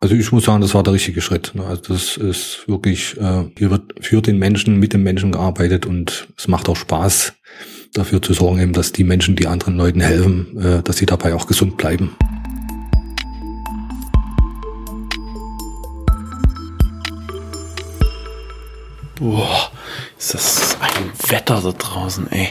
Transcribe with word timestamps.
Also 0.00 0.14
ich 0.14 0.30
muss 0.30 0.44
sagen, 0.44 0.60
das 0.60 0.74
war 0.74 0.84
der 0.84 0.92
richtige 0.92 1.20
Schritt. 1.20 1.56
Ne? 1.56 1.64
Also 1.64 1.82
das 1.88 2.16
ist 2.16 2.68
wirklich, 2.68 3.16
äh, 3.16 3.46
hier 3.58 3.70
wird 3.70 3.94
für 4.00 4.22
den 4.22 4.38
Menschen, 4.38 4.78
mit 4.78 4.92
den 4.92 5.02
Menschen 5.02 5.32
gearbeitet 5.32 5.86
und 5.86 6.28
es 6.36 6.46
macht 6.46 6.68
auch 6.68 6.76
Spaß, 6.76 7.32
dafür 7.94 8.22
zu 8.22 8.32
sorgen, 8.32 8.60
eben, 8.60 8.72
dass 8.72 8.92
die 8.92 9.02
Menschen, 9.02 9.34
die 9.34 9.48
anderen 9.48 9.76
Leuten 9.76 10.00
helfen, 10.00 10.56
äh, 10.56 10.82
dass 10.84 10.98
sie 10.98 11.06
dabei 11.06 11.34
auch 11.34 11.48
gesund 11.48 11.76
bleiben. 11.76 12.14
Boah, 19.16 19.72
ist 20.16 20.34
das 20.34 20.76
ein 20.80 21.10
Wetter 21.28 21.60
da 21.60 21.72
draußen, 21.72 22.30
ey. 22.30 22.50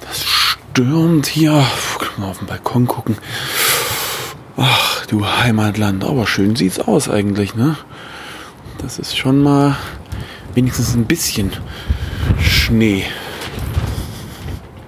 Das 0.00 0.24
stürmt 0.24 1.26
hier. 1.26 1.66
Können 1.98 2.16
wir 2.16 2.28
auf 2.28 2.38
den 2.38 2.46
Balkon 2.46 2.86
gucken. 2.86 3.18
Ach, 4.58 5.04
du 5.04 5.26
Heimatland. 5.26 6.02
Aber 6.02 6.26
schön 6.26 6.56
sieht's 6.56 6.80
aus 6.80 7.10
eigentlich, 7.10 7.54
ne? 7.54 7.76
Das 8.78 8.98
ist 8.98 9.14
schon 9.14 9.42
mal 9.42 9.76
wenigstens 10.54 10.94
ein 10.94 11.04
bisschen 11.04 11.52
Schnee. 12.40 13.04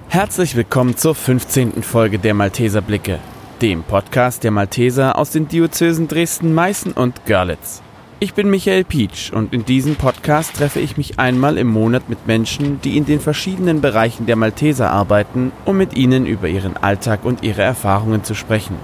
Herzlich 0.07 0.55
willkommen 0.55 0.97
zur 0.97 1.13
15. 1.13 1.83
Folge 1.83 2.17
der 2.17 2.33
Malteser 2.33 2.81
Blicke, 2.81 3.19
dem 3.61 3.83
Podcast 3.83 4.43
der 4.43 4.49
Malteser 4.49 5.19
aus 5.19 5.29
den 5.29 5.47
Diözesen 5.47 6.07
Dresden, 6.07 6.55
Meißen 6.55 6.93
und 6.93 7.27
Görlitz. 7.27 7.83
Ich 8.19 8.33
bin 8.33 8.49
Michael 8.49 8.83
Pietsch 8.83 9.31
und 9.31 9.53
in 9.53 9.65
diesem 9.65 9.97
Podcast 9.97 10.55
treffe 10.55 10.79
ich 10.79 10.97
mich 10.97 11.19
einmal 11.19 11.59
im 11.59 11.67
Monat 11.67 12.09
mit 12.09 12.25
Menschen, 12.25 12.81
die 12.81 12.97
in 12.97 13.05
den 13.05 13.19
verschiedenen 13.19 13.81
Bereichen 13.81 14.25
der 14.25 14.35
Malteser 14.35 14.89
arbeiten, 14.89 15.51
um 15.65 15.77
mit 15.77 15.95
ihnen 15.95 16.25
über 16.25 16.47
ihren 16.47 16.75
Alltag 16.75 17.23
und 17.23 17.43
ihre 17.43 17.61
Erfahrungen 17.61 18.23
zu 18.23 18.33
sprechen. 18.33 18.75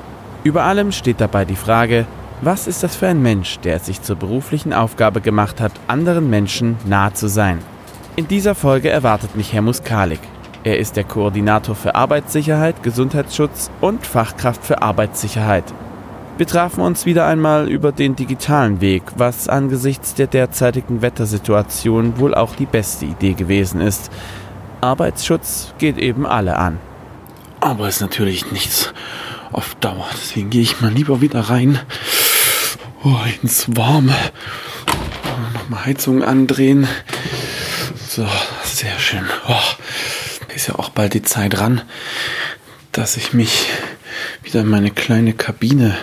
Über 0.46 0.62
allem 0.62 0.92
steht 0.92 1.22
dabei 1.22 1.44
die 1.44 1.56
Frage, 1.56 2.06
was 2.42 2.68
ist 2.68 2.84
das 2.84 2.96
für 2.96 3.08
ein 3.08 3.20
Mensch, 3.20 3.58
der 3.62 3.78
es 3.78 3.88
sich 3.88 4.04
zur 4.04 4.16
beruflichen 4.16 4.74
Aufgabe 4.74 5.20
gemacht 5.20 5.60
hat, 5.60 5.72
anderen 5.88 6.30
Menschen 6.30 6.78
nahe 6.86 7.12
zu 7.14 7.28
sein? 7.28 7.58
In 8.16 8.28
dieser 8.28 8.54
Folge 8.54 8.92
erwartet 8.92 9.36
mich 9.36 9.54
Herr 9.54 9.64
Muskalik. 9.64 10.20
Er 10.64 10.78
ist 10.78 10.98
der 10.98 11.04
Koordinator 11.04 11.74
für 11.74 11.96
Arbeitssicherheit, 11.96 12.84
Gesundheitsschutz 12.84 13.72
und 13.82 14.06
Fachkraft 14.06 14.64
für 14.64 14.84
Arbeitssicherheit. 14.84 15.64
Wir 16.38 16.46
trafen 16.46 16.82
uns 16.82 17.08
wieder 17.08 17.26
einmal 17.26 17.68
über 17.68 17.92
den 17.92 18.16
digitalen 18.16 18.82
Weg, 18.82 19.02
was 19.18 19.50
angesichts 19.50 20.14
der 20.14 20.28
derzeitigen 20.28 21.02
Wettersituation 21.02 22.20
wohl 22.20 22.36
auch 22.36 22.56
die 22.56 22.68
beste 22.68 23.06
Idee 23.06 23.34
gewesen 23.34 23.82
ist. 23.82 24.12
Arbeitsschutz 24.80 25.74
geht 25.80 25.98
eben 25.98 26.28
alle 26.28 26.60
an. 26.60 26.78
Aber 27.62 27.88
ist 27.88 28.02
natürlich 28.02 28.52
nichts 28.52 28.94
auf 29.56 29.76
Dauer. 29.76 30.08
Deswegen 30.14 30.50
gehe 30.50 30.62
ich 30.62 30.82
mal 30.82 30.92
lieber 30.92 31.22
wieder 31.22 31.40
rein 31.40 31.80
oh, 33.04 33.16
ins 33.42 33.76
Warme. 33.76 34.16
Nochmal 35.54 35.86
Heizung 35.86 36.24
andrehen. 36.24 36.88
So, 38.08 38.28
sehr 38.64 39.00
schön. 39.00 39.26
Oh, 39.48 40.54
ist 40.54 40.68
ja 40.68 40.76
auch 40.76 40.90
bald 40.90 41.14
die 41.14 41.22
Zeit 41.22 41.60
ran, 41.60 41.82
dass 42.92 43.16
ich 43.18 43.34
mich 43.34 43.68
wieder 44.44 44.62
in 44.62 44.68
meine 44.68 44.92
kleine 44.92 45.34
Kabine 45.34 45.96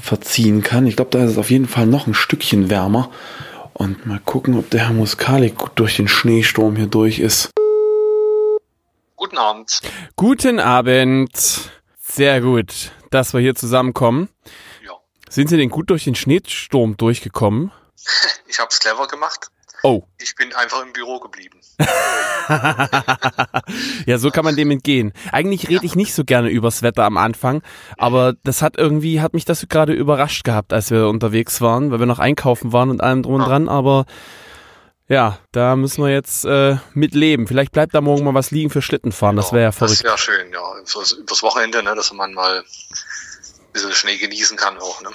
verziehen 0.00 0.62
kann. 0.62 0.86
Ich 0.86 0.96
glaube, 0.96 1.10
da 1.10 1.24
ist 1.24 1.32
es 1.32 1.38
auf 1.38 1.50
jeden 1.50 1.68
Fall 1.68 1.86
noch 1.86 2.06
ein 2.06 2.14
Stückchen 2.14 2.70
wärmer. 2.70 3.10
Und 3.72 4.06
mal 4.06 4.20
gucken, 4.24 4.58
ob 4.58 4.70
der 4.70 4.86
Herr 4.86 4.92
Muskalik 4.92 5.54
durch 5.74 5.96
den 5.96 6.06
Schneesturm 6.06 6.76
hier 6.76 6.86
durch 6.86 7.18
ist. 7.18 7.50
Guten 9.16 9.38
Abend. 9.38 9.80
Guten 10.14 10.60
Abend. 10.60 11.32
Sehr 12.14 12.42
gut, 12.42 12.92
dass 13.10 13.32
wir 13.32 13.40
hier 13.40 13.54
zusammenkommen. 13.54 14.28
Ja. 14.84 14.92
Sind 15.30 15.48
Sie 15.48 15.56
denn 15.56 15.70
gut 15.70 15.88
durch 15.88 16.04
den 16.04 16.14
Schneesturm 16.14 16.96
durchgekommen? 16.98 17.72
Ich 18.48 18.58
habe 18.58 18.68
es 18.70 18.80
clever 18.80 19.06
gemacht. 19.06 19.50
Oh. 19.82 20.02
Ich 20.20 20.34
bin 20.36 20.52
einfach 20.52 20.82
im 20.82 20.92
Büro 20.92 21.20
geblieben. 21.20 21.58
ja, 24.06 24.18
so 24.18 24.30
kann 24.30 24.44
man 24.44 24.56
dem 24.56 24.70
entgehen. 24.70 25.14
Eigentlich 25.32 25.70
rede 25.70 25.86
ich 25.86 25.96
nicht 25.96 26.12
so 26.12 26.22
gerne 26.24 26.50
übers 26.50 26.82
Wetter 26.82 27.04
am 27.04 27.16
Anfang, 27.16 27.62
aber 27.96 28.34
das 28.44 28.60
hat 28.60 28.76
irgendwie, 28.76 29.22
hat 29.22 29.32
mich 29.32 29.46
das 29.46 29.66
gerade 29.70 29.94
überrascht 29.94 30.44
gehabt, 30.44 30.74
als 30.74 30.90
wir 30.90 31.08
unterwegs 31.08 31.62
waren, 31.62 31.90
weil 31.90 31.98
wir 31.98 32.06
noch 32.06 32.18
einkaufen 32.18 32.74
waren 32.74 32.90
und 32.90 33.00
allem 33.00 33.22
drum 33.22 33.36
und 33.36 33.46
dran, 33.46 33.70
aber 33.70 34.04
ja, 35.12 35.38
da 35.52 35.76
müssen 35.76 36.02
wir 36.02 36.10
jetzt 36.10 36.46
äh, 36.46 36.78
mit 36.94 37.14
leben. 37.14 37.46
Vielleicht 37.46 37.72
bleibt 37.72 37.94
da 37.94 38.00
morgen 38.00 38.24
mal 38.24 38.32
was 38.32 38.50
liegen 38.50 38.70
für 38.70 38.80
Schlittenfahren, 38.80 39.36
das 39.36 39.52
wäre 39.52 39.64
ja 39.64 39.72
verrückt. 39.72 39.98
Das 39.98 40.04
wäre 40.04 40.16
schön, 40.16 40.50
ja. 40.50 40.78
Übers, 40.78 41.12
übers 41.12 41.42
Wochenende, 41.42 41.82
ne, 41.82 41.94
dass 41.94 42.10
man 42.14 42.32
mal 42.32 42.60
ein 42.60 42.64
bisschen 43.74 43.92
Schnee 43.92 44.16
genießen 44.16 44.56
kann 44.56 44.78
auch, 44.78 45.02
ne? 45.02 45.10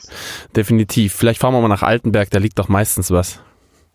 Definitiv. 0.56 1.16
Vielleicht 1.16 1.42
fahren 1.42 1.56
wir 1.56 1.62
mal 1.62 1.68
nach 1.68 1.82
Altenberg, 1.82 2.30
da 2.30 2.38
liegt 2.38 2.60
doch 2.60 2.68
meistens 2.68 3.10
was. 3.10 3.40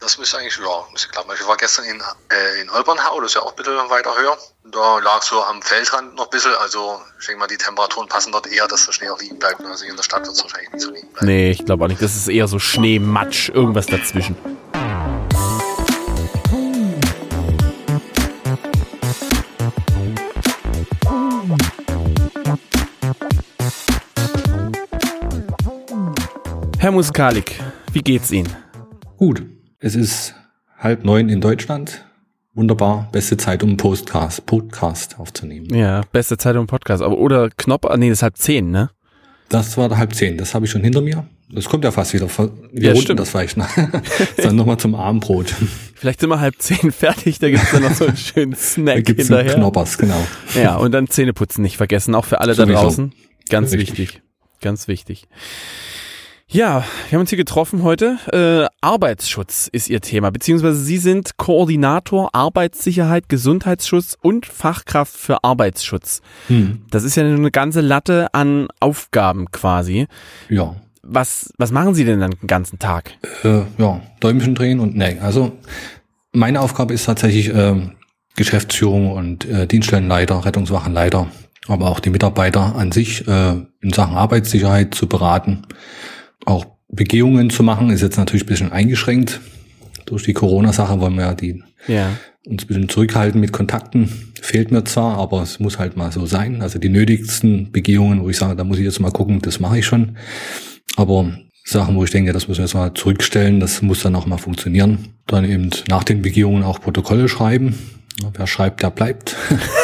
Das 0.00 0.18
müsste 0.18 0.38
eigentlich, 0.38 0.56
ja, 0.56 0.84
müsste 0.90 1.08
klappen. 1.08 1.30
Ich 1.40 1.46
war 1.46 1.56
gestern 1.56 1.84
in, 1.84 2.00
äh, 2.00 2.60
in 2.60 2.68
Olbernhau, 2.70 3.20
das 3.20 3.30
ist 3.30 3.34
ja 3.36 3.42
auch 3.42 3.50
ein 3.50 3.56
bisschen 3.56 3.74
weiter 3.88 4.12
höher. 4.18 4.36
Da 4.72 4.98
lag 4.98 5.22
so 5.22 5.40
am 5.44 5.62
Feldrand 5.62 6.16
noch 6.16 6.24
ein 6.24 6.30
bisschen, 6.30 6.52
also 6.56 7.00
ich 7.20 7.26
denke 7.26 7.38
mal, 7.38 7.46
die 7.46 7.58
Temperaturen 7.58 8.08
passen 8.08 8.32
dort 8.32 8.48
eher, 8.48 8.66
dass 8.66 8.86
der 8.86 8.92
Schnee 8.92 9.08
auch 9.08 9.20
liegen 9.20 9.38
bleibt. 9.38 9.60
Also 9.60 9.84
in 9.84 9.94
der 9.94 10.02
Stadt 10.02 10.26
wird 10.26 10.34
es 10.34 10.42
wahrscheinlich 10.42 10.72
nicht 10.72 10.82
so 10.82 10.90
liegen 10.90 11.12
bleiben. 11.12 11.26
Nee, 11.26 11.52
ich 11.52 11.64
glaube 11.64 11.84
auch 11.84 11.88
nicht. 11.88 12.02
Das 12.02 12.16
ist 12.16 12.26
eher 12.26 12.48
so 12.48 12.58
Schnee, 12.58 12.98
Matsch, 12.98 13.50
irgendwas 13.50 13.86
dazwischen. 13.86 14.34
Herr 26.82 26.90
Muskalik, 26.90 27.60
wie 27.92 28.00
geht's 28.00 28.32
Ihnen? 28.32 28.48
Gut, 29.16 29.44
es 29.78 29.94
ist 29.94 30.34
halb 30.76 31.04
neun 31.04 31.28
in 31.28 31.40
Deutschland. 31.40 32.04
Wunderbar, 32.54 33.08
beste 33.12 33.36
Zeit, 33.36 33.62
um 33.62 33.68
einen 33.68 33.76
Podcast, 33.76 34.46
Podcast 34.46 35.20
aufzunehmen. 35.20 35.72
Ja, 35.72 36.00
beste 36.10 36.38
Zeit, 36.38 36.56
um 36.56 36.62
einen 36.62 36.66
Podcast. 36.66 37.00
Aber 37.00 37.18
oder 37.18 37.50
Knopf, 37.50 37.84
nee, 37.98 38.08
das 38.08 38.18
ist 38.18 38.22
halb 38.24 38.36
zehn, 38.36 38.72
ne? 38.72 38.90
Das 39.48 39.78
war 39.78 39.96
halb 39.96 40.12
zehn, 40.12 40.36
das 40.36 40.56
habe 40.56 40.64
ich 40.64 40.72
schon 40.72 40.82
hinter 40.82 41.02
mir. 41.02 41.24
Das 41.50 41.66
kommt 41.66 41.84
ja 41.84 41.92
fast 41.92 42.14
wieder. 42.14 42.26
Wir 42.26 42.48
Ja, 42.82 42.88
runden 42.90 43.00
stimmt. 43.02 43.20
das 43.20 43.30
vielleicht 43.30 43.56
noch. 43.58 43.68
Dann 44.38 44.56
nochmal 44.56 44.78
zum 44.78 44.96
Abendbrot. 44.96 45.54
Vielleicht 45.94 46.18
sind 46.18 46.30
wir 46.30 46.40
halb 46.40 46.56
zehn 46.60 46.90
fertig, 46.90 47.38
da 47.38 47.48
gibt's 47.48 47.70
dann 47.70 47.82
noch 47.82 47.94
so 47.94 48.06
einen 48.06 48.16
schönen 48.16 48.50
Da 48.52 48.58
Snack 48.58 49.04
gibt's 49.04 49.30
einen 49.30 49.38
hinterher. 49.38 49.54
Knoppers, 49.60 49.98
genau. 49.98 50.20
Ja, 50.56 50.74
und 50.78 50.90
dann 50.90 51.06
Zähneputzen 51.06 51.62
nicht 51.62 51.76
vergessen, 51.76 52.16
auch 52.16 52.24
für 52.24 52.40
alle 52.40 52.56
da 52.56 52.64
Sowieso. 52.64 52.80
draußen. 52.80 53.12
Ganz 53.50 53.70
Richtig. 53.70 53.98
wichtig. 53.98 54.22
Ganz 54.60 54.88
wichtig. 54.88 55.28
Ja, 56.52 56.84
wir 57.08 57.16
haben 57.16 57.22
uns 57.22 57.30
hier 57.30 57.38
getroffen 57.38 57.82
heute. 57.82 58.18
Äh, 58.30 58.68
Arbeitsschutz 58.82 59.70
ist 59.72 59.88
Ihr 59.88 60.02
Thema, 60.02 60.30
beziehungsweise 60.30 60.76
Sie 60.76 60.98
sind 60.98 61.38
Koordinator 61.38 62.34
Arbeitssicherheit, 62.34 63.30
Gesundheitsschutz 63.30 64.18
und 64.20 64.44
Fachkraft 64.44 65.16
für 65.16 65.44
Arbeitsschutz. 65.44 66.20
Hm. 66.48 66.82
Das 66.90 67.04
ist 67.04 67.16
ja 67.16 67.24
eine 67.24 67.50
ganze 67.50 67.80
Latte 67.80 68.34
an 68.34 68.68
Aufgaben 68.80 69.50
quasi. 69.50 70.08
Ja. 70.50 70.76
Was, 71.02 71.54
was 71.56 71.72
machen 71.72 71.94
Sie 71.94 72.04
denn 72.04 72.20
dann 72.20 72.32
den 72.32 72.46
ganzen 72.48 72.78
Tag? 72.78 73.12
Äh, 73.44 73.62
ja, 73.78 74.02
Däumchen 74.20 74.54
drehen 74.54 74.78
und 74.78 74.94
nee. 74.94 75.16
Also 75.22 75.52
meine 76.32 76.60
Aufgabe 76.60 76.92
ist 76.92 77.06
tatsächlich 77.06 77.48
ähm, 77.48 77.92
Geschäftsführung 78.36 79.12
und 79.12 79.46
äh, 79.46 79.66
Dienststellenleiter, 79.66 80.44
Rettungswachenleiter, 80.44 81.28
aber 81.66 81.86
auch 81.86 81.98
die 81.98 82.10
Mitarbeiter 82.10 82.76
an 82.76 82.92
sich 82.92 83.26
äh, 83.26 83.52
in 83.80 83.92
Sachen 83.94 84.18
Arbeitssicherheit 84.18 84.94
zu 84.94 85.06
beraten. 85.06 85.62
Auch 86.46 86.66
Begehungen 86.88 87.50
zu 87.50 87.62
machen, 87.62 87.90
ist 87.90 88.02
jetzt 88.02 88.16
natürlich 88.18 88.44
ein 88.44 88.48
bisschen 88.48 88.72
eingeschränkt. 88.72 89.40
Durch 90.06 90.24
die 90.24 90.32
Corona-Sache 90.34 91.00
wollen 91.00 91.14
wir 91.14 91.22
ja 91.24 91.34
die 91.34 91.62
Ja. 91.86 92.10
uns 92.46 92.64
ein 92.64 92.66
bisschen 92.66 92.88
zurückhalten 92.88 93.40
mit 93.40 93.52
Kontakten. 93.52 94.08
Fehlt 94.40 94.70
mir 94.72 94.84
zwar, 94.84 95.16
aber 95.18 95.42
es 95.42 95.60
muss 95.60 95.78
halt 95.78 95.96
mal 95.96 96.10
so 96.12 96.26
sein. 96.26 96.60
Also 96.62 96.78
die 96.78 96.88
nötigsten 96.88 97.70
Begehungen, 97.70 98.22
wo 98.22 98.28
ich 98.28 98.36
sage, 98.36 98.56
da 98.56 98.64
muss 98.64 98.78
ich 98.78 98.84
jetzt 98.84 99.00
mal 99.00 99.12
gucken, 99.12 99.40
das 99.40 99.60
mache 99.60 99.78
ich 99.78 99.86
schon. 99.86 100.16
Aber 100.96 101.32
Sachen, 101.64 101.94
wo 101.96 102.04
ich 102.04 102.10
denke, 102.10 102.32
das 102.32 102.48
müssen 102.48 102.58
wir 102.58 102.64
jetzt 102.66 102.74
mal 102.74 102.92
zurückstellen, 102.92 103.60
das 103.60 103.80
muss 103.82 104.02
dann 104.02 104.16
auch 104.16 104.26
mal 104.26 104.38
funktionieren. 104.38 105.14
Dann 105.28 105.44
eben 105.48 105.70
nach 105.88 106.02
den 106.04 106.20
Begehungen 106.22 106.64
auch 106.64 106.80
Protokolle 106.80 107.28
schreiben. 107.28 107.78
Wer 108.36 108.46
schreibt, 108.48 108.82
der 108.82 108.90
bleibt. 108.90 109.36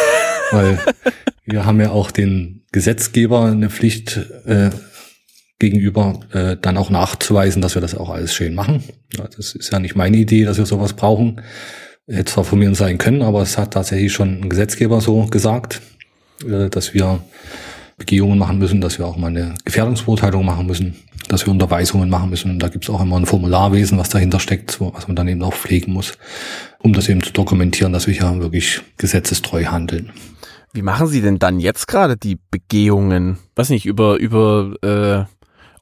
Weil 0.50 0.80
wir 1.44 1.64
haben 1.64 1.80
ja 1.80 1.90
auch 1.90 2.10
den 2.10 2.64
Gesetzgeber 2.72 3.44
eine 3.46 3.70
Pflicht 3.70 4.18
äh, 4.44 4.70
gegenüber, 5.58 6.20
äh, 6.32 6.56
dann 6.60 6.76
auch 6.76 6.90
nachzuweisen, 6.90 7.62
dass 7.62 7.74
wir 7.74 7.82
das 7.82 7.94
auch 7.96 8.10
alles 8.10 8.32
schön 8.34 8.54
machen. 8.54 8.84
Ja, 9.16 9.24
das 9.36 9.54
ist 9.54 9.70
ja 9.72 9.78
nicht 9.78 9.96
meine 9.96 10.16
Idee, 10.16 10.44
dass 10.44 10.58
wir 10.58 10.66
sowas 10.66 10.92
brauchen. 10.92 11.40
Hätte 12.06 12.32
zwar 12.32 12.44
von 12.44 12.58
mir 12.58 12.74
sein 12.74 12.96
können, 12.98 13.22
aber 13.22 13.42
es 13.42 13.58
hat 13.58 13.72
tatsächlich 13.74 14.12
schon 14.12 14.40
ein 14.42 14.48
Gesetzgeber 14.48 15.00
so 15.00 15.26
gesagt, 15.26 15.82
äh, 16.48 16.68
dass 16.70 16.94
wir 16.94 17.20
Begehungen 17.98 18.38
machen 18.38 18.58
müssen, 18.58 18.80
dass 18.80 18.98
wir 18.98 19.06
auch 19.06 19.16
mal 19.16 19.26
eine 19.26 19.54
Gefährdungsbeurteilung 19.64 20.44
machen 20.44 20.66
müssen, 20.66 20.94
dass 21.28 21.44
wir 21.44 21.50
Unterweisungen 21.50 22.08
machen 22.08 22.30
müssen. 22.30 22.52
Und 22.52 22.60
da 22.60 22.68
gibt's 22.68 22.88
auch 22.88 23.02
immer 23.02 23.16
ein 23.16 23.26
Formularwesen, 23.26 23.98
was 23.98 24.08
dahinter 24.08 24.38
steckt, 24.38 24.80
wo- 24.80 24.94
was 24.94 25.08
man 25.08 25.16
dann 25.16 25.26
eben 25.26 25.42
auch 25.42 25.52
pflegen 25.54 25.92
muss, 25.92 26.12
um 26.78 26.92
das 26.92 27.08
eben 27.08 27.22
zu 27.22 27.32
dokumentieren, 27.32 27.92
dass 27.92 28.06
wir 28.06 28.14
hier 28.14 28.38
wirklich 28.40 28.80
gesetzestreu 28.98 29.64
handeln. 29.64 30.12
Wie 30.72 30.82
machen 30.82 31.08
Sie 31.08 31.20
denn 31.20 31.40
dann 31.40 31.58
jetzt 31.58 31.88
gerade 31.88 32.16
die 32.16 32.38
Begehungen? 32.52 33.38
Weiß 33.56 33.70
nicht, 33.70 33.84
über, 33.84 34.16
über 34.18 34.74
äh, 34.82 35.24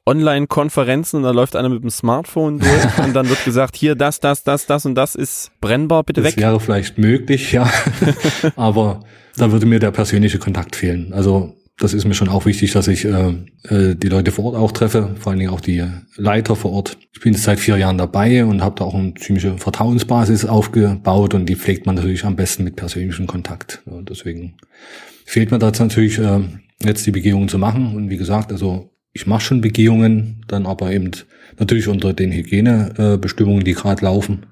Online-Konferenzen 0.07 1.19
und 1.19 1.23
da 1.25 1.33
läuft 1.33 1.57
einer 1.57 1.69
mit 1.69 1.83
dem 1.83 1.91
Smartphone 1.91 2.61
durch 2.61 2.99
und 3.05 3.15
dann 3.15 3.29
wird 3.29 3.45
gesagt, 3.45 3.77
hier 3.77 3.95
das, 3.95 4.21
das, 4.21 4.45
das, 4.45 4.67
das 4.67 4.87
und 4.87 4.95
das 4.95 5.15
ist 5.15 5.51
brennbar, 5.61 6.05
bitte 6.05 6.23
das 6.23 6.31
weg. 6.31 6.37
Das 6.37 6.45
wäre 6.45 6.61
vielleicht 6.61 6.99
möglich, 6.99 7.53
ja. 7.53 7.71
Aber 8.57 9.01
da 9.37 9.53
würde 9.53 9.67
mir 9.67 9.81
der 9.81 9.91
persönliche 9.91 10.39
Kontakt 10.39 10.77
fehlen. 10.77 11.13
Also 11.13 11.57
das 11.79 11.93
ist 11.93 12.07
mir 12.07 12.15
schon 12.15 12.29
auch 12.29 12.47
wichtig, 12.47 12.73
dass 12.73 12.89
ich 12.89 13.05
äh, 13.05 13.35
äh, 13.65 13.95
die 13.95 14.09
Leute 14.09 14.33
vor 14.33 14.47
Ort 14.47 14.57
auch 14.57 14.73
treffe, 14.73 15.15
vor 15.19 15.31
allen 15.31 15.39
Dingen 15.39 15.51
auch 15.51 15.61
die 15.61 15.85
Leiter 16.17 16.57
vor 16.57 16.73
Ort. 16.73 16.97
Ich 17.13 17.21
bin 17.21 17.35
jetzt 17.35 17.43
seit 17.43 17.61
vier 17.61 17.77
Jahren 17.77 17.99
dabei 17.99 18.47
und 18.47 18.63
habe 18.63 18.77
da 18.79 18.85
auch 18.85 18.95
eine 18.95 19.13
ziemliche 19.15 19.59
Vertrauensbasis 19.59 20.47
aufgebaut 20.47 21.35
und 21.35 21.47
die 21.47 21.57
pflegt 21.57 21.85
man 21.85 21.97
natürlich 21.97 22.25
am 22.25 22.37
besten 22.37 22.65
mit 22.65 22.77
persönlichem 22.77 23.27
Kontakt. 23.27 23.83
Und 23.85 24.09
deswegen 24.09 24.55
fehlt 25.27 25.51
mir 25.51 25.59
dazu 25.59 25.83
natürlich 25.83 26.19
äh, 26.19 26.41
jetzt 26.83 27.07
die 27.07 27.11
Begehungen 27.11 27.49
zu 27.49 27.59
machen. 27.59 27.95
Und 27.95 28.09
wie 28.09 28.17
gesagt, 28.17 28.53
also 28.53 28.91
ich 29.17 29.27
mache 29.27 29.41
schon 29.41 29.63
Begehungen, 29.63 30.45
dann 30.47 30.67
aber 30.67 30.93
eben 30.93 31.11
natürlich 31.59 31.89
unter 31.89 32.13
den 32.13 32.33
Hygienebestimmungen, 32.33 33.65
die 33.65 33.73
gerade 33.73 34.05
laufen. 34.05 34.45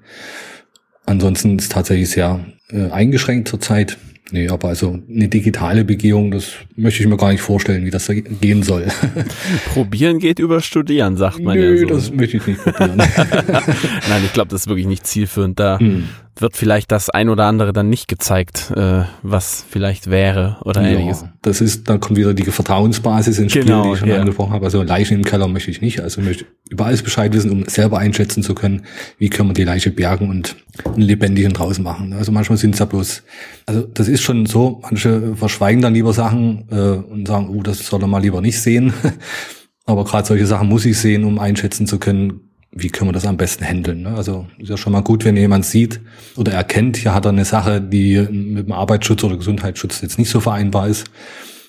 Ansonsten 1.05 1.59
ist 1.59 1.71
tatsächlich 1.71 2.09
sehr 2.09 2.43
äh, 2.71 2.89
eingeschränkt 2.89 3.47
zurzeit. 3.47 3.97
Nee, 4.31 4.49
aber 4.49 4.69
also 4.69 4.97
eine 5.07 5.27
digitale 5.27 5.85
Begehung, 5.85 6.31
das 6.31 6.53
möchte 6.75 7.03
ich 7.03 7.07
mir 7.07 7.15
gar 7.15 7.31
nicht 7.31 7.41
vorstellen, 7.41 7.85
wie 7.85 7.91
das 7.91 8.07
da 8.07 8.13
gehen 8.15 8.63
soll. 8.63 8.87
Probieren 9.73 10.17
geht 10.17 10.39
über 10.39 10.61
Studieren, 10.61 11.15
sagt 11.15 11.39
man 11.39 11.55
Nö, 11.59 11.73
ja 11.75 11.79
so. 11.81 11.85
das 11.93 12.11
möchte 12.11 12.37
ich 12.37 12.47
nicht 12.47 12.59
probieren. 12.63 12.97
Nein, 14.09 14.23
ich 14.25 14.33
glaube, 14.33 14.49
das 14.49 14.61
ist 14.61 14.67
wirklich 14.67 14.87
nicht 14.87 15.05
zielführend. 15.05 15.59
Da 15.59 15.79
Hm. 15.79 16.05
Wird 16.41 16.55
vielleicht 16.55 16.91
das 16.91 17.09
ein 17.09 17.29
oder 17.29 17.45
andere 17.45 17.73
dann 17.73 17.89
nicht 17.89 18.07
gezeigt, 18.07 18.71
äh, 18.75 19.03
was 19.23 19.65
vielleicht 19.69 20.09
wäre 20.09 20.57
oder 20.63 20.81
ähnliches. 20.81 21.21
Ja, 21.21 21.33
das 21.41 21.61
ist, 21.61 21.89
dann 21.89 21.99
kommt 21.99 22.17
wieder 22.17 22.33
die 22.33 22.43
Vertrauensbasis 22.43 23.39
ins 23.39 23.51
Spiel, 23.51 23.63
Genau, 23.63 23.83
die 23.83 23.93
ich 23.93 23.99
schon 23.99 24.09
ja. 24.09 24.19
angesprochen 24.19 24.53
habe. 24.53 24.65
Also 24.65 24.83
Leichen 24.83 25.17
im 25.17 25.23
Keller 25.23 25.47
möchte 25.47 25.71
ich 25.71 25.81
nicht. 25.81 26.01
Also 26.01 26.21
ich 26.21 26.27
möchte 26.27 26.45
über 26.69 26.85
alles 26.85 27.03
Bescheid 27.03 27.33
wissen, 27.33 27.51
um 27.51 27.65
selber 27.65 27.99
einschätzen 27.99 28.43
zu 28.43 28.55
können, 28.55 28.85
wie 29.17 29.29
können 29.29 29.49
wir 29.49 29.53
die 29.53 29.63
Leiche 29.63 29.91
bergen 29.91 30.29
und 30.29 30.55
einen 30.85 31.01
lebendigen 31.01 31.53
draus 31.53 31.79
machen. 31.79 32.13
Also 32.13 32.31
manchmal 32.31 32.57
sind 32.57 32.73
es 32.73 32.79
ja 32.79 32.85
bloß, 32.85 33.23
also 33.65 33.81
das 33.81 34.07
ist 34.07 34.21
schon 34.21 34.45
so, 34.45 34.81
manche 34.83 35.35
verschweigen 35.35 35.81
dann 35.81 35.93
lieber 35.93 36.13
Sachen 36.13 36.67
äh, 36.71 36.75
und 36.75 37.27
sagen, 37.27 37.49
oh, 37.49 37.61
das 37.61 37.85
soll 37.85 38.01
er 38.01 38.07
mal 38.07 38.21
lieber 38.21 38.41
nicht 38.41 38.59
sehen. 38.59 38.93
Aber 39.85 40.03
gerade 40.03 40.27
solche 40.27 40.47
Sachen 40.47 40.67
muss 40.67 40.85
ich 40.85 40.97
sehen, 40.97 41.23
um 41.23 41.37
einschätzen 41.37 41.85
zu 41.85 41.99
können, 41.99 42.44
wie 42.75 42.89
können 42.89 43.09
wir 43.09 43.13
das 43.13 43.25
am 43.25 43.37
besten 43.37 43.63
handeln. 43.63 44.01
Ne? 44.01 44.13
Also 44.15 44.45
ist 44.57 44.69
ja 44.69 44.75
schon 44.75 44.91
mal 44.91 45.01
gut, 45.01 45.23
wenn 45.23 45.37
jemand 45.37 45.65
sieht 45.65 46.01
oder 46.35 46.51
erkennt, 46.51 46.97
hier 46.97 47.13
hat 47.15 47.25
er 47.25 47.29
eine 47.29 47.45
Sache, 47.45 47.79
die 47.81 48.19
mit 48.29 48.67
dem 48.67 48.73
Arbeitsschutz 48.73 49.23
oder 49.23 49.37
Gesundheitsschutz 49.37 50.01
jetzt 50.01 50.19
nicht 50.19 50.29
so 50.29 50.41
vereinbar 50.41 50.89
ist. 50.89 51.09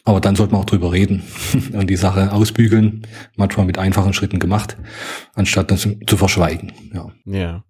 Aber 0.06 0.20
dann 0.20 0.36
sollte 0.36 0.52
man 0.52 0.62
auch 0.62 0.66
drüber 0.66 0.92
reden 0.92 1.22
und 1.72 1.88
die 1.90 1.96
Sache 1.96 2.32
ausbügeln, 2.32 3.02
manchmal 3.36 3.66
mit 3.66 3.76
einfachen 3.76 4.12
Schritten 4.14 4.38
gemacht, 4.38 4.76
anstatt 5.34 5.70
das 5.70 5.86
zu 6.06 6.16
verschweigen. 6.16 6.72
Ja. 6.94 7.08
Ja. 7.26 7.64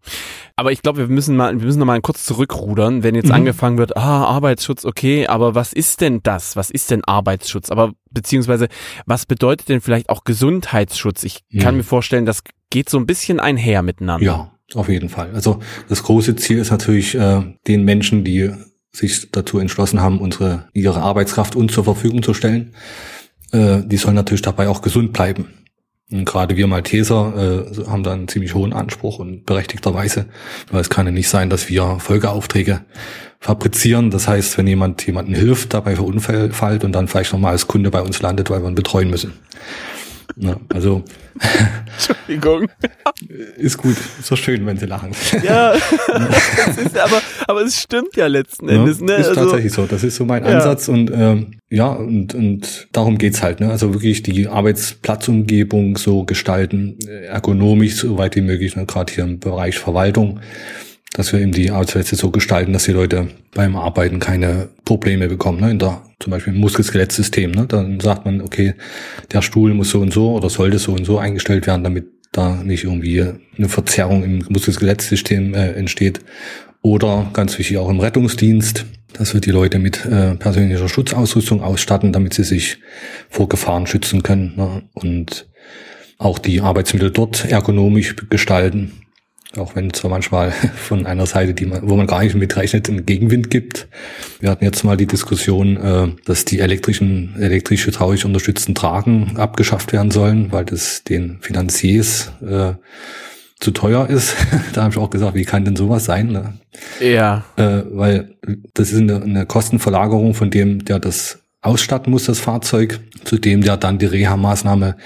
Aber 0.55 0.71
ich 0.71 0.83
glaube, 0.83 0.99
wir 1.01 1.09
müssen 1.09 1.35
mal, 1.37 1.59
wir 1.59 1.67
müssen 1.67 1.79
noch 1.79 1.87
mal 1.87 2.01
kurz 2.01 2.25
zurückrudern, 2.27 3.03
wenn 3.03 3.15
jetzt 3.15 3.27
Mhm. 3.29 3.35
angefangen 3.35 3.79
wird, 3.79 3.97
ah, 3.97 4.25
Arbeitsschutz, 4.25 4.85
okay, 4.85 5.27
aber 5.27 5.55
was 5.55 5.73
ist 5.73 6.01
denn 6.03 6.21
das? 6.23 6.57
Was 6.57 6.71
ist 6.71 6.91
denn 6.91 7.03
Arbeitsschutz? 7.05 7.71
Aber 7.71 7.93
beziehungsweise, 8.11 8.69
was 9.07 9.27
bedeutet 9.27 9.69
denn 9.71 9.81
vielleicht 9.81 10.09
auch 10.11 10.25
Gesundheitsschutz? 10.25 11.25
Ich 11.25 11.41
kann 11.59 11.75
Mhm. 11.75 11.79
mir 11.79 11.85
vorstellen, 11.85 12.27
das 12.27 12.43
geht 12.71 12.89
so 12.91 12.99
ein 12.99 13.07
bisschen 13.07 13.41
einher 13.41 13.83
miteinander. 13.83 14.25
Ja, 14.25 14.53
auf 14.75 14.89
jeden 14.91 15.09
Fall. 15.09 15.31
Also 15.35 15.61
das 15.89 16.03
große 16.03 16.37
Ziel 16.37 16.59
ist 16.59 16.71
natürlich, 16.71 17.15
äh, 17.15 17.43
den 17.67 17.85
Menschen, 17.85 18.25
die 18.25 18.51
sich 18.97 19.31
dazu 19.31 19.59
entschlossen 19.59 20.01
haben, 20.01 20.21
unsere 20.21 20.69
ihre 20.73 21.03
Arbeitskraft 21.03 21.55
uns 21.55 21.73
zur 21.73 21.85
Verfügung 21.85 22.23
zu 22.23 22.35
stellen, 22.35 22.75
äh, 23.53 23.83
die 23.85 23.97
sollen 23.97 24.15
natürlich 24.15 24.43
dabei 24.43 24.69
auch 24.69 24.83
gesund 24.83 25.13
bleiben. 25.13 25.49
Und 26.11 26.25
gerade 26.25 26.57
wir 26.57 26.69
Malteser 26.69 27.67
äh, 27.77 27.91
haben 27.91 28.05
da 28.05 28.13
einen 28.13 28.29
ziemlich 28.29 28.55
hohen 28.55 28.73
Anspruch 28.73 29.19
und 29.19 29.45
berechtigterweise, 29.45 30.27
weil 30.71 30.81
es 30.81 30.89
kann 30.89 31.07
ja 31.07 31.13
nicht 31.13 31.29
sein, 31.29 31.51
dass 31.51 31.69
wir 31.69 31.99
Folgeaufträge 31.99 32.85
fabrizieren. 33.41 34.11
Das 34.11 34.29
heißt, 34.29 34.57
wenn 34.57 34.69
jemand 34.69 35.05
jemanden 35.05 35.35
hilft, 35.35 35.75
dabei 35.75 35.97
verunfallt 35.97 36.85
und 36.85 36.93
dann 36.93 37.09
vielleicht 37.09 37.33
nochmal 37.33 37.53
als 37.53 37.67
Kunde 37.67 37.91
bei 37.91 38.03
uns 38.03 38.23
landet, 38.23 38.51
weil 38.51 38.63
wir 38.63 38.69
ihn 38.69 38.77
betreuen 38.77 39.11
müssen. 39.11 39.33
Ja, 40.39 40.57
also 40.69 41.03
Entschuldigung. 41.97 42.69
ist 43.57 43.79
gut, 43.79 43.97
ist 44.21 44.31
doch 44.31 44.37
schön, 44.37 44.67
wenn 44.67 44.77
sie 44.77 44.85
lachen. 44.87 45.13
Ja, 45.43 45.71
ist 46.77 46.99
aber, 46.99 47.23
aber 47.47 47.63
es 47.63 47.81
stimmt 47.81 48.17
ja 48.17 48.27
letzten 48.27 48.69
Endes, 48.69 49.01
ne? 49.01 49.15
Ist 49.15 49.29
Also, 49.29 49.41
tatsächlich 49.43 49.73
so. 49.73 49.87
Das 49.87 50.05
ist 50.05 50.17
so 50.17 50.25
mein 50.27 50.45
Ja. 50.45 50.57
Ansatz 50.57 50.89
und 50.89 51.11
ähm, 51.15 51.53
ja 51.71 51.89
und 51.93 52.35
und 52.35 52.89
darum 52.93 53.17
geht's 53.19 53.43
halt. 53.43 53.61
Ne? 53.61 53.71
Also 53.71 53.95
wirklich 53.95 54.23
die 54.23 54.47
Arbeitsplatzumgebung 54.47 55.97
so 55.97 56.25
gestalten, 56.25 56.99
ergonomisch 57.09 57.97
soweit 57.97 58.37
wie 58.37 58.43
möglich. 58.43 58.77
Ne? 58.77 58.85
Gerade 58.87 59.13
hier 59.13 59.25
im 59.25 59.39
Bereich 59.41 59.79
Verwaltung, 59.79 60.41
dass 61.17 61.33
wir 61.33 61.41
eben 61.41 61.53
die 61.53 61.71
Arbeitsplätze 61.71 62.15
so 62.15 62.31
gestalten, 62.31 62.75
dass 62.75 62.85
die 62.85 62.93
Leute 62.93 63.29
beim 63.55 63.75
Arbeiten 63.75 64.19
keine 64.19 64.69
Probleme 64.85 65.29
bekommen. 65.29 65.61
Ne? 65.61 65.71
In 65.71 65.79
der 65.79 66.03
zum 66.21 66.31
Beispiel 66.31 66.53
im 66.53 66.61
Muskelskelettssystem. 66.61 67.53
Ne? 67.53 67.65
Dann 67.67 68.01
sagt 68.01 68.27
man, 68.27 68.43
okay, 68.43 68.75
der 69.33 69.41
Stuhl 69.41 69.73
muss 69.73 69.91
so 69.91 70.01
und 70.01 70.13
so 70.13 70.33
oder 70.33 70.51
sollte 70.51 70.79
so 70.79 70.93
und 70.93 71.07
so 71.07 71.19
eingestellt 71.19 71.67
werden, 71.67 71.85
damit 71.85 72.07
da 72.33 72.63
nicht 72.63 72.85
irgendwie 72.85 73.25
eine 73.57 73.69
Verzerrung 73.71 74.25
im 74.25 74.45
Muskelskelettssystem 74.51 75.55
äh, 75.55 75.73
entsteht. 75.73 76.21
Oder 76.83 77.31
ganz 77.33 77.59
wichtig 77.59 77.79
auch 77.79 77.89
im 77.89 78.01
Rettungsdienst, 78.01 78.85
dass 79.15 79.33
wir 79.33 79.41
die 79.41 79.51
Leute 79.51 79.79
mit 79.79 80.05
äh, 80.05 80.35
persönlicher 80.35 80.89
Schutzausrüstung 80.89 81.63
ausstatten, 81.63 82.13
damit 82.13 82.35
sie 82.35 82.45
sich 82.45 82.77
vor 83.31 83.49
Gefahren 83.49 83.87
schützen 83.87 84.23
können. 84.23 84.53
Ne? 84.57 84.83
Und 84.93 85.49
auch 86.19 86.39
die 86.39 86.61
Arbeitsmittel 86.61 87.11
dort 87.11 87.47
ergonomisch 87.47 88.17
gestalten. 88.29 88.93
Auch 89.57 89.77
wenn 89.77 89.91
es 89.91 90.01
zwar 90.01 90.11
manchmal 90.11 90.51
von 90.77 91.07
einer 91.07 91.27
Seite, 91.27 91.55
die 91.55 91.67
man, 91.67 91.89
wo 91.89 91.97
man 91.97 92.07
gar 92.07 92.23
nicht 92.23 92.35
mitrechnet, 92.35 92.89
einen 92.89 93.07
Gegenwind 93.07 93.51
gibt. 93.51 93.89
Wir 94.41 94.51
hatten 94.51 94.65
jetzt 94.65 94.85
mal 94.85 94.97
die 94.97 95.07
Diskussion, 95.07 95.77
äh, 95.77 96.09
dass 96.25 96.45
die 96.45 96.61
elektrischen, 96.61 97.37
elektrisch 97.39 97.87
hydraulisch 97.87 98.25
unterstützten 98.25 98.75
Tragen 98.75 99.37
abgeschafft 99.37 99.93
werden 99.93 100.11
sollen, 100.11 100.53
weil 100.53 100.65
das 100.65 101.05
den 101.05 101.39
Finanziers 101.41 102.33
äh, 102.43 102.75
zu 103.59 103.71
teuer 103.71 104.09
ist. 104.09 104.35
da 104.75 104.83
habe 104.83 104.93
ich 104.93 104.99
auch 104.99 105.11
gesagt, 105.11 105.35
wie 105.35 105.45
kann 105.45 105.65
denn 105.65 105.77
sowas 105.77 106.05
sein? 106.05 106.29
Ne? 106.29 106.55
ja, 107.01 107.45
äh, 107.57 107.83
weil 107.91 108.37
das 108.75 108.93
ist 108.93 109.01
eine, 109.01 109.23
eine 109.23 109.47
Kostenverlagerung 109.47 110.35
von 110.35 110.51
dem, 110.51 110.85
der 110.85 110.99
das 110.99 111.43
ausstatten 111.63 112.11
muss, 112.11 112.25
das 112.25 112.39
Fahrzeug, 112.39 113.01
zu 113.25 113.39
dem, 113.39 113.63
der 113.63 113.77
dann 113.77 113.99
die 113.99 114.07
Reha-Maßnahme 114.07 114.97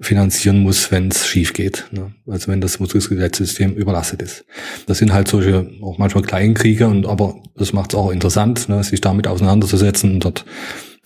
finanzieren 0.00 0.60
muss, 0.60 0.90
wenn 0.90 1.08
es 1.08 1.26
schief 1.26 1.52
geht. 1.52 1.86
Ne? 1.90 2.12
Also 2.26 2.48
wenn 2.50 2.60
das 2.60 2.78
Muskelskelettssystem 2.78 3.74
überlastet 3.74 4.22
ist. 4.22 4.44
Das 4.86 4.98
sind 4.98 5.12
halt 5.12 5.28
solche 5.28 5.70
auch 5.82 5.98
manchmal 5.98 6.22
Kleinkriege 6.22 6.86
und 6.86 7.06
aber 7.06 7.36
das 7.56 7.72
macht 7.72 7.92
es 7.92 7.98
auch 7.98 8.10
interessant, 8.10 8.68
ne, 8.68 8.82
sich 8.84 9.00
damit 9.00 9.26
auseinanderzusetzen. 9.26 10.14
Und 10.14 10.24
dort 10.24 10.44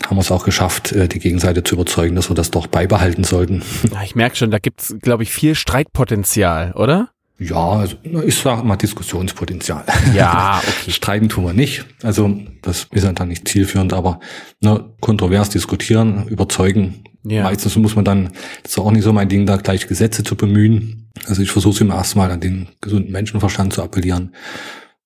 haben 0.06 0.16
wir 0.16 0.20
es 0.20 0.30
auch 0.30 0.44
geschafft, 0.44 0.92
äh, 0.92 1.08
die 1.08 1.18
Gegenseite 1.18 1.62
zu 1.62 1.74
überzeugen, 1.74 2.16
dass 2.16 2.30
wir 2.30 2.34
das 2.34 2.50
doch 2.50 2.66
beibehalten 2.66 3.24
sollten. 3.24 3.62
Ja, 3.92 4.02
ich 4.02 4.14
merke 4.14 4.36
schon, 4.36 4.50
da 4.50 4.58
gibt's, 4.58 4.94
glaube 5.00 5.22
ich, 5.22 5.32
viel 5.32 5.54
Streitpotenzial, 5.54 6.72
oder? 6.72 7.10
Ja, 7.42 7.70
also 7.70 7.96
ich 8.24 8.36
sage 8.36 8.62
mal 8.62 8.76
Diskussionspotenzial. 8.76 9.84
Ja, 10.14 10.60
okay. 10.82 10.90
Streiten 10.90 11.28
tun 11.28 11.44
wir 11.44 11.52
nicht. 11.52 11.84
Also 12.02 12.36
das 12.62 12.86
ist 12.90 13.04
ja 13.04 13.12
dann 13.12 13.28
nicht 13.28 13.48
zielführend, 13.48 13.92
aber 13.92 14.20
ne, 14.60 14.84
kontrovers 15.00 15.50
diskutieren, 15.50 16.26
überzeugen. 16.28 17.04
Ja. 17.24 17.44
Meistens 17.44 17.76
muss 17.76 17.94
man 17.96 18.04
dann, 18.04 18.30
das 18.62 18.72
ist 18.72 18.78
auch 18.78 18.90
nicht 18.90 19.04
so 19.04 19.12
mein 19.12 19.28
Ding, 19.28 19.46
da 19.46 19.56
gleich 19.56 19.86
Gesetze 19.86 20.24
zu 20.24 20.36
bemühen. 20.36 21.10
Also 21.26 21.42
ich 21.42 21.50
versuche 21.50 21.74
es 21.74 21.80
immer 21.80 21.94
erstmal 21.94 22.30
an 22.30 22.40
den 22.40 22.68
gesunden 22.80 23.12
Menschenverstand 23.12 23.72
zu 23.72 23.82
appellieren 23.82 24.34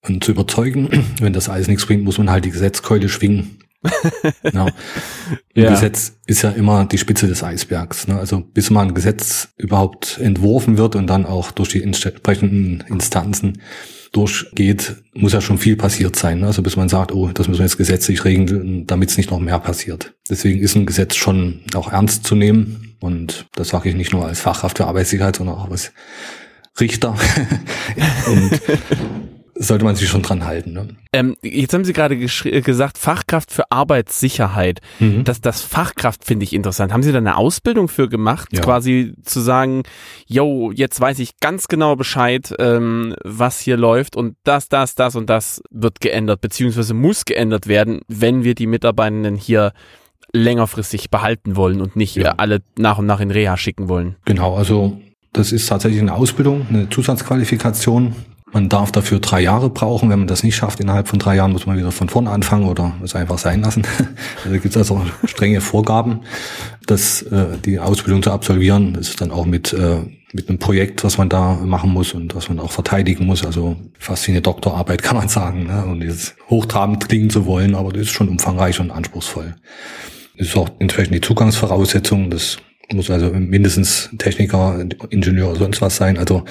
und 0.02 0.24
zu 0.24 0.32
überzeugen. 0.32 1.04
Wenn 1.20 1.32
das 1.32 1.48
alles 1.48 1.68
nichts 1.68 1.86
bringt, 1.86 2.04
muss 2.04 2.18
man 2.18 2.30
halt 2.30 2.44
die 2.44 2.50
Gesetzkeule 2.50 3.08
schwingen. 3.08 3.58
ja. 4.52 4.66
Ein 4.66 4.72
Ja. 5.54 5.70
Gesetz 5.70 6.18
ist 6.26 6.42
ja 6.42 6.50
immer 6.50 6.84
die 6.84 6.98
Spitze 6.98 7.26
des 7.26 7.42
Eisbergs. 7.42 8.08
Ne? 8.08 8.18
Also 8.18 8.40
bis 8.40 8.70
mal 8.70 8.82
ein 8.82 8.94
Gesetz 8.94 9.48
überhaupt 9.56 10.18
entworfen 10.18 10.78
wird 10.78 10.96
und 10.96 11.06
dann 11.06 11.26
auch 11.26 11.50
durch 11.50 11.70
die 11.70 11.82
entsprechenden 11.82 12.84
Instanzen 12.88 13.60
durchgeht, 14.12 14.96
muss 15.14 15.32
ja 15.32 15.40
schon 15.40 15.58
viel 15.58 15.76
passiert 15.76 16.16
sein. 16.16 16.40
Ne? 16.40 16.46
Also 16.46 16.62
bis 16.62 16.76
man 16.76 16.88
sagt, 16.88 17.12
oh, 17.12 17.28
das 17.28 17.48
müssen 17.48 17.60
wir 17.60 17.66
jetzt 17.66 17.78
gesetzlich 17.78 18.24
regeln, 18.24 18.86
damit 18.86 19.10
es 19.10 19.16
nicht 19.16 19.30
noch 19.30 19.40
mehr 19.40 19.58
passiert. 19.58 20.14
Deswegen 20.30 20.60
ist 20.60 20.74
ein 20.74 20.86
Gesetz 20.86 21.16
schon 21.16 21.60
auch 21.74 21.92
ernst 21.92 22.24
zu 22.24 22.34
nehmen. 22.34 22.96
Und 23.00 23.46
das 23.54 23.68
sage 23.68 23.90
ich 23.90 23.94
nicht 23.94 24.12
nur 24.12 24.26
als 24.26 24.40
Fachkraft 24.40 24.78
für 24.78 24.86
Arbeitssicherheit, 24.86 25.36
sondern 25.36 25.56
auch 25.56 25.70
als 25.70 25.92
Richter. 26.80 27.16
und 28.26 28.60
sollte 29.58 29.84
man 29.84 29.96
sich 29.96 30.08
schon 30.08 30.22
dran 30.22 30.44
halten. 30.44 30.72
Ne? 30.72 30.88
Ähm, 31.12 31.36
jetzt 31.42 31.72
haben 31.72 31.84
Sie 31.84 31.92
gerade 31.92 32.14
äh, 32.14 32.60
gesagt, 32.60 32.98
Fachkraft 32.98 33.50
für 33.50 33.70
Arbeitssicherheit. 33.70 34.80
Mhm. 35.00 35.24
Das, 35.24 35.40
das 35.40 35.62
Fachkraft 35.62 36.24
finde 36.24 36.44
ich 36.44 36.52
interessant. 36.52 36.92
Haben 36.92 37.02
Sie 37.02 37.12
da 37.12 37.18
eine 37.18 37.36
Ausbildung 37.36 37.88
für 37.88 38.08
gemacht, 38.08 38.48
Ja. 38.52 38.60
quasi 38.60 39.14
zu 39.22 39.40
sagen, 39.40 39.82
yo, 40.26 40.72
jetzt 40.72 41.00
weiß 41.00 41.18
ich 41.20 41.40
ganz 41.40 41.68
genau 41.68 41.96
Bescheid, 41.96 42.54
ähm, 42.58 43.14
was 43.24 43.60
hier 43.60 43.76
läuft 43.76 44.16
und 44.16 44.36
das, 44.44 44.68
das, 44.68 44.94
das 44.94 45.16
und 45.16 45.30
das 45.30 45.62
wird 45.70 46.00
geändert, 46.00 46.40
beziehungsweise 46.40 46.94
muss 46.94 47.24
geändert 47.24 47.66
werden, 47.66 48.00
wenn 48.08 48.44
wir 48.44 48.54
die 48.54 48.66
Mitarbeitenden 48.66 49.36
hier 49.36 49.72
längerfristig 50.32 51.10
behalten 51.10 51.56
wollen 51.56 51.80
und 51.80 51.96
nicht 51.96 52.16
ja. 52.16 52.34
alle 52.36 52.60
nach 52.76 52.98
und 52.98 53.06
nach 53.06 53.20
in 53.20 53.30
Reha 53.30 53.56
schicken 53.56 53.88
wollen. 53.88 54.16
Genau, 54.24 54.54
also 54.54 55.00
das 55.32 55.52
ist 55.52 55.66
tatsächlich 55.66 56.00
eine 56.00 56.14
Ausbildung, 56.14 56.66
eine 56.68 56.88
Zusatzqualifikation. 56.90 58.14
Man 58.56 58.70
darf 58.70 58.90
dafür 58.90 59.20
drei 59.20 59.42
Jahre 59.42 59.68
brauchen. 59.68 60.08
Wenn 60.08 60.20
man 60.20 60.28
das 60.28 60.42
nicht 60.42 60.56
schafft, 60.56 60.80
innerhalb 60.80 61.08
von 61.08 61.18
drei 61.18 61.36
Jahren 61.36 61.52
muss 61.52 61.66
man 61.66 61.76
wieder 61.76 61.92
von 61.92 62.08
vorne 62.08 62.30
anfangen 62.30 62.66
oder 62.66 62.94
es 63.04 63.14
einfach 63.14 63.36
sein 63.36 63.60
lassen. 63.60 63.82
Also 64.46 64.52
gibt 64.58 64.74
es 64.74 64.76
also 64.78 65.02
strenge 65.26 65.60
Vorgaben, 65.60 66.20
dass 66.86 67.20
äh, 67.20 67.58
die 67.62 67.78
Ausbildung 67.78 68.22
zu 68.22 68.30
absolvieren. 68.30 68.94
Das 68.94 69.10
ist 69.10 69.20
dann 69.20 69.30
auch 69.30 69.44
mit, 69.44 69.74
äh, 69.74 69.98
mit 70.32 70.48
einem 70.48 70.58
Projekt, 70.58 71.04
was 71.04 71.18
man 71.18 71.28
da 71.28 71.56
machen 71.66 71.90
muss 71.90 72.14
und 72.14 72.34
was 72.34 72.48
man 72.48 72.58
auch 72.58 72.70
verteidigen 72.70 73.26
muss. 73.26 73.44
Also 73.44 73.76
fast 73.98 74.26
wie 74.26 74.30
eine 74.30 74.40
Doktorarbeit 74.40 75.02
kann 75.02 75.18
man 75.18 75.28
sagen. 75.28 75.66
Ne? 75.66 75.84
Und 75.84 76.02
jetzt 76.02 76.34
hochtrabend 76.48 77.06
klingen 77.10 77.28
zu 77.28 77.44
wollen, 77.44 77.74
aber 77.74 77.92
das 77.92 78.04
ist 78.04 78.12
schon 78.12 78.30
umfangreich 78.30 78.80
und 78.80 78.90
anspruchsvoll. 78.90 79.54
Das 80.38 80.48
ist 80.48 80.56
auch 80.56 80.70
entsprechend 80.78 81.14
die 81.14 81.20
Zugangsvoraussetzung. 81.20 82.30
Das 82.30 82.56
muss 82.90 83.10
also 83.10 83.28
mindestens 83.34 84.08
Techniker, 84.16 84.82
Ingenieur 85.10 85.50
oder 85.50 85.58
sonst 85.58 85.82
was 85.82 85.96
sein. 85.96 86.16
Also 86.16 86.44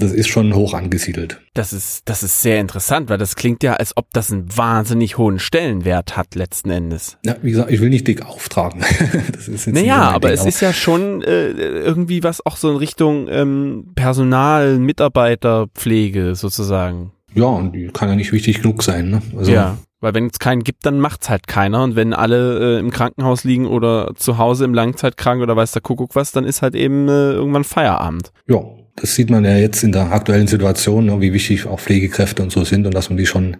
das 0.00 0.12
ist 0.12 0.28
schon 0.28 0.54
hoch 0.54 0.74
angesiedelt. 0.74 1.40
Das 1.54 1.72
ist, 1.72 2.08
das 2.08 2.22
ist 2.22 2.42
sehr 2.42 2.60
interessant, 2.60 3.08
weil 3.08 3.18
das 3.18 3.36
klingt 3.36 3.62
ja, 3.62 3.74
als 3.74 3.96
ob 3.96 4.06
das 4.12 4.32
einen 4.32 4.56
wahnsinnig 4.56 5.18
hohen 5.18 5.38
Stellenwert 5.38 6.16
hat 6.16 6.34
letzten 6.34 6.70
Endes. 6.70 7.18
Ja, 7.24 7.36
wie 7.42 7.50
gesagt, 7.50 7.70
ich 7.70 7.80
will 7.80 7.90
nicht 7.90 8.08
dick 8.08 8.24
auftragen. 8.24 8.80
das 9.32 9.48
ist 9.48 9.66
jetzt 9.66 9.74
naja, 9.74 10.10
aber 10.10 10.28
Ding, 10.28 10.38
es 10.38 10.46
ist 10.46 10.60
ja 10.60 10.72
schon 10.72 11.22
äh, 11.22 11.48
irgendwie 11.50 12.22
was 12.22 12.44
auch 12.44 12.56
so 12.56 12.70
in 12.70 12.76
Richtung 12.76 13.28
ähm, 13.28 13.92
Personal, 13.94 14.78
Mitarbeiterpflege 14.78 16.34
sozusagen. 16.34 17.12
Ja, 17.34 17.44
und 17.44 17.72
die 17.72 17.88
kann 17.88 18.08
ja 18.08 18.16
nicht 18.16 18.32
wichtig 18.32 18.62
genug 18.62 18.82
sein. 18.82 19.10
Ne? 19.10 19.22
Also, 19.36 19.52
ja. 19.52 19.78
Weil 20.00 20.14
wenn 20.14 20.26
es 20.26 20.38
keinen 20.38 20.64
gibt, 20.64 20.86
dann 20.86 20.98
macht's 20.98 21.28
halt 21.28 21.46
keiner. 21.46 21.82
Und 21.82 21.94
wenn 21.94 22.14
alle 22.14 22.76
äh, 22.76 22.78
im 22.78 22.90
Krankenhaus 22.90 23.44
liegen 23.44 23.66
oder 23.66 24.12
zu 24.16 24.38
Hause 24.38 24.64
im 24.64 24.72
Langzeitkrank 24.72 25.42
oder 25.42 25.56
weiß 25.56 25.72
der 25.72 25.82
Kuckuck 25.82 26.16
was, 26.16 26.32
dann 26.32 26.44
ist 26.44 26.62
halt 26.62 26.74
eben 26.74 27.08
äh, 27.08 27.32
irgendwann 27.32 27.64
Feierabend. 27.64 28.32
Ja, 28.48 28.62
das 28.96 29.14
sieht 29.14 29.30
man 29.30 29.44
ja 29.44 29.56
jetzt 29.56 29.82
in 29.82 29.92
der 29.92 30.12
aktuellen 30.12 30.46
Situation, 30.46 31.06
ne, 31.06 31.20
wie 31.20 31.32
wichtig 31.32 31.66
auch 31.66 31.80
Pflegekräfte 31.80 32.42
und 32.42 32.52
so 32.52 32.64
sind 32.64 32.86
und 32.86 32.94
dass 32.94 33.08
man 33.08 33.16
die 33.16 33.26
schon 33.26 33.56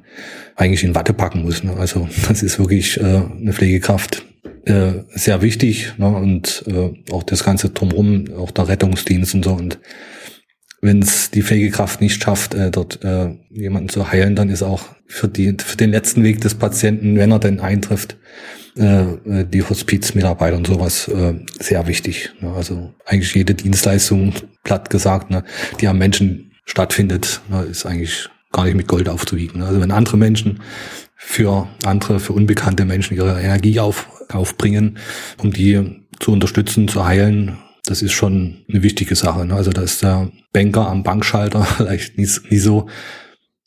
eigentlich 0.56 0.84
in 0.84 0.94
Watte 0.94 1.12
packen 1.12 1.42
muss. 1.42 1.62
Ne. 1.62 1.75
Also 1.76 2.08
das 2.28 2.42
ist 2.42 2.58
wirklich 2.58 3.00
äh, 3.00 3.02
eine 3.02 3.52
Pflegekraft 3.52 4.25
äh, 4.64 5.04
sehr 5.14 5.42
wichtig 5.42 5.94
ne, 5.99 6.08
und 6.08 6.64
äh, 6.66 7.12
auch 7.12 7.22
das 7.22 7.44
ganze 7.44 7.70
drumherum, 7.70 8.26
auch 8.37 8.50
der 8.50 8.68
Rettungsdienst 8.68 9.34
und 9.34 9.44
so. 9.44 9.52
Und 9.52 9.78
wenn 10.82 11.02
es 11.02 11.30
die 11.30 11.42
Pflegekraft 11.42 12.00
nicht 12.00 12.22
schafft, 12.22 12.54
äh, 12.54 12.70
dort 12.70 13.04
äh, 13.04 13.34
jemanden 13.50 13.88
zu 13.88 14.10
heilen, 14.10 14.37
dann 14.37 14.49
ist 14.49 14.62
auch 14.62 14.82
für, 15.06 15.28
die, 15.28 15.54
für 15.58 15.76
den 15.76 15.90
letzten 15.90 16.22
Weg 16.22 16.40
des 16.40 16.54
Patienten, 16.54 17.16
wenn 17.16 17.32
er 17.32 17.38
denn 17.38 17.60
eintrifft, 17.60 18.16
äh, 18.76 19.02
äh, 19.02 19.44
die 19.44 19.62
Hospizmitarbeiter 19.62 20.56
und 20.56 20.66
sowas 20.66 21.08
äh, 21.08 21.34
sehr 21.58 21.86
wichtig. 21.86 22.30
Ne? 22.40 22.52
Also 22.52 22.94
eigentlich 23.04 23.34
jede 23.34 23.54
Dienstleistung, 23.54 24.34
platt 24.62 24.90
gesagt, 24.90 25.30
ne, 25.30 25.44
die 25.80 25.88
am 25.88 25.98
Menschen 25.98 26.52
stattfindet, 26.64 27.40
ne, 27.48 27.62
ist 27.62 27.84
eigentlich 27.84 28.28
gar 28.52 28.64
nicht 28.64 28.76
mit 28.76 28.86
Gold 28.86 29.08
aufzuwiegen. 29.08 29.60
Ne? 29.60 29.66
Also 29.66 29.80
wenn 29.80 29.90
andere 29.90 30.16
Menschen 30.16 30.60
für 31.16 31.68
andere, 31.84 32.20
für 32.20 32.32
unbekannte 32.32 32.84
Menschen 32.84 33.16
ihre 33.16 33.40
Energie 33.40 33.80
auf, 33.80 34.08
aufbringen, 34.32 34.98
um 35.38 35.52
die 35.52 36.04
zu 36.20 36.32
unterstützen, 36.32 36.86
zu 36.86 37.04
heilen, 37.04 37.58
das 37.86 38.02
ist 38.02 38.12
schon 38.12 38.64
eine 38.68 38.82
wichtige 38.82 39.16
Sache. 39.16 39.44
Ne? 39.44 39.54
Also 39.54 39.72
da 39.72 39.82
ist 39.82 40.02
der 40.02 40.30
Banker 40.52 40.88
am 40.88 41.02
Bankschalter 41.02 41.64
vielleicht 41.76 42.18
nicht, 42.18 42.50
nicht 42.50 42.62
so 42.62 42.88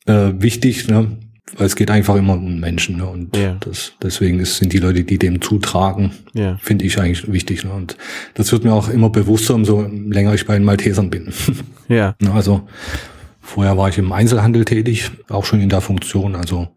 äh, 0.05 0.31
wichtig, 0.37 0.87
ne? 0.87 1.17
Weil 1.57 1.67
es 1.67 1.75
geht 1.75 1.91
einfach 1.91 2.15
immer 2.15 2.33
um 2.33 2.59
Menschen. 2.59 2.97
Ne? 2.97 3.05
Und 3.05 3.35
ja. 3.35 3.57
das, 3.59 3.93
deswegen 4.01 4.39
ist, 4.39 4.57
sind 4.57 4.73
die 4.73 4.79
Leute, 4.79 5.03
die 5.03 5.17
dem 5.17 5.41
zutragen, 5.41 6.11
ja. 6.33 6.57
finde 6.61 6.85
ich 6.85 6.99
eigentlich 6.99 7.31
wichtig. 7.31 7.63
Ne? 7.63 7.71
Und 7.71 7.97
das 8.33 8.51
wird 8.51 8.63
mir 8.63 8.73
auch 8.73 8.89
immer 8.89 9.09
bewusster, 9.09 9.55
umso 9.55 9.81
länger 9.81 10.33
ich 10.33 10.45
bei 10.45 10.53
den 10.53 10.63
Maltesern 10.63 11.09
bin. 11.09 11.33
Ja. 11.89 12.15
Ne? 12.21 12.31
also 12.31 12.61
vorher 13.41 13.77
war 13.77 13.89
ich 13.89 13.97
im 13.97 14.13
Einzelhandel 14.13 14.63
tätig, 14.63 15.11
auch 15.27 15.43
schon 15.43 15.59
in 15.59 15.67
der 15.67 15.81
Funktion. 15.81 16.33
Also 16.33 16.69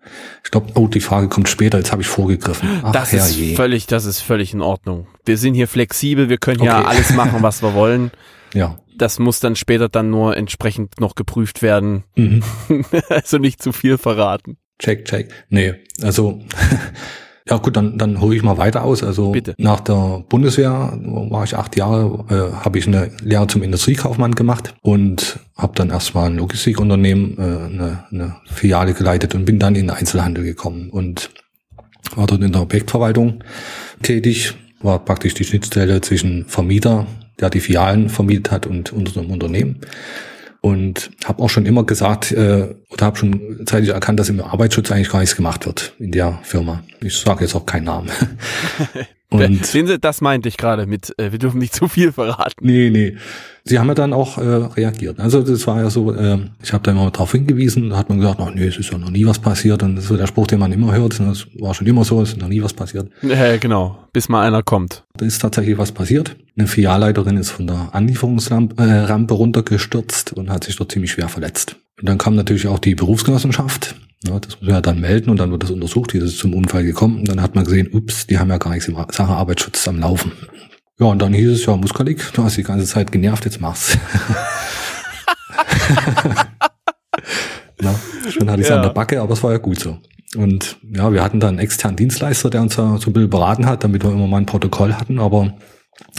ich 0.44 0.50
glaube, 0.50 0.72
oh, 0.74 0.88
die 0.88 1.00
Frage 1.00 1.28
kommt 1.28 1.48
später, 1.48 1.78
jetzt 1.78 1.92
habe 1.92 2.02
ich 2.02 2.08
vorgegriffen. 2.08 2.68
Ach, 2.82 2.90
das 2.90 3.12
ist 3.12 3.36
völlig, 3.54 3.86
das 3.86 4.04
ist 4.04 4.20
völlig 4.20 4.52
in 4.52 4.62
Ordnung. 4.62 5.06
Wir 5.24 5.38
sind 5.38 5.54
hier 5.54 5.68
flexibel, 5.68 6.28
wir 6.28 6.38
können 6.38 6.60
okay. 6.60 6.66
ja 6.66 6.84
alles 6.84 7.14
machen, 7.14 7.40
was 7.40 7.62
wir 7.62 7.72
wollen. 7.74 8.10
Ja 8.54 8.78
das 8.96 9.18
muss 9.18 9.40
dann 9.40 9.56
später 9.56 9.88
dann 9.88 10.10
nur 10.10 10.36
entsprechend 10.36 11.00
noch 11.00 11.14
geprüft 11.14 11.62
werden. 11.62 12.04
Mhm. 12.14 12.42
also 13.08 13.38
nicht 13.38 13.62
zu 13.62 13.72
viel 13.72 13.98
verraten. 13.98 14.56
Check, 14.78 15.04
check. 15.06 15.32
Nee, 15.48 15.74
also 16.02 16.40
ja 17.48 17.56
gut, 17.58 17.76
dann, 17.76 17.96
dann 17.96 18.20
hole 18.20 18.36
ich 18.36 18.42
mal 18.42 18.58
weiter 18.58 18.84
aus. 18.84 19.02
Also 19.02 19.32
Bitte. 19.32 19.54
nach 19.58 19.80
der 19.80 20.24
Bundeswehr 20.28 20.98
war 21.02 21.44
ich 21.44 21.56
acht 21.56 21.76
Jahre, 21.76 22.24
äh, 22.28 22.64
habe 22.64 22.78
ich 22.78 22.86
eine 22.86 23.10
Lehre 23.22 23.46
zum 23.46 23.62
Industriekaufmann 23.62 24.34
gemacht 24.34 24.74
und 24.82 25.38
habe 25.56 25.74
dann 25.76 25.90
erstmal 25.90 26.26
ein 26.26 26.36
Logistikunternehmen, 26.36 27.38
äh, 27.38 27.42
eine, 27.42 28.04
eine 28.10 28.36
Filiale 28.46 28.94
geleitet 28.94 29.34
und 29.34 29.44
bin 29.44 29.58
dann 29.58 29.74
in 29.74 29.86
den 29.86 29.96
Einzelhandel 29.96 30.44
gekommen 30.44 30.90
und 30.90 31.30
war 32.14 32.26
dort 32.26 32.42
in 32.42 32.52
der 32.52 32.62
Objektverwaltung 32.62 33.42
tätig, 34.02 34.54
war 34.80 35.04
praktisch 35.04 35.34
die 35.34 35.44
Schnittstelle 35.44 36.00
zwischen 36.02 36.46
Vermieter, 36.46 37.06
der 37.40 37.50
die 37.50 37.60
Filialen 37.60 38.08
vermietet 38.08 38.50
hat 38.50 38.66
und 38.66 38.92
unserem 38.92 39.30
Unternehmen 39.30 39.80
und 40.66 41.10
habe 41.24 41.44
auch 41.44 41.48
schon 41.48 41.64
immer 41.64 41.84
gesagt 41.84 42.32
äh, 42.32 42.74
oder 42.90 43.06
habe 43.06 43.16
schon 43.16 43.60
zeitlich 43.66 43.90
erkannt, 43.90 44.18
dass 44.18 44.28
im 44.28 44.40
Arbeitsschutz 44.40 44.90
eigentlich 44.90 45.10
gar 45.10 45.20
nichts 45.20 45.36
gemacht 45.36 45.64
wird 45.64 45.94
in 46.00 46.10
der 46.10 46.40
Firma. 46.42 46.82
Ich 47.00 47.16
sage 47.16 47.44
jetzt 47.44 47.54
auch 47.54 47.66
keinen 47.66 47.84
Namen. 47.84 48.10
Und 49.28 49.66
Sehen 49.66 49.86
Sie, 49.86 49.98
das 49.98 50.20
meinte 50.20 50.48
ich 50.48 50.56
gerade 50.56 50.86
mit, 50.86 51.12
äh, 51.18 51.32
wir 51.32 51.38
dürfen 51.38 51.58
nicht 51.58 51.74
zu 51.74 51.88
viel 51.88 52.12
verraten. 52.12 52.64
Nee, 52.64 52.90
nee. 52.90 53.16
Sie 53.64 53.80
haben 53.80 53.88
ja 53.88 53.94
dann 53.94 54.12
auch 54.12 54.38
äh, 54.38 54.42
reagiert. 54.42 55.18
Also 55.18 55.42
das 55.42 55.66
war 55.66 55.80
ja 55.80 55.90
so, 55.90 56.14
äh, 56.14 56.38
ich 56.62 56.72
habe 56.72 56.84
da 56.84 56.92
immer 56.92 57.10
darauf 57.10 57.32
hingewiesen, 57.32 57.90
da 57.90 57.96
hat 57.96 58.08
man 58.08 58.20
gesagt, 58.20 58.38
ach 58.40 58.54
nee, 58.54 58.66
es 58.66 58.76
ist 58.76 58.92
ja 58.92 58.98
noch 58.98 59.10
nie 59.10 59.26
was 59.26 59.40
passiert. 59.40 59.82
Und 59.82 59.96
das 59.96 60.04
ist 60.04 60.08
so 60.08 60.16
der 60.16 60.28
Spruch, 60.28 60.46
den 60.46 60.60
man 60.60 60.70
immer 60.70 60.94
hört, 60.94 61.18
das 61.18 61.48
war 61.58 61.74
schon 61.74 61.88
immer 61.88 62.04
so, 62.04 62.22
es 62.22 62.30
ist 62.30 62.40
noch 62.40 62.48
nie 62.48 62.62
was 62.62 62.72
passiert. 62.72 63.10
Ja, 63.22 63.56
genau, 63.56 63.98
bis 64.12 64.28
mal 64.28 64.46
einer 64.46 64.62
kommt. 64.62 65.04
Da 65.16 65.26
ist 65.26 65.40
tatsächlich 65.40 65.76
was 65.76 65.90
passiert. 65.90 66.36
Eine 66.56 66.68
Filialleiterin 66.68 67.36
ist 67.36 67.50
von 67.50 67.66
der 67.66 67.88
Anlieferungsrampe 67.92 68.80
äh, 68.82 69.32
runtergestürzt 69.32 70.34
und 70.34 70.50
hat 70.50 70.62
sich 70.64 70.76
dort 70.76 70.92
ziemlich 70.92 71.10
schwer 71.10 71.28
verletzt. 71.28 71.76
Und 72.00 72.08
dann 72.08 72.18
kam 72.18 72.34
natürlich 72.34 72.68
auch 72.68 72.78
die 72.78 72.94
Berufsgenossenschaft 72.94 73.96
ja, 74.26 74.38
das 74.40 74.56
muss 74.56 74.62
man 74.62 74.70
ja 74.70 74.80
dann 74.80 75.00
melden 75.00 75.30
und 75.30 75.38
dann 75.38 75.50
wird 75.50 75.62
das 75.62 75.70
untersucht, 75.70 76.14
wie 76.14 76.18
ist 76.18 76.24
es 76.24 76.38
zum 76.38 76.54
Unfall 76.54 76.84
gekommen. 76.84 77.18
Und 77.20 77.28
dann 77.28 77.42
hat 77.42 77.54
man 77.54 77.64
gesehen, 77.64 77.88
ups, 77.92 78.26
die 78.26 78.38
haben 78.38 78.48
ja 78.50 78.58
gar 78.58 78.70
nichts 78.70 78.88
im 78.88 78.96
Sache 78.96 79.32
Arbeitsschutz 79.34 79.86
am 79.88 80.00
Laufen. 80.00 80.32
Ja, 80.98 81.06
und 81.06 81.20
dann 81.20 81.34
hieß 81.34 81.50
es, 81.50 81.66
ja, 81.66 81.76
Muskalik, 81.76 82.32
du 82.32 82.42
hast 82.42 82.56
die 82.56 82.62
ganze 82.62 82.86
Zeit 82.86 83.12
genervt, 83.12 83.44
jetzt 83.44 83.60
mach's. 83.60 83.98
Na, 87.80 87.94
schon 88.30 88.50
hatte 88.50 88.60
ich 88.60 88.66
es 88.66 88.70
ja. 88.70 88.76
an 88.76 88.82
der 88.82 88.90
Backe, 88.90 89.20
aber 89.20 89.34
es 89.34 89.42
war 89.42 89.52
ja 89.52 89.58
gut 89.58 89.78
so. 89.78 89.98
Und 90.36 90.78
ja, 90.90 91.12
wir 91.12 91.22
hatten 91.22 91.40
dann 91.40 91.50
einen 91.50 91.58
externen 91.58 91.96
Dienstleister, 91.96 92.48
der 92.48 92.62
uns 92.62 92.76
da 92.76 92.96
so 92.98 93.10
ein 93.10 93.12
bisschen 93.12 93.28
beraten 93.30 93.66
hat, 93.66 93.84
damit 93.84 94.02
wir 94.02 94.10
immer 94.10 94.26
mal 94.26 94.38
ein 94.38 94.46
Protokoll 94.46 94.94
hatten, 94.94 95.18
aber 95.18 95.54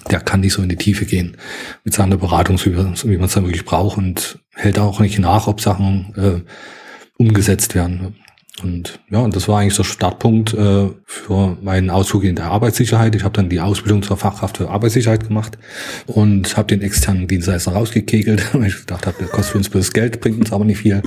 der 0.10 0.20
kann 0.20 0.42
nicht 0.42 0.54
so 0.54 0.62
in 0.62 0.70
die 0.70 0.76
Tiefe 0.76 1.06
gehen 1.06 1.38
mit 1.84 1.94
seiner 1.94 2.18
Beratung, 2.18 2.60
wie 2.64 2.70
man 3.18 3.26
es 3.26 3.34
dann 3.34 3.46
wirklich 3.46 3.66
braucht 3.66 3.98
und 3.98 4.40
hält 4.54 4.80
auch 4.80 5.00
nicht 5.00 5.20
nach, 5.20 5.48
ob 5.48 5.62
Sachen 5.62 6.14
äh, 6.16 7.22
umgesetzt 7.22 7.76
werden. 7.76 8.16
Und 8.64 9.00
ja, 9.12 9.20
und 9.20 9.36
das 9.36 9.48
war 9.48 9.60
eigentlich 9.60 9.76
der 9.76 9.84
Startpunkt 9.84 10.54
äh, 10.54 10.90
für 11.06 11.58
meinen 11.62 11.92
Ausflug 11.92 12.24
in 12.24 12.36
der 12.36 12.46
Arbeitssicherheit. 12.46 13.14
Ich 13.14 13.24
habe 13.24 13.36
dann 13.36 13.50
die 13.50 13.60
Ausbildung 13.60 14.02
zur 14.02 14.18
Fachkraft 14.18 14.58
für 14.58 14.70
Arbeitssicherheit 14.70 15.28
gemacht 15.28 15.60
und 16.08 16.58
habe 16.58 16.68
den 16.68 16.82
externen 16.82 17.28
Dienstleister 17.28 17.74
rausgekegelt, 17.74 18.54
weil 18.54 18.68
ich 18.68 18.78
gedacht 18.78 19.06
habe, 19.06 19.18
der 19.20 19.28
kostet 19.28 19.58
uns 19.58 19.70
bloß 19.70 19.94
Geld, 19.94 20.22
bringt 20.22 20.40
uns 20.40 20.52
aber 20.52 20.66
nicht 20.66 20.80
viel. 20.80 21.04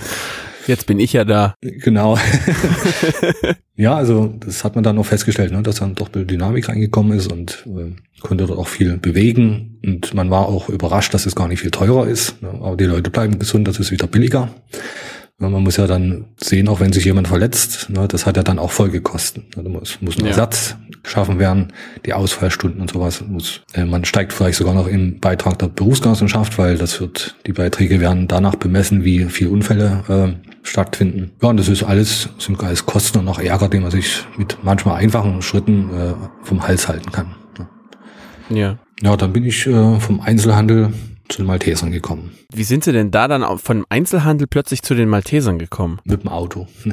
Jetzt 0.70 0.86
bin 0.86 1.00
ich 1.00 1.12
ja 1.14 1.24
da. 1.24 1.56
Genau. 1.62 2.16
ja, 3.76 3.96
also 3.96 4.32
das 4.38 4.62
hat 4.62 4.76
man 4.76 4.84
dann 4.84 4.96
auch 4.98 5.04
festgestellt, 5.04 5.50
ne, 5.50 5.64
dass 5.64 5.80
dann 5.80 5.96
doch 5.96 6.08
Dynamik 6.08 6.68
reingekommen 6.68 7.18
ist 7.18 7.26
und 7.26 7.66
äh, 7.66 7.90
konnte 8.20 8.46
dort 8.46 8.56
auch 8.56 8.68
viel 8.68 8.96
bewegen. 8.96 9.80
Und 9.84 10.14
man 10.14 10.30
war 10.30 10.46
auch 10.46 10.68
überrascht, 10.68 11.12
dass 11.12 11.26
es 11.26 11.34
gar 11.34 11.48
nicht 11.48 11.58
viel 11.58 11.72
teurer 11.72 12.06
ist. 12.06 12.40
Ne, 12.40 12.50
aber 12.50 12.76
die 12.76 12.84
Leute 12.84 13.10
bleiben 13.10 13.40
gesund, 13.40 13.66
das 13.66 13.80
ist 13.80 13.90
wieder 13.90 14.06
billiger. 14.06 14.54
Man 15.42 15.62
muss 15.62 15.78
ja 15.78 15.86
dann 15.86 16.26
sehen, 16.36 16.68
auch 16.68 16.80
wenn 16.80 16.92
sich 16.92 17.06
jemand 17.06 17.26
verletzt, 17.26 17.88
ne, 17.88 18.06
das 18.06 18.26
hat 18.26 18.36
ja 18.36 18.42
dann 18.42 18.58
auch 18.58 18.70
Folgekosten. 18.70 19.44
Da 19.54 19.62
muss, 19.62 19.98
muss 20.02 20.18
ein 20.18 20.24
ja. 20.24 20.28
Ersatz 20.28 20.76
geschaffen 21.02 21.38
werden, 21.38 21.72
die 22.04 22.12
Ausfallstunden 22.12 22.82
und 22.82 22.90
sowas. 22.90 23.24
Muss, 23.26 23.62
äh, 23.72 23.86
man 23.86 24.04
steigt 24.04 24.34
vielleicht 24.34 24.58
sogar 24.58 24.74
noch 24.74 24.86
im 24.86 25.18
Beitrag 25.18 25.58
der 25.58 25.68
Berufsgenossenschaft, 25.68 26.58
weil 26.58 26.76
das 26.76 27.00
wird, 27.00 27.36
die 27.46 27.54
Beiträge 27.54 28.00
werden 28.00 28.28
danach 28.28 28.56
bemessen, 28.56 29.02
wie 29.02 29.24
viel 29.24 29.48
Unfälle 29.48 30.04
äh, 30.08 30.48
stattfinden. 30.62 31.30
Ja, 31.40 31.48
und 31.48 31.56
das 31.56 31.68
ist 31.68 31.84
alles, 31.84 32.28
sind 32.38 32.62
alles 32.62 32.84
Kosten 32.84 33.20
und 33.20 33.28
auch 33.28 33.38
Ärger, 33.38 33.70
die 33.70 33.80
man 33.80 33.90
sich 33.90 34.26
mit 34.36 34.58
manchmal 34.62 34.96
einfachen 34.96 35.40
Schritten 35.40 35.88
äh, 35.88 36.14
vom 36.42 36.68
Hals 36.68 36.86
halten 36.86 37.10
kann. 37.12 37.34
Ne. 37.58 38.58
Ja. 38.58 38.78
Ja, 39.02 39.16
dann 39.16 39.32
bin 39.32 39.44
ich 39.44 39.66
äh, 39.66 39.98
vom 40.00 40.20
Einzelhandel 40.20 40.92
zu 41.30 41.38
den 41.38 41.46
Maltesern 41.46 41.90
gekommen. 41.90 42.32
Wie 42.52 42.64
sind 42.64 42.84
Sie 42.84 42.92
denn 42.92 43.10
da 43.10 43.28
dann 43.28 43.58
von 43.58 43.84
Einzelhandel 43.88 44.46
plötzlich 44.46 44.82
zu 44.82 44.94
den 44.94 45.08
Maltesern 45.08 45.58
gekommen? 45.58 46.00
Mit 46.04 46.22
dem 46.22 46.28
Auto. 46.28 46.66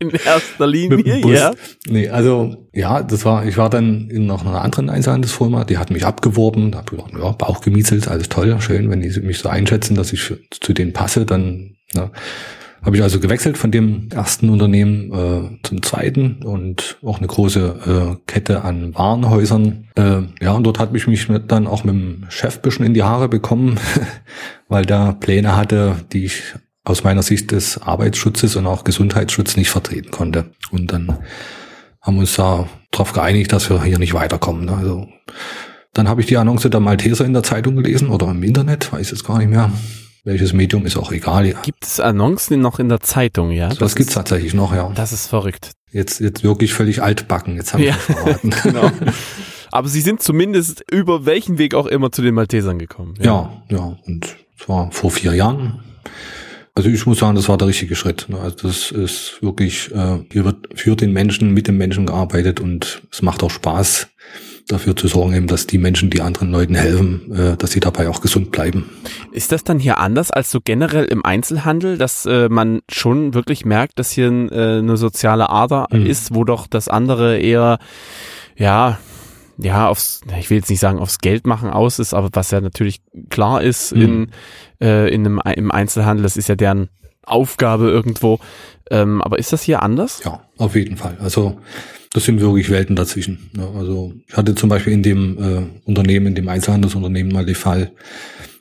In 0.00 0.10
erster 0.10 0.66
Linie, 0.66 1.26
ja. 1.26 1.52
Nee, 1.88 2.08
also 2.08 2.68
ja, 2.72 3.02
das 3.02 3.24
war, 3.24 3.44
ich 3.46 3.56
war 3.56 3.68
dann 3.68 4.08
in 4.10 4.26
noch 4.26 4.46
einer 4.46 4.62
anderen 4.62 4.90
Einzelhandelsfirma, 4.90 5.64
die 5.64 5.76
hat 5.76 5.90
mich 5.90 6.04
abgeworben, 6.06 6.70
da 6.70 6.78
habe 6.78 6.94
ich 6.94 7.04
gedacht, 7.04 7.20
ja, 7.20 7.32
Bauch 7.32 7.60
gemieselt, 7.60 8.06
alles 8.06 8.28
toll, 8.28 8.56
schön, 8.60 8.90
wenn 8.90 9.00
die 9.00 9.08
mich 9.20 9.40
so 9.40 9.48
einschätzen, 9.48 9.96
dass 9.96 10.12
ich 10.12 10.32
zu 10.50 10.72
denen 10.72 10.92
passe, 10.92 11.26
dann 11.26 11.74
ja, 11.94 12.12
habe 12.82 12.96
ich 12.96 13.02
also 13.02 13.20
gewechselt 13.20 13.58
von 13.58 13.70
dem 13.70 14.08
ersten 14.12 14.50
Unternehmen 14.50 15.12
äh, 15.12 15.58
zum 15.62 15.82
zweiten 15.82 16.42
und 16.44 16.98
auch 17.02 17.18
eine 17.18 17.26
große 17.26 18.16
äh, 18.16 18.16
Kette 18.26 18.62
an 18.62 18.94
Warenhäusern. 18.94 19.88
Äh, 19.96 20.22
ja, 20.40 20.52
und 20.52 20.64
dort 20.64 20.78
hat 20.78 20.92
mich 20.92 21.06
mich 21.06 21.28
dann 21.48 21.66
auch 21.66 21.84
mit 21.84 21.94
dem 21.94 22.26
Chef 22.28 22.60
bisschen 22.60 22.86
in 22.86 22.94
die 22.94 23.02
Haare 23.02 23.28
bekommen, 23.28 23.78
weil 24.68 24.86
der 24.86 25.14
Pläne 25.14 25.56
hatte, 25.56 25.96
die 26.12 26.26
ich 26.26 26.42
aus 26.84 27.04
meiner 27.04 27.22
Sicht 27.22 27.50
des 27.50 27.82
Arbeitsschutzes 27.82 28.56
und 28.56 28.66
auch 28.66 28.84
Gesundheitsschutzes 28.84 29.56
nicht 29.56 29.70
vertreten 29.70 30.10
konnte. 30.10 30.52
Und 30.70 30.92
dann 30.92 31.18
haben 32.00 32.14
wir 32.14 32.20
uns 32.20 32.36
da 32.36 32.68
darauf 32.90 33.12
geeinigt, 33.12 33.52
dass 33.52 33.68
wir 33.68 33.82
hier 33.82 33.98
nicht 33.98 34.14
weiterkommen. 34.14 34.64
Ne? 34.64 34.76
Also 34.76 35.08
dann 35.92 36.08
habe 36.08 36.20
ich 36.20 36.26
die 36.26 36.36
Annonce 36.36 36.70
der 36.70 36.80
Malteser 36.80 37.24
in 37.24 37.32
der 37.32 37.42
Zeitung 37.42 37.76
gelesen 37.76 38.08
oder 38.08 38.30
im 38.30 38.42
Internet, 38.42 38.92
weiß 38.92 39.10
jetzt 39.10 39.26
gar 39.26 39.38
nicht 39.38 39.50
mehr. 39.50 39.70
Welches 40.28 40.52
Medium 40.52 40.84
ist 40.84 40.98
auch 40.98 41.10
egal. 41.10 41.46
Ja. 41.46 41.58
Gibt 41.62 41.86
es 41.86 42.00
Annoncen 42.00 42.60
noch 42.60 42.78
in 42.78 42.90
der 42.90 43.00
Zeitung, 43.00 43.50
ja? 43.50 43.70
Das, 43.70 43.78
das 43.78 43.96
gibt's 43.96 44.12
tatsächlich 44.12 44.52
noch, 44.52 44.74
ja. 44.74 44.92
Das 44.94 45.10
ist 45.10 45.26
verrückt. 45.26 45.70
Jetzt, 45.90 46.20
jetzt 46.20 46.44
wirklich 46.44 46.74
völlig 46.74 47.02
altbacken. 47.02 47.56
Jetzt 47.56 47.72
habe 47.72 47.84
ich 47.84 47.88
ja. 47.88 47.94
verraten. 47.94 48.50
genau. 48.62 48.90
Aber 49.72 49.88
Sie 49.88 50.02
sind 50.02 50.22
zumindest 50.22 50.84
über 50.90 51.24
welchen 51.24 51.56
Weg 51.56 51.74
auch 51.74 51.86
immer 51.86 52.12
zu 52.12 52.20
den 52.20 52.34
Maltesern 52.34 52.78
gekommen. 52.78 53.14
Ja, 53.18 53.62
ja. 53.70 53.78
ja. 53.78 53.96
Und 54.06 54.36
zwar 54.58 54.92
vor 54.92 55.10
vier 55.10 55.32
Jahren. 55.32 55.80
Also 56.74 56.90
ich 56.90 57.06
muss 57.06 57.20
sagen, 57.20 57.34
das 57.34 57.48
war 57.48 57.56
der 57.56 57.68
richtige 57.68 57.96
Schritt. 57.96 58.26
Ne? 58.28 58.38
Also 58.38 58.68
das 58.68 58.90
ist 58.90 59.38
wirklich, 59.40 59.90
äh, 59.94 60.18
hier 60.30 60.44
wird 60.44 60.68
für 60.74 60.94
den 60.94 61.14
Menschen, 61.14 61.54
mit 61.54 61.68
dem 61.68 61.78
Menschen 61.78 62.04
gearbeitet 62.04 62.60
und 62.60 63.00
es 63.10 63.22
macht 63.22 63.42
auch 63.42 63.50
Spaß, 63.50 64.08
dafür 64.68 64.94
zu 64.94 65.08
sorgen, 65.08 65.34
eben, 65.34 65.46
dass 65.46 65.66
die 65.66 65.78
Menschen, 65.78 66.10
die 66.10 66.20
anderen 66.20 66.50
Leuten 66.50 66.74
helfen, 66.74 67.32
äh, 67.34 67.56
dass 67.56 67.72
sie 67.72 67.80
dabei 67.80 68.08
auch 68.08 68.20
gesund 68.20 68.52
bleiben. 68.52 68.88
Ist 69.32 69.52
das 69.52 69.64
dann 69.64 69.78
hier 69.78 69.98
anders 69.98 70.30
als 70.30 70.50
so 70.50 70.60
generell 70.62 71.04
im 71.04 71.24
Einzelhandel, 71.24 71.98
dass 71.98 72.26
äh, 72.26 72.48
man 72.48 72.80
schon 72.88 73.34
wirklich 73.34 73.64
merkt, 73.64 73.98
dass 73.98 74.10
hier 74.10 74.28
äh, 74.28 74.78
eine 74.78 74.96
soziale 74.96 75.50
Ader 75.50 75.88
mhm. 75.90 76.06
ist, 76.06 76.34
wo 76.34 76.44
doch 76.44 76.66
das 76.66 76.88
andere 76.88 77.38
eher, 77.38 77.78
ja, 78.56 78.98
ja, 79.56 79.88
aufs, 79.88 80.20
ich 80.38 80.50
will 80.50 80.58
jetzt 80.58 80.70
nicht 80.70 80.80
sagen 80.80 81.00
aufs 81.00 81.18
Geld 81.18 81.46
machen 81.46 81.70
aus 81.70 81.98
ist, 81.98 82.14
aber 82.14 82.28
was 82.32 82.50
ja 82.52 82.60
natürlich 82.60 83.00
klar 83.28 83.62
ist 83.62 83.94
mhm. 83.94 84.02
in, 84.02 84.30
äh, 84.80 85.12
in 85.12 85.26
einem, 85.26 85.40
im 85.56 85.70
Einzelhandel, 85.72 86.22
das 86.22 86.36
ist 86.36 86.48
ja 86.48 86.54
deren 86.54 86.88
Aufgabe 87.24 87.90
irgendwo. 87.90 88.38
Ähm, 88.90 89.20
aber 89.20 89.38
ist 89.38 89.52
das 89.52 89.62
hier 89.62 89.82
anders? 89.82 90.22
Ja, 90.24 90.42
auf 90.56 90.74
jeden 90.74 90.96
Fall. 90.96 91.16
Also 91.20 91.58
das 92.12 92.24
sind 92.24 92.40
wirklich 92.40 92.70
Welten 92.70 92.96
dazwischen. 92.96 93.50
Ne? 93.54 93.68
Also 93.76 94.14
ich 94.26 94.36
hatte 94.36 94.54
zum 94.54 94.68
Beispiel 94.68 94.92
in 94.92 95.02
dem 95.02 95.38
äh, 95.38 95.88
Unternehmen, 95.88 96.28
in 96.28 96.34
dem 96.34 96.48
Einzelhandelsunternehmen 96.48 97.32
mal 97.32 97.44
den 97.44 97.54
Fall, 97.54 97.92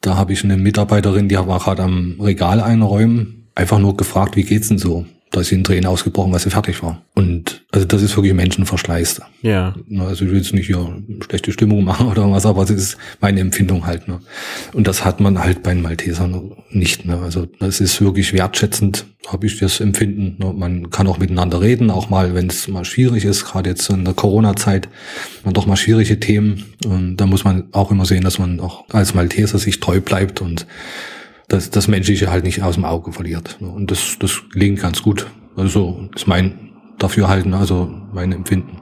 da 0.01 0.15
habe 0.15 0.33
ich 0.33 0.43
eine 0.43 0.57
Mitarbeiterin, 0.57 1.29
die 1.29 1.35
war 1.35 1.59
gerade 1.59 1.83
am 1.83 2.19
Regal 2.19 2.61
einräumen, 2.61 3.49
einfach 3.55 3.79
nur 3.79 3.97
gefragt, 3.97 4.35
wie 4.35 4.43
geht's 4.43 4.67
denn 4.67 4.77
so? 4.77 5.05
Da 5.31 5.41
in 5.41 5.63
Tränen 5.63 5.85
ausgebrochen, 5.85 6.31
weil 6.31 6.39
sie 6.39 6.49
fertig 6.49 6.81
war. 6.81 7.01
Und 7.13 7.65
also 7.71 7.85
das 7.85 8.01
ist 8.01 8.15
wirklich 8.15 8.33
Menschenverschleiß. 8.33 9.21
Ja. 9.41 9.75
Also 9.99 10.25
ich 10.25 10.31
will 10.31 10.37
jetzt 10.37 10.53
nicht 10.53 10.67
hier 10.67 11.01
schlechte 11.25 11.51
Stimmung 11.51 11.83
machen 11.83 12.07
oder 12.11 12.29
was, 12.31 12.45
aber 12.45 12.61
das 12.61 12.71
ist 12.71 12.97
meine 13.19 13.41
Empfindung 13.41 13.85
halt. 13.85 14.07
Ne? 14.07 14.19
Und 14.73 14.87
das 14.87 15.03
hat 15.03 15.19
man 15.19 15.39
halt 15.39 15.63
bei 15.63 15.73
den 15.73 15.83
Maltesern 15.83 16.53
nicht. 16.69 17.05
Ne? 17.05 17.19
Also 17.19 17.47
das 17.59 17.81
ist 17.81 18.01
wirklich 18.01 18.33
wertschätzend, 18.33 19.05
habe 19.27 19.47
ich 19.47 19.59
das 19.59 19.79
Empfinden. 19.79 20.37
Ne? 20.43 20.53
Man 20.53 20.89
kann 20.89 21.07
auch 21.07 21.17
miteinander 21.17 21.61
reden, 21.61 21.91
auch 21.91 22.09
mal, 22.09 22.33
wenn 22.33 22.47
es 22.47 22.67
mal 22.67 22.85
schwierig 22.85 23.25
ist, 23.25 23.45
gerade 23.45 23.69
jetzt 23.69 23.89
in 23.89 24.05
der 24.05 24.13
Corona-Zeit, 24.13 24.87
man 25.43 25.53
doch 25.53 25.65
mal 25.65 25.75
schwierige 25.75 26.19
Themen. 26.19 26.63
Und 26.85 27.17
da 27.17 27.25
muss 27.25 27.43
man 27.43 27.65
auch 27.73 27.91
immer 27.91 28.05
sehen, 28.05 28.23
dass 28.23 28.39
man 28.39 28.59
auch 28.59 28.85
als 28.89 29.13
Malteser 29.13 29.57
sich 29.57 29.79
treu 29.81 29.99
bleibt 29.99 30.41
und 30.41 30.65
das, 31.47 31.69
das 31.69 31.87
Menschliche 31.87 32.29
halt 32.29 32.43
nicht 32.43 32.61
aus 32.61 32.75
dem 32.75 32.85
Auge 32.85 33.11
verliert. 33.13 33.57
Und 33.61 33.89
das, 33.91 34.17
das 34.19 34.43
gelingt 34.51 34.81
ganz 34.81 35.01
gut. 35.01 35.27
Also 35.55 36.09
ist 36.15 36.27
mein 36.27 36.71
Dafürhalten, 36.97 37.53
also 37.53 37.91
mein 38.13 38.31
Empfinden. 38.31 38.81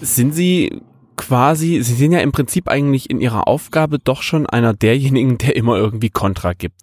Sind 0.00 0.34
Sie 0.34 0.80
quasi, 1.16 1.80
Sie 1.82 1.94
sind 1.94 2.12
ja 2.12 2.20
im 2.20 2.32
Prinzip 2.32 2.68
eigentlich 2.68 3.10
in 3.10 3.20
Ihrer 3.20 3.48
Aufgabe 3.48 3.98
doch 3.98 4.22
schon 4.22 4.46
einer 4.46 4.74
derjenigen, 4.74 5.38
der 5.38 5.56
immer 5.56 5.76
irgendwie 5.76 6.10
Kontra 6.10 6.52
gibt. 6.52 6.82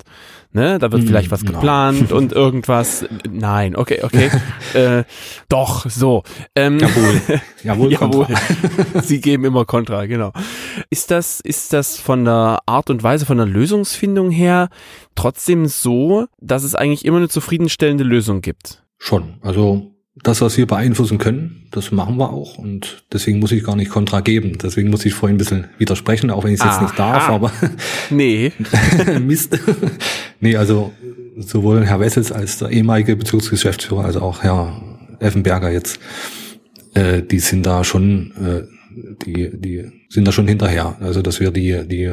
Ne? 0.51 0.77
Da 0.77 0.91
wird 0.91 1.03
mm, 1.03 1.07
vielleicht 1.07 1.31
was 1.31 1.45
geplant 1.45 2.11
no. 2.11 2.17
und 2.17 2.31
irgendwas. 2.31 3.05
Nein, 3.29 3.75
okay, 3.75 4.01
okay. 4.03 4.29
äh, 4.73 5.03
doch, 5.49 5.89
so. 5.89 6.23
Ähm, 6.55 6.79
jawohl. 6.79 7.21
Jawohl, 7.63 7.91
jawohl. 7.91 8.27
Sie 9.01 9.21
geben 9.21 9.45
immer 9.45 9.65
Kontra, 9.65 10.05
genau. 10.05 10.33
Ist 10.89 11.11
das, 11.11 11.39
ist 11.39 11.73
das 11.73 11.97
von 11.97 12.25
der 12.25 12.59
Art 12.65 12.89
und 12.89 13.03
Weise, 13.03 13.25
von 13.25 13.37
der 13.37 13.45
Lösungsfindung 13.45 14.31
her 14.31 14.69
trotzdem 15.15 15.65
so, 15.67 16.27
dass 16.39 16.63
es 16.63 16.75
eigentlich 16.75 17.05
immer 17.05 17.17
eine 17.17 17.29
zufriedenstellende 17.29 18.03
Lösung 18.03 18.41
gibt? 18.41 18.83
Schon. 18.97 19.35
Also 19.41 19.93
das, 20.15 20.41
was 20.41 20.57
wir 20.57 20.67
beeinflussen 20.67 21.17
können, 21.17 21.67
das 21.71 21.91
machen 21.91 22.17
wir 22.17 22.29
auch. 22.29 22.57
Und 22.57 23.03
deswegen 23.11 23.39
muss 23.39 23.51
ich 23.51 23.63
gar 23.63 23.75
nicht 23.75 23.89
Kontra 23.89 24.21
geben. 24.21 24.57
Deswegen 24.61 24.89
muss 24.89 25.05
ich 25.05 25.13
vorhin 25.13 25.35
ein 25.35 25.39
bisschen 25.39 25.67
widersprechen, 25.79 26.29
auch 26.29 26.43
wenn 26.43 26.53
ich 26.53 26.59
es 26.59 26.65
jetzt 26.65 26.81
nicht 26.81 26.99
darf, 26.99 27.29
aber. 27.29 27.51
Nee. 28.09 28.51
Mist. 29.21 29.57
nee, 30.39 30.55
also 30.55 30.93
sowohl 31.37 31.85
Herr 31.85 31.99
Wessels 31.99 32.31
als 32.31 32.59
der 32.59 32.69
ehemalige 32.69 33.15
Bezugsgeschäftsführer, 33.15 34.05
also 34.05 34.21
auch 34.21 34.43
Herr 34.43 34.81
Effenberger 35.19 35.71
jetzt, 35.71 35.99
äh, 36.93 37.23
die 37.23 37.39
sind 37.39 37.65
da 37.65 37.83
schon, 37.83 38.33
äh, 38.37 38.72
die, 39.25 39.49
die 39.53 39.85
sind 40.09 40.27
da 40.27 40.31
schon 40.31 40.47
hinterher. 40.47 40.97
Also 40.99 41.21
dass 41.21 41.39
wir 41.39 41.51
die, 41.51 41.87
die 41.87 42.09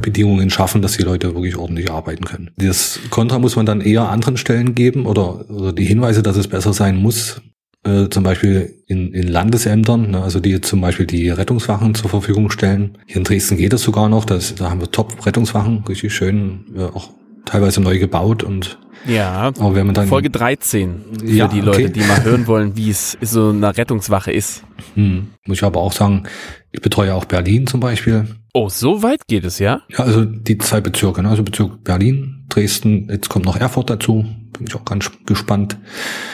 Bedingungen 0.00 0.50
schaffen, 0.50 0.82
dass 0.82 0.96
die 0.96 1.02
Leute 1.02 1.34
wirklich 1.34 1.56
ordentlich 1.56 1.90
arbeiten 1.90 2.24
können. 2.24 2.50
Das 2.56 2.98
Kontra 3.10 3.38
muss 3.38 3.56
man 3.56 3.66
dann 3.66 3.80
eher 3.80 4.08
anderen 4.08 4.36
Stellen 4.36 4.74
geben 4.74 5.06
oder, 5.06 5.48
oder 5.50 5.72
die 5.72 5.84
Hinweise, 5.84 6.22
dass 6.22 6.36
es 6.36 6.48
besser 6.48 6.72
sein 6.72 6.96
muss, 6.96 7.40
äh, 7.84 8.08
zum 8.08 8.24
Beispiel 8.24 8.82
in, 8.86 9.12
in 9.12 9.28
Landesämtern, 9.28 10.10
ne, 10.10 10.22
also 10.22 10.40
die 10.40 10.60
zum 10.60 10.80
Beispiel 10.80 11.06
die 11.06 11.28
Rettungswachen 11.28 11.94
zur 11.94 12.10
Verfügung 12.10 12.50
stellen. 12.50 12.98
Hier 13.06 13.16
in 13.16 13.24
Dresden 13.24 13.56
geht 13.56 13.72
das 13.72 13.82
sogar 13.82 14.08
noch, 14.08 14.24
das, 14.24 14.54
da 14.54 14.70
haben 14.70 14.80
wir 14.80 14.90
Top-Rettungswachen, 14.90 15.84
richtig 15.88 16.14
schön, 16.14 16.64
äh, 16.76 16.84
auch 16.84 17.10
teilweise 17.44 17.80
neu 17.80 17.98
gebaut 17.98 18.42
und 18.42 18.78
ja, 19.06 19.52
aber 19.58 19.74
wenn 19.74 19.86
man 19.86 19.94
dann 19.94 20.06
Folge 20.06 20.30
13 20.30 21.04
für 21.20 21.26
ja, 21.26 21.46
die 21.46 21.60
Leute, 21.60 21.84
okay. 21.84 21.92
die 21.92 22.00
mal 22.00 22.24
hören 22.24 22.46
wollen, 22.46 22.76
wie 22.76 22.90
es 22.90 23.18
so 23.20 23.50
eine 23.50 23.76
Rettungswache 23.76 24.32
ist. 24.32 24.64
Hm. 24.94 25.28
Muss 25.46 25.58
ich 25.58 25.64
aber 25.64 25.80
auch 25.80 25.92
sagen, 25.92 26.24
ich 26.72 26.80
betreue 26.80 27.14
auch 27.14 27.26
Berlin 27.26 27.66
zum 27.66 27.80
Beispiel. 27.80 28.26
Oh, 28.54 28.68
so 28.68 29.02
weit 29.02 29.26
geht 29.26 29.44
es, 29.44 29.58
ja? 29.58 29.82
Ja, 29.88 29.98
also 30.00 30.24
die 30.24 30.58
zwei 30.58 30.80
Bezirke, 30.80 31.22
ne? 31.22 31.28
also 31.28 31.42
Bezirk 31.42 31.84
Berlin, 31.84 32.46
Dresden, 32.48 33.08
jetzt 33.10 33.28
kommt 33.28 33.44
noch 33.44 33.56
Erfurt 33.56 33.90
dazu. 33.90 34.24
Bin 34.56 34.68
ich 34.68 34.74
auch 34.76 34.84
ganz 34.84 35.10
gespannt. 35.26 35.76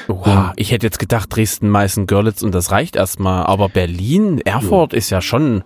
Oha, 0.09 0.53
ich 0.57 0.73
hätte 0.73 0.87
jetzt 0.87 0.99
gedacht, 0.99 1.35
Dresden, 1.35 1.71
Meißen, 1.71 2.07
Görlitz 2.07 2.43
und 2.43 2.55
das 2.55 2.71
reicht 2.71 2.95
erstmal. 2.95 3.47
Aber 3.47 3.71
Berlin, 3.71 4.43
Erfurt 4.45 4.93
ja. 4.93 4.99
ist 4.99 5.09
ja 5.09 5.23
schon, 5.23 5.65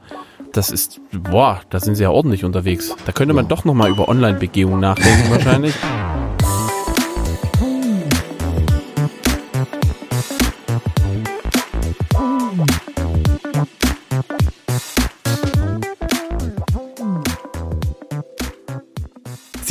das 0.57 0.71
ist, 0.71 1.01
boah, 1.13 1.61
da 1.71 1.81
sind 1.81 1.97
sie 1.97 2.05
ja 2.05 2.11
ordentlich 2.11 2.45
unterwegs. 2.45 2.95
Da 3.07 3.13
könnte 3.13 3.35
man 3.35 3.49
doch 3.49 3.65
nochmal 3.65 3.91
über 3.91 4.09
Online-Begehungen 4.09 4.81
nachdenken 4.81 5.31
wahrscheinlich. 5.31 5.75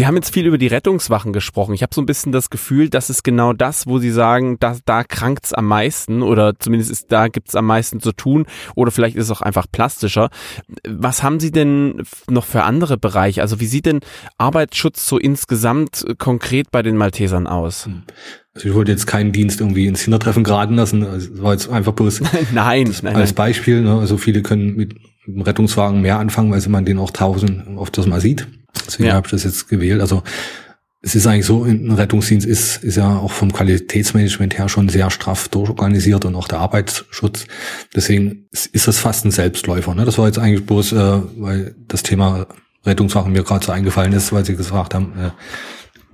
Sie 0.04 0.08
haben 0.08 0.18
jetzt 0.18 0.34
viel 0.34 0.46
über 0.46 0.58
die 0.58 0.68
Rettungswachen 0.68 1.32
gesprochen. 1.32 1.74
Ich 1.74 1.82
habe 1.82 1.96
so 1.96 2.02
ein 2.02 2.06
bisschen 2.06 2.34
das 2.34 2.50
Gefühl, 2.50 2.90
das 2.90 3.10
ist 3.10 3.24
genau 3.24 3.54
das, 3.54 3.88
wo 3.88 4.00
Sie 4.00 4.12
sagen, 4.12 4.58
da, 4.60 4.76
da 4.84 5.06
krankt's 5.06 5.54
am 5.54 5.66
meisten 5.66 6.22
oder 6.22 6.60
zumindest 6.60 6.92
ist 6.92 7.10
da 7.10 7.30
gibt's 7.30 7.56
am 7.56 7.66
meisten 7.68 8.02
zu 8.02 8.12
tun 8.12 8.46
oder 8.76 8.92
vielleicht 8.92 9.16
ist 9.16 9.24
es 9.24 9.32
auch 9.32 9.40
einfach 9.40 9.66
plastischer. 9.72 10.30
Was 10.86 11.24
haben 11.24 11.40
Sie 11.40 11.54
denn 11.54 12.04
noch 12.30 12.44
für 12.44 12.64
andere 12.64 12.98
Bereiche? 12.98 13.42
Also 13.42 13.62
wie 13.62 13.66
sieht 13.66 13.86
denn 13.86 14.02
Arbeitsschutz 14.38 15.08
so 15.08 15.18
insgesamt 15.18 16.06
konkret 16.18 16.70
bei 16.70 16.82
den 16.82 16.98
Maltesern 16.98 17.48
aus? 17.48 17.86
Hm. 17.86 18.04
Also 18.56 18.68
ich 18.68 18.76
wollte 18.76 18.92
jetzt 18.92 19.08
keinen 19.08 19.32
Dienst 19.32 19.62
irgendwie 19.62 19.88
ins 19.88 20.02
Hintertreffen 20.02 20.44
geraten 20.44 20.76
lassen. 20.76 21.06
Also 21.06 21.30
das 21.30 21.42
war 21.42 21.54
jetzt 21.54 21.70
einfach 21.70 21.94
bloß 21.94 22.24
nein, 22.52 22.94
nein, 23.04 23.16
als 23.16 23.32
Beispiel. 23.32 23.82
Ne? 23.82 23.98
Also 24.00 24.18
viele 24.18 24.42
können 24.42 24.76
mit 24.76 24.96
dem 25.26 25.40
Rettungswagen 25.40 26.02
mehr 26.02 26.20
anfangen, 26.20 26.52
weil 26.52 26.62
man 26.68 26.84
den 26.84 27.00
auch 27.00 27.12
tausend 27.12 27.78
oft 27.78 27.98
das 27.98 28.06
mal 28.06 28.20
sieht. 28.20 28.50
Deswegen 28.86 29.10
ja. 29.10 29.16
habe 29.16 29.28
ich 29.28 29.32
das 29.32 29.44
jetzt 29.44 29.70
gewählt. 29.70 30.02
Also 30.02 30.24
es 31.06 31.16
ist 31.16 31.28
eigentlich 31.28 31.46
so, 31.46 31.64
ein 31.66 31.92
Rettungsdienst 31.92 32.48
ist, 32.48 32.82
ist 32.82 32.96
ja 32.96 33.18
auch 33.18 33.32
vom 33.32 33.52
Qualitätsmanagement 33.52 34.58
her 34.58 34.70
schon 34.70 34.88
sehr 34.88 35.10
straff 35.10 35.50
durchorganisiert 35.50 36.24
und 36.24 36.34
auch 36.36 36.48
der 36.48 36.60
Arbeitsschutz. 36.60 37.46
Deswegen 37.94 38.48
ist 38.52 38.88
das 38.88 39.00
fast 39.00 39.26
ein 39.26 39.32
Selbstläufer. 39.32 39.94
Ne? 39.96 40.06
Das 40.06 40.18
war 40.18 40.28
jetzt 40.28 40.40
eigentlich 40.40 40.66
bloß, 40.66 40.94
äh, 40.94 41.22
weil 41.38 41.76
das 41.90 42.04
Thema 42.04 42.48
Rettungswachen 42.86 43.34
mir 43.34 43.44
gerade 43.44 43.66
so 43.66 43.74
eingefallen 43.74 44.14
ist, 44.14 44.32
weil 44.32 44.46
Sie 44.46 44.56
gefragt 44.56 44.94
haben, 44.94 45.14
äh, 45.20 45.32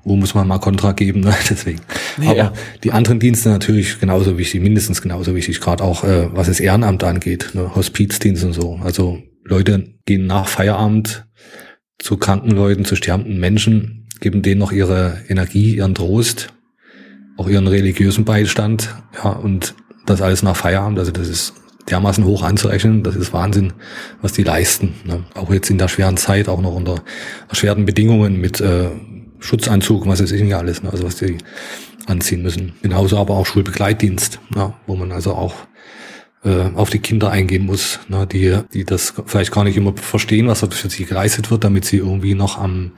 wo 0.03 0.15
muss 0.15 0.33
man 0.33 0.47
mal 0.47 0.59
Kontra 0.59 0.93
geben, 0.93 1.19
ne? 1.19 1.35
deswegen. 1.49 1.81
Ja. 2.19 2.31
Aber 2.31 2.53
die 2.83 2.91
anderen 2.91 3.19
Dienste 3.19 3.49
natürlich 3.49 3.99
genauso 3.99 4.39
wichtig, 4.39 4.61
mindestens 4.61 5.03
genauso 5.03 5.35
wichtig, 5.35 5.61
gerade 5.61 5.83
auch 5.83 6.03
äh, 6.03 6.29
was 6.33 6.47
das 6.47 6.59
Ehrenamt 6.59 7.03
angeht, 7.03 7.51
ne? 7.53 7.75
Hospizdienst 7.75 8.43
und 8.43 8.53
so. 8.53 8.79
Also 8.83 9.19
Leute 9.43 9.93
gehen 10.05 10.25
nach 10.25 10.47
Feierabend 10.47 11.27
zu 11.99 12.17
kranken 12.17 12.51
Leuten, 12.51 12.85
zu 12.85 12.95
sterbenden 12.95 13.39
Menschen, 13.39 14.07
geben 14.19 14.41
denen 14.41 14.59
noch 14.59 14.71
ihre 14.71 15.19
Energie, 15.27 15.75
ihren 15.75 15.95
Trost, 15.95 16.53
auch 17.37 17.47
ihren 17.47 17.67
religiösen 17.67 18.25
Beistand, 18.25 18.95
ja, 19.23 19.29
und 19.29 19.75
das 20.05 20.21
alles 20.21 20.43
nach 20.43 20.55
Feierabend, 20.55 20.99
also 20.99 21.11
das 21.11 21.27
ist 21.27 21.53
dermaßen 21.89 22.25
hoch 22.25 22.43
anzurechnen, 22.43 23.03
das 23.03 23.15
ist 23.15 23.33
Wahnsinn, 23.33 23.73
was 24.21 24.33
die 24.33 24.43
leisten. 24.43 24.93
Ne? 25.05 25.23
Auch 25.33 25.51
jetzt 25.51 25.69
in 25.69 25.77
der 25.77 25.87
schweren 25.87 26.17
Zeit, 26.17 26.47
auch 26.47 26.61
noch 26.61 26.75
unter 26.75 27.01
erschwerten 27.47 27.85
Bedingungen 27.85 28.39
mit 28.39 28.61
äh, 28.61 28.89
Schutzanzug, 29.39 30.05
was 30.05 30.19
ist 30.19 30.31
nicht 30.31 30.53
alles, 30.53 30.83
ne? 30.83 30.91
also 30.91 31.03
was 31.03 31.15
die 31.15 31.37
anziehen 32.05 32.41
müssen. 32.41 32.73
Genauso 32.81 33.17
aber 33.17 33.35
auch 33.35 33.45
Schulbegleitdienst, 33.45 34.39
ne? 34.55 34.73
wo 34.87 34.95
man 34.95 35.11
also 35.11 35.33
auch 35.33 35.55
äh, 36.43 36.75
auf 36.75 36.89
die 36.89 36.99
Kinder 36.99 37.31
eingehen 37.31 37.65
muss, 37.65 37.99
ne? 38.07 38.25
die, 38.27 38.57
die 38.73 38.85
das 38.85 39.13
vielleicht 39.25 39.51
gar 39.51 39.63
nicht 39.63 39.77
immer 39.77 39.93
verstehen, 39.95 40.47
was 40.47 40.61
dort 40.61 40.73
für 40.73 40.89
sie 40.89 41.05
geleistet 41.05 41.51
wird, 41.51 41.63
damit 41.63 41.85
sie 41.85 41.97
irgendwie 41.97 42.35
noch 42.35 42.57
am 42.57 42.91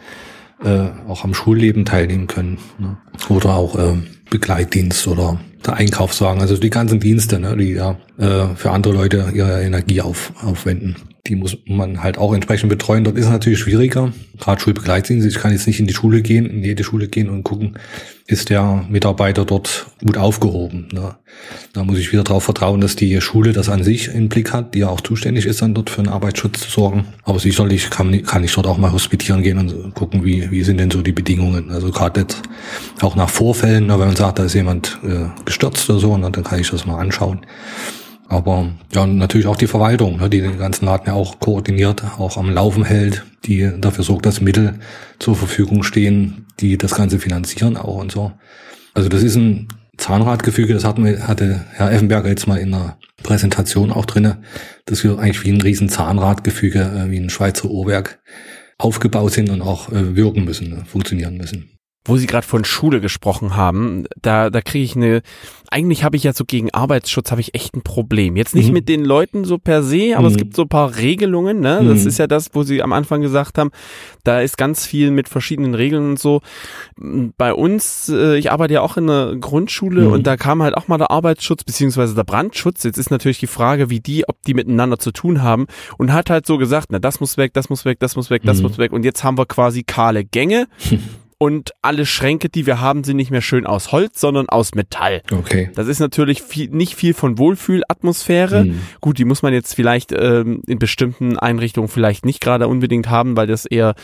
äh, 0.63 0.89
auch 1.07 1.23
am 1.23 1.33
Schulleben 1.33 1.85
teilnehmen 1.85 2.27
können. 2.27 2.59
Ne? 2.77 2.97
Oder 3.29 3.55
auch 3.55 3.75
äh, 3.75 3.97
Begleitdienst 4.29 5.07
oder 5.07 5.39
der 5.65 5.75
Einkaufswagen, 5.75 6.41
also 6.41 6.57
die 6.57 6.69
ganzen 6.69 6.99
Dienste, 6.99 7.39
ne, 7.39 7.55
die 7.57 7.73
ja 7.73 7.97
äh, 8.17 8.55
für 8.55 8.71
andere 8.71 8.93
Leute 8.93 9.31
ihre 9.33 9.61
Energie 9.61 10.01
auf, 10.01 10.33
aufwenden. 10.41 10.95
Die 11.27 11.35
muss 11.35 11.57
man 11.65 12.01
halt 12.01 12.17
auch 12.17 12.33
entsprechend 12.33 12.69
betreuen. 12.69 13.03
Dort 13.03 13.15
ist 13.15 13.25
es 13.25 13.31
natürlich 13.31 13.59
schwieriger. 13.59 14.11
Gerade 14.39 14.59
Schulbegleitdienst. 14.59 15.27
Ich 15.27 15.35
kann 15.35 15.51
jetzt 15.51 15.67
nicht 15.67 15.79
in 15.79 15.85
die 15.85 15.93
Schule 15.93 16.21
gehen, 16.23 16.47
in 16.47 16.63
jede 16.63 16.83
Schule 16.83 17.07
gehen 17.07 17.29
und 17.29 17.43
gucken, 17.43 17.77
ist 18.25 18.49
der 18.49 18.85
Mitarbeiter 18.89 19.45
dort 19.45 19.87
gut 20.03 20.17
aufgehoben. 20.17 20.87
Ne? 20.91 21.15
Da 21.73 21.83
muss 21.83 21.99
ich 21.99 22.11
wieder 22.11 22.23
darauf 22.23 22.43
vertrauen, 22.43 22.81
dass 22.81 22.95
die 22.95 23.19
Schule 23.21 23.53
das 23.53 23.69
an 23.69 23.83
sich 23.83 24.07
im 24.07 24.29
Blick 24.29 24.51
hat, 24.51 24.73
die 24.73 24.79
ja 24.79 24.89
auch 24.89 25.01
zuständig 25.01 25.45
ist, 25.45 25.61
dann 25.61 25.73
dort 25.73 25.89
für 25.89 26.01
den 26.01 26.11
Arbeitsschutz 26.11 26.61
zu 26.61 26.71
sorgen. 26.71 27.05
Aber 27.23 27.39
sicherlich 27.39 27.89
kann, 27.89 28.23
kann 28.23 28.43
ich 28.43 28.53
dort 28.53 28.67
auch 28.67 28.77
mal 28.77 28.91
hospitieren 28.91 29.43
gehen 29.43 29.57
und 29.57 29.93
gucken, 29.93 30.23
wie, 30.23 30.49
wie 30.49 30.63
sind 30.63 30.79
denn 30.79 30.89
so 30.89 31.01
die 31.01 31.11
Bedingungen. 31.11 31.69
Also 31.69 31.91
gerade 31.91 32.21
jetzt 32.21 32.41
auch 33.01 33.15
nach 33.15 33.29
Vorfällen, 33.29 33.85
ne, 33.85 33.99
wenn 33.99 34.07
man 34.07 34.15
sagt, 34.15 34.39
da 34.39 34.45
ist 34.45 34.55
jemand 34.55 34.97
äh, 35.03 35.25
gestürzt 35.45 35.89
oder 35.89 35.99
so, 35.99 36.13
und 36.13 36.21
dann 36.21 36.43
kann 36.43 36.59
ich 36.59 36.71
das 36.71 36.85
mal 36.85 36.99
anschauen. 36.99 37.45
Aber 38.31 38.69
ja, 38.93 39.05
natürlich 39.05 39.45
auch 39.45 39.57
die 39.57 39.67
Verwaltung, 39.67 40.15
ne, 40.15 40.29
die 40.29 40.39
den 40.39 40.57
ganzen 40.57 40.85
Laden 40.85 41.07
ja 41.07 41.13
auch 41.13 41.41
koordiniert, 41.41 42.01
auch 42.17 42.37
am 42.37 42.49
Laufen 42.49 42.85
hält, 42.85 43.25
die 43.43 43.69
dafür 43.77 44.05
sorgt, 44.05 44.25
dass 44.25 44.39
Mittel 44.39 44.79
zur 45.19 45.35
Verfügung 45.35 45.83
stehen, 45.83 46.47
die 46.61 46.77
das 46.77 46.95
Ganze 46.95 47.19
finanzieren 47.19 47.75
auch 47.75 47.97
und 47.97 48.13
so. 48.13 48.31
Also 48.93 49.09
das 49.09 49.21
ist 49.21 49.35
ein 49.35 49.67
Zahnradgefüge, 49.97 50.73
das 50.73 50.85
hatten 50.85 51.03
wir, 51.03 51.27
hatte 51.27 51.65
Herr 51.73 51.91
Effenberger 51.91 52.29
jetzt 52.29 52.47
mal 52.47 52.55
in 52.55 52.71
der 52.71 52.97
Präsentation 53.21 53.91
auch 53.91 54.05
drinne, 54.05 54.41
dass 54.85 55.03
wir 55.03 55.19
eigentlich 55.19 55.43
wie 55.43 55.51
ein 55.51 55.59
riesen 55.59 55.89
Zahnradgefüge, 55.89 56.79
äh, 56.79 57.11
wie 57.11 57.17
ein 57.17 57.29
Schweizer 57.29 57.69
Uhrwerk 57.69 58.21
aufgebaut 58.77 59.33
sind 59.33 59.49
und 59.49 59.61
auch 59.61 59.91
äh, 59.91 60.15
wirken 60.15 60.45
müssen, 60.45 60.69
ne, 60.69 60.85
funktionieren 60.85 61.35
müssen 61.35 61.80
wo 62.03 62.17
Sie 62.17 62.25
gerade 62.25 62.47
von 62.47 62.65
Schule 62.65 62.99
gesprochen 62.99 63.55
haben, 63.55 64.05
da, 64.19 64.49
da 64.49 64.61
kriege 64.61 64.83
ich 64.83 64.95
eine, 64.95 65.21
eigentlich 65.69 66.03
habe 66.03 66.15
ich 66.15 66.23
ja 66.23 66.33
so 66.33 66.45
gegen 66.45 66.73
Arbeitsschutz 66.73 67.29
habe 67.29 67.41
ich 67.41 67.53
echt 67.53 67.75
ein 67.75 67.83
Problem. 67.83 68.35
Jetzt 68.35 68.55
nicht 68.55 68.69
mhm. 68.69 68.73
mit 68.73 68.89
den 68.89 69.05
Leuten 69.05 69.43
so 69.43 69.59
per 69.59 69.83
se, 69.83 70.17
aber 70.17 70.27
mhm. 70.27 70.31
es 70.31 70.37
gibt 70.37 70.55
so 70.55 70.63
ein 70.63 70.67
paar 70.67 70.97
Regelungen, 70.97 71.59
ne? 71.59 71.83
Das 71.83 72.01
mhm. 72.01 72.07
ist 72.07 72.17
ja 72.17 72.25
das, 72.25 72.49
wo 72.53 72.63
Sie 72.63 72.81
am 72.81 72.91
Anfang 72.91 73.21
gesagt 73.21 73.59
haben, 73.59 73.69
da 74.23 74.41
ist 74.41 74.57
ganz 74.57 74.85
viel 74.85 75.11
mit 75.11 75.29
verschiedenen 75.29 75.75
Regeln 75.75 76.11
und 76.11 76.19
so. 76.19 76.41
Bei 76.97 77.53
uns, 77.53 78.09
äh, 78.09 78.35
ich 78.35 78.51
arbeite 78.51 78.73
ja 78.73 78.81
auch 78.81 78.97
in 78.97 79.07
einer 79.07 79.35
Grundschule 79.35 80.07
mhm. 80.07 80.11
und 80.11 80.27
da 80.27 80.37
kam 80.37 80.63
halt 80.63 80.75
auch 80.75 80.87
mal 80.87 80.97
der 80.97 81.11
Arbeitsschutz 81.11 81.63
beziehungsweise 81.63 82.15
der 82.15 82.23
Brandschutz. 82.23 82.83
Jetzt 82.83 82.97
ist 82.97 83.11
natürlich 83.11 83.39
die 83.39 83.47
Frage, 83.47 83.91
wie 83.91 83.99
die, 83.99 84.27
ob 84.27 84.41
die 84.41 84.55
miteinander 84.55 84.97
zu 84.97 85.11
tun 85.11 85.43
haben 85.43 85.67
und 85.99 86.11
hat 86.11 86.31
halt 86.31 86.47
so 86.47 86.57
gesagt, 86.57 86.87
na, 86.89 86.97
das 86.97 87.19
muss 87.19 87.37
weg, 87.37 87.53
das 87.53 87.69
muss 87.69 87.85
weg, 87.85 87.99
das 87.99 88.15
muss 88.15 88.31
weg, 88.31 88.41
das 88.43 88.57
mhm. 88.57 88.63
muss 88.63 88.77
weg 88.79 88.91
und 88.91 89.05
jetzt 89.05 89.23
haben 89.23 89.37
wir 89.37 89.45
quasi 89.45 89.83
kahle 89.83 90.25
Gänge. 90.25 90.67
und 91.41 91.71
alle 91.81 92.05
Schränke, 92.05 92.49
die 92.49 92.67
wir 92.67 92.81
haben, 92.81 93.03
sind 93.03 93.17
nicht 93.17 93.31
mehr 93.31 93.41
schön 93.41 93.65
aus 93.65 93.91
Holz, 93.91 94.21
sondern 94.21 94.47
aus 94.47 94.75
Metall. 94.75 95.23
Okay. 95.31 95.71
Das 95.73 95.87
ist 95.87 95.97
natürlich 95.99 96.43
viel, 96.43 96.69
nicht 96.69 96.93
viel 96.93 97.15
von 97.15 97.39
Wohlfühlatmosphäre. 97.39 98.65
Mhm. 98.65 98.81
Gut, 98.99 99.17
die 99.17 99.25
muss 99.25 99.41
man 99.41 99.51
jetzt 99.51 99.73
vielleicht 99.73 100.11
ähm, 100.11 100.61
in 100.67 100.77
bestimmten 100.77 101.39
Einrichtungen 101.39 101.89
vielleicht 101.89 102.25
nicht 102.25 102.41
gerade 102.41 102.67
unbedingt 102.67 103.09
haben, 103.09 103.35
weil 103.35 103.47
das 103.47 103.65
eher 103.65 103.95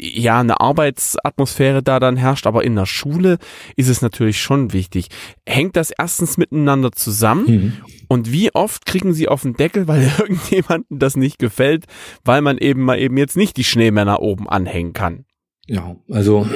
ja 0.00 0.40
eine 0.40 0.62
Arbeitsatmosphäre 0.62 1.82
da 1.82 2.00
dann 2.00 2.16
herrscht. 2.16 2.46
Aber 2.46 2.64
in 2.64 2.74
der 2.74 2.86
Schule 2.86 3.36
ist 3.76 3.90
es 3.90 4.00
natürlich 4.00 4.40
schon 4.40 4.72
wichtig. 4.72 5.08
Hängt 5.46 5.76
das 5.76 5.90
erstens 5.90 6.38
miteinander 6.38 6.90
zusammen? 6.90 7.44
Mhm. 7.46 7.72
Und 8.08 8.32
wie 8.32 8.54
oft 8.54 8.86
kriegen 8.86 9.12
sie 9.12 9.28
auf 9.28 9.42
den 9.42 9.58
Deckel, 9.58 9.88
weil 9.88 10.10
irgendjemandem 10.18 10.98
das 10.98 11.18
nicht 11.18 11.38
gefällt, 11.38 11.84
weil 12.24 12.40
man 12.40 12.56
eben 12.56 12.80
mal 12.80 12.98
eben 12.98 13.18
jetzt 13.18 13.36
nicht 13.36 13.58
die 13.58 13.64
Schneemänner 13.64 14.22
oben 14.22 14.48
anhängen 14.48 14.94
kann? 14.94 15.26
Ja, 15.72 15.96
also 16.10 16.46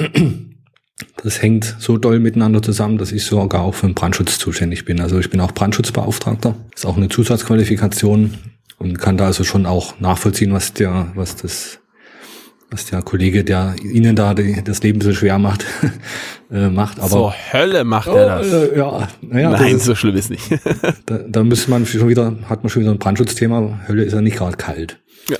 das 1.23 1.41
hängt 1.41 1.75
so 1.79 1.97
doll 1.97 2.19
miteinander 2.19 2.61
zusammen, 2.61 2.99
dass 2.99 3.11
ich 3.11 3.25
sogar 3.25 3.63
auch 3.63 3.73
für 3.73 3.87
den 3.87 3.95
Brandschutz 3.95 4.37
zuständig 4.37 4.85
bin. 4.85 5.01
Also 5.01 5.17
ich 5.17 5.31
bin 5.31 5.41
auch 5.41 5.53
Brandschutzbeauftragter, 5.53 6.53
ist 6.75 6.85
auch 6.85 6.97
eine 6.97 7.09
Zusatzqualifikation 7.09 8.35
und 8.77 8.99
kann 8.99 9.17
da 9.17 9.25
also 9.25 9.43
schon 9.43 9.65
auch 9.65 9.99
nachvollziehen, 9.99 10.53
was 10.53 10.73
der, 10.73 11.13
was 11.15 11.35
das, 11.35 11.79
was 12.69 12.85
der 12.85 13.01
Kollege, 13.01 13.43
der 13.43 13.73
Ihnen 13.81 14.15
da 14.15 14.35
die, 14.35 14.61
das 14.63 14.83
Leben 14.83 15.01
so 15.01 15.11
schwer 15.13 15.39
macht, 15.39 15.65
äh, 16.51 16.69
macht. 16.69 16.99
Aber 16.99 17.09
so 17.09 17.33
Hölle 17.51 17.85
macht 17.85 18.09
er 18.09 18.37
das. 18.37 18.53
Äh, 18.53 18.77
ja, 18.77 19.07
naja, 19.21 19.49
Nein, 19.49 19.77
ist, 19.77 19.85
so 19.85 19.95
schlimm 19.95 20.15
ist 20.15 20.29
nicht. 20.29 20.47
da, 21.07 21.17
da 21.27 21.43
müsste 21.43 21.71
man 21.71 21.87
schon 21.87 22.07
wieder, 22.07 22.35
hat 22.47 22.61
man 22.61 22.69
schon 22.69 22.83
wieder 22.83 22.91
ein 22.91 22.99
Brandschutzthema. 22.99 23.79
Hölle 23.87 24.03
ist 24.03 24.13
ja 24.13 24.21
nicht 24.21 24.37
gerade 24.37 24.57
kalt. 24.57 24.99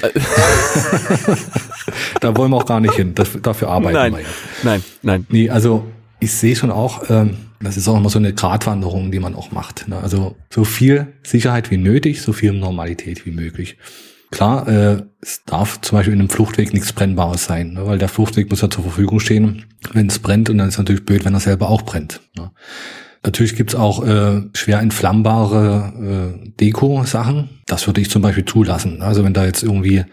da 2.20 2.36
wollen 2.36 2.52
wir 2.52 2.58
auch 2.58 2.66
gar 2.66 2.80
nicht 2.80 2.96
hin. 2.96 3.16
Das, 3.16 3.30
dafür 3.42 3.70
arbeiten 3.70 3.94
nein, 3.96 4.14
wir 4.14 4.22
ja. 4.22 4.28
Nein, 4.64 4.84
nein. 5.02 5.26
Nee, 5.30 5.50
also 5.50 5.86
ich 6.20 6.32
sehe 6.34 6.56
schon 6.56 6.72
auch, 6.72 7.10
ähm, 7.10 7.38
das 7.62 7.78
ist 7.78 7.88
auch 7.88 7.98
immer 7.98 8.10
so 8.10 8.20
eine 8.20 8.34
Gratwanderung, 8.34 9.12
die 9.12 9.20
man 9.20 9.36
auch 9.36 9.52
macht. 9.52 9.88
Ne? 9.88 9.98
Also 9.98 10.36
so 10.50 10.64
viel 10.64 11.14
Sicherheit 11.24 11.72
wie 11.72 11.78
nötig, 11.78 12.22
so 12.22 12.34
viel 12.34 12.54
Normalität 12.54 13.26
wie 13.26 13.32
möglich. 13.32 13.78
Klar, 14.30 14.68
äh, 14.68 15.04
es 15.22 15.44
darf 15.46 15.80
zum 15.82 15.98
Beispiel 15.98 16.14
in 16.14 16.20
einem 16.20 16.30
Fluchtweg 16.30 16.74
nichts 16.74 16.92
Brennbares 16.92 17.46
sein, 17.46 17.74
ne? 17.74 17.88
weil 17.88 17.98
der 17.98 18.10
Fluchtweg 18.10 18.50
muss 18.50 18.62
ja 18.62 18.70
zur 18.70 18.84
Verfügung 18.84 19.20
stehen, 19.20 19.66
wenn 19.94 20.08
es 20.08 20.20
brennt 20.20 20.50
und 20.50 20.58
dann 20.58 20.68
ist 20.68 20.76
es 20.76 20.80
natürlich 20.80 21.06
blöd, 21.06 21.24
wenn 21.24 21.34
er 21.34 21.40
selber 21.40 21.70
auch 21.70 21.84
brennt. 21.84 22.22
Ne? 22.36 22.52
Natürlich 23.28 23.58
gibt's 23.58 23.76
auch 23.76 24.06
äh, 24.06 24.42
schwer 24.54 24.80
entflammbare 24.80 26.32
äh, 26.42 26.50
Deko-Sachen. 26.62 27.50
Das 27.66 27.86
würde 27.86 28.00
ich 28.00 28.10
zum 28.10 28.22
Beispiel 28.22 28.46
zulassen. 28.46 29.02
Also 29.02 29.26
wenn 29.26 29.34
da 29.34 29.44
jetzt 29.44 29.64
irgendwie 29.64 30.06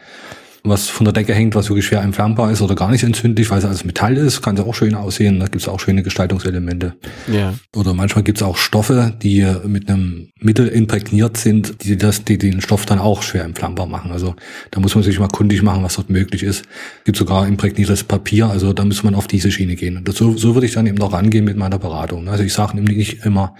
was 0.66 0.88
von 0.88 1.05
der 1.05 1.12
Decke 1.12 1.35
hängt, 1.35 1.55
was 1.55 1.68
wirklich 1.68 1.85
schwer 1.85 2.00
entflammbar 2.00 2.50
ist 2.50 2.62
oder 2.62 2.74
gar 2.74 2.90
nicht 2.90 3.03
entzündlich, 3.03 3.50
weil 3.50 3.59
es 3.59 3.66
alles 3.66 3.85
Metall 3.85 4.16
ist, 4.16 4.40
kann 4.40 4.57
es 4.57 4.64
auch 4.64 4.74
schön 4.74 4.94
aussehen. 4.94 5.38
Da 5.38 5.44
gibt 5.44 5.61
es 5.61 5.68
auch 5.68 5.79
schöne 5.79 6.03
Gestaltungselemente. 6.03 6.94
Ja. 7.31 7.53
Oder 7.77 7.92
manchmal 7.92 8.24
gibt 8.24 8.38
es 8.38 8.42
auch 8.42 8.57
Stoffe, 8.57 9.12
die 9.22 9.46
mit 9.66 9.90
einem 9.90 10.29
Mittel 10.40 10.66
imprägniert 10.68 11.37
sind, 11.37 11.85
die 11.85 11.98
das, 11.98 12.24
die 12.24 12.38
den 12.38 12.62
Stoff 12.62 12.87
dann 12.87 12.98
auch 12.98 13.22
schwer 13.22 13.44
entflammbar 13.44 13.87
machen. 13.87 14.11
Also 14.11 14.35
da 14.70 14.81
muss 14.81 14.94
man 14.94 15.05
sich 15.05 15.18
mal 15.18 15.29
kundig 15.29 15.62
machen, 15.62 15.83
was 15.83 15.96
dort 15.96 16.09
möglich 16.09 16.42
ist. 16.42 16.64
Gibt 17.05 17.18
sogar 17.18 17.46
imprägniertes 17.46 18.03
Papier, 18.05 18.46
also 18.46 18.72
da 18.72 18.87
muss 18.87 19.03
man 19.03 19.14
auf 19.14 19.27
diese 19.27 19.53
Schiene 19.53 19.77
gehen. 19.77 19.98
Und 19.98 20.09
das, 20.09 20.16
so, 20.16 20.35
so 20.35 20.55
würde 20.55 20.66
ich 20.66 20.72
dann 20.72 20.87
eben 20.87 20.96
noch 20.96 21.12
rangehen 21.12 21.44
mit 21.44 21.59
meiner 21.59 21.79
Beratung. 21.79 22.29
Also 22.29 22.42
ich 22.42 22.55
sage 22.55 22.74
nämlich 22.77 22.96
nicht 22.96 23.27
immer, 23.27 23.55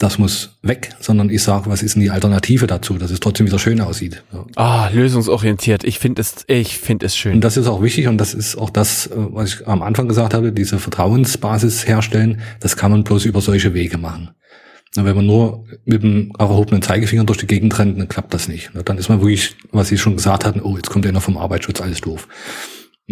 das 0.00 0.18
muss 0.18 0.56
weg, 0.62 0.94
sondern 0.98 1.28
ich 1.28 1.42
sage, 1.42 1.68
was 1.68 1.82
ist 1.82 1.94
denn 1.94 2.02
die 2.02 2.10
Alternative 2.10 2.66
dazu, 2.66 2.96
dass 2.96 3.10
es 3.10 3.20
trotzdem 3.20 3.46
wieder 3.46 3.58
schön 3.58 3.82
aussieht. 3.82 4.24
Ja. 4.32 4.46
Ah, 4.56 4.88
lösungsorientiert. 4.88 5.84
Ich 5.84 5.98
finde 5.98 6.22
es, 6.22 6.36
ich 6.46 6.78
finde 6.78 7.04
es 7.04 7.14
schön. 7.14 7.34
Und 7.34 7.44
das 7.44 7.58
ist 7.58 7.66
auch 7.66 7.82
wichtig 7.82 8.08
und 8.08 8.16
das 8.16 8.32
ist 8.32 8.56
auch 8.56 8.70
das, 8.70 9.08
äh, 9.08 9.10
was 9.14 9.54
ich 9.54 9.68
am 9.68 9.82
Anfang 9.82 10.08
gesagt 10.08 10.32
habe, 10.32 10.52
diese 10.52 10.78
Vertrauensbasis 10.78 11.86
herstellen, 11.86 12.40
das 12.60 12.78
kann 12.78 12.90
man 12.90 13.04
bloß 13.04 13.26
über 13.26 13.42
solche 13.42 13.74
Wege 13.74 13.98
machen. 13.98 14.30
Und 14.96 15.04
wenn 15.04 15.14
man 15.14 15.26
nur 15.26 15.66
mit 15.84 16.02
dem 16.02 16.32
erhobenen 16.38 16.80
Zeigefinger 16.80 17.24
durch 17.24 17.38
die 17.38 17.46
Gegend 17.46 17.78
rennt, 17.78 18.00
dann 18.00 18.08
klappt 18.08 18.32
das 18.32 18.48
nicht. 18.48 18.70
Dann 18.86 18.96
ist 18.96 19.10
man 19.10 19.20
wirklich, 19.20 19.54
was 19.70 19.88
Sie 19.88 19.98
schon 19.98 20.16
gesagt 20.16 20.46
hatten, 20.46 20.62
oh, 20.62 20.76
jetzt 20.76 20.88
kommt 20.88 21.06
einer 21.06 21.20
vom 21.20 21.36
Arbeitsschutz, 21.36 21.82
alles 21.82 22.00
doof. 22.00 22.26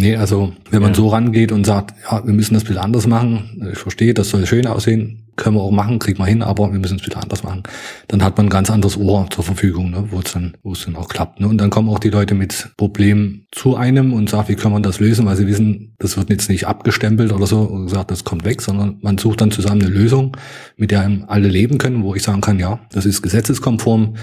Nee, 0.00 0.14
also 0.14 0.52
wenn 0.70 0.80
man 0.80 0.92
ja. 0.92 0.96
so 0.96 1.08
rangeht 1.08 1.50
und 1.50 1.66
sagt, 1.66 1.92
ja, 2.08 2.24
wir 2.24 2.32
müssen 2.32 2.54
das 2.54 2.62
bisschen 2.62 2.78
anders 2.78 3.08
machen, 3.08 3.68
ich 3.72 3.78
verstehe, 3.78 4.14
das 4.14 4.28
soll 4.28 4.46
schön 4.46 4.68
aussehen, 4.68 5.26
können 5.34 5.56
wir 5.56 5.60
auch 5.60 5.72
machen, 5.72 5.98
kriegen 5.98 6.20
wir 6.20 6.26
hin, 6.26 6.40
aber 6.40 6.70
wir 6.70 6.78
müssen 6.78 7.00
es 7.00 7.04
wieder 7.04 7.20
anders 7.20 7.42
machen. 7.42 7.64
Dann 8.06 8.22
hat 8.22 8.36
man 8.36 8.46
ein 8.46 8.50
ganz 8.50 8.70
anderes 8.70 8.96
Ohr 8.96 9.26
zur 9.28 9.42
Verfügung, 9.42 9.90
ne, 9.90 10.04
wo 10.10 10.20
es 10.20 10.32
dann, 10.32 10.56
wo 10.62 10.70
es 10.74 10.84
dann 10.84 10.94
auch 10.94 11.08
klappt. 11.08 11.40
Ne? 11.40 11.48
Und 11.48 11.58
dann 11.58 11.70
kommen 11.70 11.88
auch 11.88 11.98
die 11.98 12.10
Leute 12.10 12.36
mit 12.36 12.70
Problemen 12.76 13.48
zu 13.50 13.74
einem 13.74 14.12
und 14.12 14.30
sagen, 14.30 14.46
wie 14.46 14.54
können 14.54 14.72
wir 14.72 14.80
das 14.80 15.00
lösen, 15.00 15.26
weil 15.26 15.34
sie 15.34 15.48
wissen, 15.48 15.96
das 15.98 16.16
wird 16.16 16.30
jetzt 16.30 16.48
nicht 16.48 16.68
abgestempelt 16.68 17.32
oder 17.32 17.48
so 17.48 17.62
und 17.62 17.86
gesagt, 17.86 18.12
das 18.12 18.22
kommt 18.22 18.44
weg, 18.44 18.62
sondern 18.62 18.98
man 19.02 19.18
sucht 19.18 19.40
dann 19.40 19.50
zusammen 19.50 19.82
eine 19.82 19.90
Lösung, 19.90 20.36
mit 20.76 20.92
der 20.92 21.10
alle 21.26 21.48
leben 21.48 21.78
können, 21.78 22.04
wo 22.04 22.14
ich 22.14 22.22
sagen 22.22 22.40
kann, 22.40 22.60
ja, 22.60 22.78
das 22.92 23.04
ist 23.04 23.22
gesetzeskonform, 23.22 24.14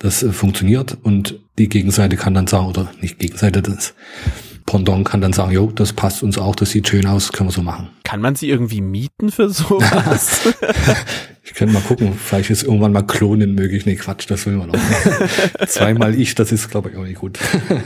das 0.00 0.24
äh, 0.24 0.32
funktioniert 0.32 0.98
und 1.00 1.38
die 1.58 1.68
Gegenseite 1.68 2.16
kann 2.16 2.34
dann 2.34 2.48
sagen, 2.48 2.66
oder 2.66 2.90
nicht 3.00 3.20
Gegenseite, 3.20 3.62
das 3.62 3.94
Pendant 4.72 5.04
kann 5.06 5.20
dann 5.20 5.34
sagen, 5.34 5.52
jo, 5.52 5.70
das 5.70 5.92
passt 5.92 6.22
uns 6.22 6.38
auch, 6.38 6.56
das 6.56 6.70
sieht 6.70 6.88
schön 6.88 7.06
aus, 7.06 7.30
können 7.30 7.50
wir 7.50 7.52
so 7.52 7.60
machen. 7.60 7.90
Kann 8.04 8.22
man 8.22 8.36
sie 8.36 8.48
irgendwie 8.48 8.80
mieten 8.80 9.30
für 9.30 9.50
sowas? 9.50 10.48
ich 11.52 11.58
könnte 11.58 11.74
mal 11.74 11.82
gucken, 11.82 12.14
vielleicht 12.14 12.48
ist 12.48 12.62
irgendwann 12.62 12.92
mal 12.92 13.02
Klonen 13.02 13.54
möglich. 13.54 13.84
Nee, 13.84 13.96
Quatsch, 13.96 14.24
das 14.30 14.46
will 14.46 14.54
man 14.54 14.70
auch 14.70 14.74
nicht. 14.74 15.68
Zweimal 15.68 16.18
ich, 16.18 16.34
das 16.34 16.50
ist, 16.50 16.70
glaube 16.70 16.88
ich, 16.88 16.96
auch 16.96 17.02
nicht 17.02 17.18
gut. 17.18 17.38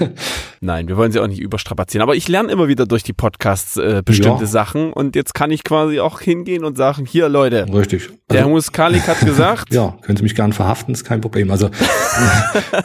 Nein, 0.60 0.86
wir 0.86 0.96
wollen 0.96 1.10
sie 1.10 1.18
auch 1.18 1.26
nicht 1.26 1.40
überstrapazieren. 1.40 2.00
Aber 2.00 2.14
ich 2.14 2.28
lerne 2.28 2.52
immer 2.52 2.68
wieder 2.68 2.86
durch 2.86 3.02
die 3.02 3.12
Podcasts 3.12 3.76
äh, 3.76 4.02
bestimmte 4.04 4.44
ja. 4.44 4.46
Sachen 4.46 4.92
und 4.92 5.16
jetzt 5.16 5.34
kann 5.34 5.50
ich 5.50 5.64
quasi 5.64 5.98
auch 5.98 6.20
hingehen 6.20 6.64
und 6.64 6.76
sagen, 6.76 7.06
hier 7.06 7.28
Leute. 7.28 7.66
Richtig. 7.74 8.08
Also, 8.08 8.14
der 8.30 8.46
Muskalik 8.46 9.08
hat 9.08 9.18
gesagt. 9.26 9.74
ja, 9.74 9.98
können 10.02 10.16
Sie 10.16 10.22
mich 10.22 10.36
gern 10.36 10.52
verhaften, 10.52 10.94
ist 10.94 11.02
kein 11.02 11.20
Problem. 11.20 11.50
Also 11.50 11.68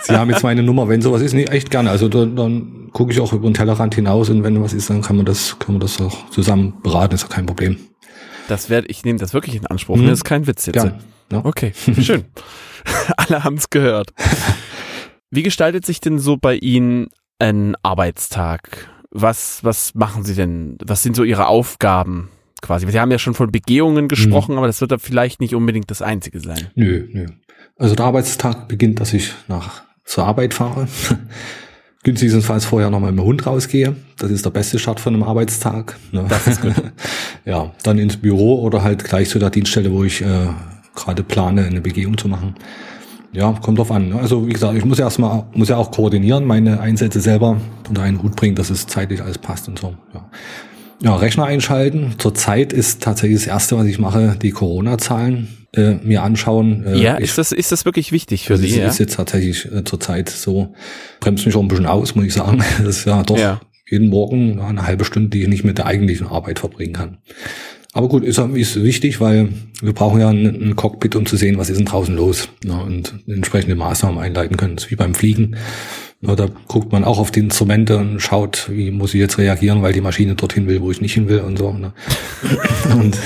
Sie 0.01 0.17
haben 0.17 0.31
jetzt 0.31 0.41
meine 0.41 0.63
Nummer, 0.63 0.89
wenn 0.89 1.03
sowas 1.03 1.21
ist, 1.21 1.33
nee, 1.33 1.45
echt 1.45 1.69
gerne. 1.69 1.91
Also 1.91 2.09
dann, 2.09 2.35
dann 2.35 2.89
gucke 2.91 3.11
ich 3.11 3.19
auch 3.19 3.33
über 3.33 3.47
den 3.47 3.53
Tellerrand 3.53 3.93
hinaus 3.93 4.31
und 4.31 4.43
wenn 4.43 4.59
was 4.63 4.73
ist, 4.73 4.89
dann 4.89 5.03
kann 5.03 5.15
man 5.15 5.27
das, 5.27 5.59
kann 5.59 5.75
man 5.75 5.79
das 5.79 6.01
auch 6.01 6.27
zusammen 6.31 6.73
beraten, 6.81 7.13
ist 7.13 7.25
auch 7.25 7.29
kein 7.29 7.45
Problem. 7.45 7.77
Das 8.51 8.69
werde 8.69 8.87
ich 8.89 9.05
nehme 9.05 9.17
das 9.17 9.33
wirklich 9.33 9.55
in 9.55 9.65
Anspruch. 9.65 9.95
Mhm. 9.95 10.07
Das 10.07 10.19
ist 10.19 10.23
kein 10.25 10.45
Witz 10.45 10.65
jetzt. 10.65 10.75
Ja. 10.75 10.99
ja. 11.31 11.45
Okay, 11.45 11.71
schön. 12.01 12.25
Alle 13.15 13.45
haben 13.45 13.55
es 13.55 13.69
gehört. 13.69 14.11
Wie 15.29 15.41
gestaltet 15.41 15.85
sich 15.85 16.01
denn 16.01 16.19
so 16.19 16.35
bei 16.35 16.55
Ihnen 16.55 17.07
ein 17.39 17.77
Arbeitstag? 17.81 18.89
Was, 19.09 19.63
was 19.63 19.95
machen 19.95 20.25
Sie 20.25 20.35
denn? 20.35 20.77
Was 20.83 21.01
sind 21.01 21.15
so 21.15 21.23
Ihre 21.23 21.47
Aufgaben 21.47 22.27
quasi? 22.61 22.85
Sie 22.91 22.99
haben 22.99 23.09
ja 23.09 23.19
schon 23.19 23.35
von 23.35 23.53
Begehungen 23.53 24.09
gesprochen, 24.09 24.51
mhm. 24.51 24.57
aber 24.57 24.67
das 24.67 24.81
wird 24.81 24.91
da 24.91 24.97
vielleicht 24.97 25.39
nicht 25.39 25.55
unbedingt 25.55 25.89
das 25.89 26.01
Einzige 26.01 26.41
sein. 26.41 26.71
Nö, 26.75 27.07
nö. 27.09 27.27
Also 27.77 27.95
der 27.95 28.05
Arbeitstag 28.05 28.67
beginnt, 28.67 28.99
dass 28.99 29.13
ich 29.13 29.31
nach 29.47 29.83
zur 30.03 30.25
Arbeit 30.25 30.53
fahre. 30.53 30.89
Günstigstenfalls 32.03 32.65
vorher 32.65 32.89
noch 32.89 32.99
mal 32.99 33.11
mit 33.11 33.19
dem 33.19 33.25
Hund 33.25 33.45
rausgehe. 33.45 33.95
Das 34.17 34.31
ist 34.31 34.43
der 34.43 34.49
beste 34.49 34.79
Start 34.79 34.99
von 34.99 35.13
einem 35.13 35.23
Arbeitstag. 35.23 35.97
Ne? 36.11 36.25
Das 36.27 36.47
ist 36.47 36.61
gut. 36.61 36.73
ja, 37.45 37.71
dann 37.83 37.99
ins 37.99 38.17
Büro 38.17 38.61
oder 38.61 38.83
halt 38.83 39.03
gleich 39.03 39.29
zu 39.29 39.37
der 39.37 39.51
Dienststelle, 39.51 39.91
wo 39.91 40.03
ich 40.03 40.21
äh, 40.21 40.47
gerade 40.95 41.23
plane, 41.23 41.65
eine 41.65 41.81
Begehung 41.81 42.17
zu 42.17 42.27
machen. 42.27 42.55
Ja, 43.33 43.53
kommt 43.61 43.77
drauf 43.77 43.91
an. 43.91 44.09
Ne? 44.09 44.19
Also 44.19 44.47
wie 44.47 44.53
gesagt, 44.53 44.75
ich 44.75 44.83
muss 44.83 44.97
ja 44.97 45.05
erstmal, 45.05 45.45
muss 45.53 45.69
ja 45.69 45.77
auch 45.77 45.91
koordinieren, 45.91 46.43
meine 46.45 46.79
Einsätze 46.79 47.21
selber 47.21 47.61
unter 47.87 48.01
einen 48.01 48.21
Hut 48.21 48.35
bringen, 48.35 48.55
dass 48.55 48.71
es 48.71 48.87
zeitlich 48.87 49.21
alles 49.21 49.37
passt 49.37 49.67
und 49.67 49.79
so. 49.79 49.93
Ja. 50.13 50.25
Ja, 51.03 51.15
Rechner 51.15 51.45
einschalten. 51.45 52.13
Zurzeit 52.17 52.73
ist 52.73 53.01
tatsächlich 53.01 53.39
das 53.39 53.47
Erste, 53.47 53.77
was 53.77 53.87
ich 53.87 53.97
mache, 53.97 54.37
die 54.39 54.51
Corona-Zahlen 54.51 55.47
äh, 55.73 55.95
mir 56.03 56.21
anschauen. 56.21 56.85
Äh, 56.85 56.97
ja, 56.97 57.15
ist 57.15 57.37
das 57.37 57.51
ist 57.51 57.71
das 57.71 57.85
wirklich 57.85 58.11
wichtig 58.11 58.45
für 58.45 58.53
also 58.53 58.63
Sie? 58.63 58.69
Das 58.69 58.77
ja? 58.77 58.87
ist 58.87 58.99
jetzt 58.99 59.15
tatsächlich 59.15 59.71
äh, 59.71 59.83
zurzeit 59.83 60.29
so. 60.29 60.73
Bremst 61.19 61.45
mich 61.45 61.55
auch 61.55 61.61
ein 61.61 61.67
bisschen 61.67 61.87
aus, 61.87 62.15
muss 62.15 62.25
ich 62.25 62.33
sagen. 62.33 62.63
Das 62.77 62.97
ist 62.97 63.05
ja 63.05 63.23
doch 63.23 63.37
ja. 63.37 63.61
jeden 63.89 64.09
Morgen 64.09 64.59
eine 64.59 64.85
halbe 64.85 65.05
Stunde, 65.05 65.29
die 65.29 65.41
ich 65.41 65.47
nicht 65.47 65.63
mit 65.63 65.77
der 65.77 65.87
eigentlichen 65.87 66.27
Arbeit 66.27 66.59
verbringen 66.59 66.93
kann. 66.93 67.17
Aber 67.93 68.07
gut, 68.07 68.23
ist, 68.23 68.37
ist 68.37 68.81
wichtig, 68.81 69.19
weil 69.19 69.49
wir 69.81 69.93
brauchen 69.93 70.21
ja 70.21 70.29
ein, 70.29 70.45
ein 70.45 70.75
Cockpit, 70.75 71.15
um 71.15 71.25
zu 71.25 71.35
sehen, 71.35 71.57
was 71.57 71.69
ist 71.69 71.77
denn 71.77 71.85
draußen 71.85 72.15
los 72.15 72.47
ne, 72.63 72.81
und 72.81 73.15
entsprechende 73.27 73.75
Maßnahmen 73.75 74.17
einleiten 74.17 74.55
können. 74.55 74.75
Das 74.75 74.85
ist 74.85 74.91
wie 74.91 74.95
beim 74.95 75.13
Fliegen. 75.13 75.57
Na, 76.23 76.36
da 76.36 76.47
guckt 76.67 76.91
man 76.91 77.03
auch 77.03 77.17
auf 77.17 77.31
die 77.31 77.39
Instrumente 77.39 77.97
und 77.97 78.19
schaut, 78.19 78.69
wie 78.71 78.91
muss 78.91 79.15
ich 79.15 79.19
jetzt 79.19 79.39
reagieren, 79.39 79.81
weil 79.81 79.91
die 79.91 80.01
Maschine 80.01 80.36
dorthin 80.36 80.67
will, 80.67 80.79
wo 80.81 80.91
ich 80.91 81.01
nicht 81.01 81.15
hin 81.15 81.27
will 81.27 81.39
und 81.39 81.57
so. 81.57 81.73
Ne? 81.73 81.93
und 82.95 83.17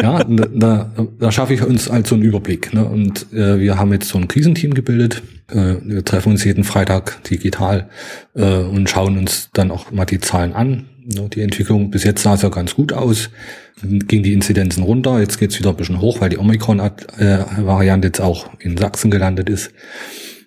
ja, 0.00 0.22
da, 0.24 0.90
da 1.18 1.32
schaffe 1.32 1.54
ich 1.54 1.62
uns 1.62 1.90
halt 1.90 2.06
so 2.06 2.14
einen 2.14 2.24
Überblick. 2.24 2.74
Ne? 2.74 2.84
Und 2.84 3.32
äh, 3.32 3.58
wir 3.58 3.78
haben 3.78 3.92
jetzt 3.92 4.10
so 4.10 4.18
ein 4.18 4.28
Krisenteam 4.28 4.74
gebildet. 4.74 5.22
Äh, 5.50 5.76
wir 5.82 6.04
treffen 6.04 6.32
uns 6.32 6.44
jeden 6.44 6.64
Freitag 6.64 7.24
digital 7.24 7.88
äh, 8.34 8.58
und 8.58 8.90
schauen 8.90 9.16
uns 9.16 9.48
dann 9.54 9.70
auch 9.70 9.90
mal 9.90 10.04
die 10.04 10.20
Zahlen 10.20 10.52
an. 10.52 10.84
Ne? 11.06 11.30
Die 11.30 11.40
Entwicklung 11.40 11.90
bis 11.90 12.04
jetzt 12.04 12.22
sah 12.22 12.34
es 12.34 12.42
ja 12.42 12.50
ganz 12.50 12.74
gut 12.74 12.92
aus. 12.92 13.30
Ging 13.82 14.22
die 14.22 14.34
Inzidenzen 14.34 14.82
runter, 14.82 15.20
jetzt 15.20 15.38
geht's 15.38 15.58
wieder 15.58 15.70
ein 15.70 15.76
bisschen 15.76 16.00
hoch, 16.00 16.20
weil 16.20 16.30
die 16.30 16.38
Omikron-Variante 16.38 18.08
jetzt 18.08 18.20
auch 18.20 18.50
in 18.58 18.76
Sachsen 18.76 19.10
gelandet 19.10 19.48
ist. 19.48 19.70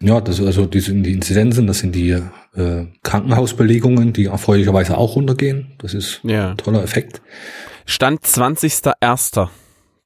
Ja, 0.02 0.20
das 0.20 0.42
also 0.42 0.66
die 0.66 0.80
sind 0.80 1.04
die 1.04 1.14
Inzidenzen, 1.14 1.68
das 1.68 1.80
sind 1.80 1.96
die 1.96 2.10
äh, 2.10 2.88
Krankenhausbelegungen, 3.04 4.14
die 4.14 4.26
erfreulicherweise 4.26 4.98
auch 4.98 5.16
runtergehen. 5.16 5.74
Das 5.78 5.94
ist 5.94 6.22
ja. 6.24 6.52
ein 6.52 6.58
toller 6.58 6.84
Effekt. 6.84 7.22
Stand 7.86 8.22
20.01. 8.22 9.50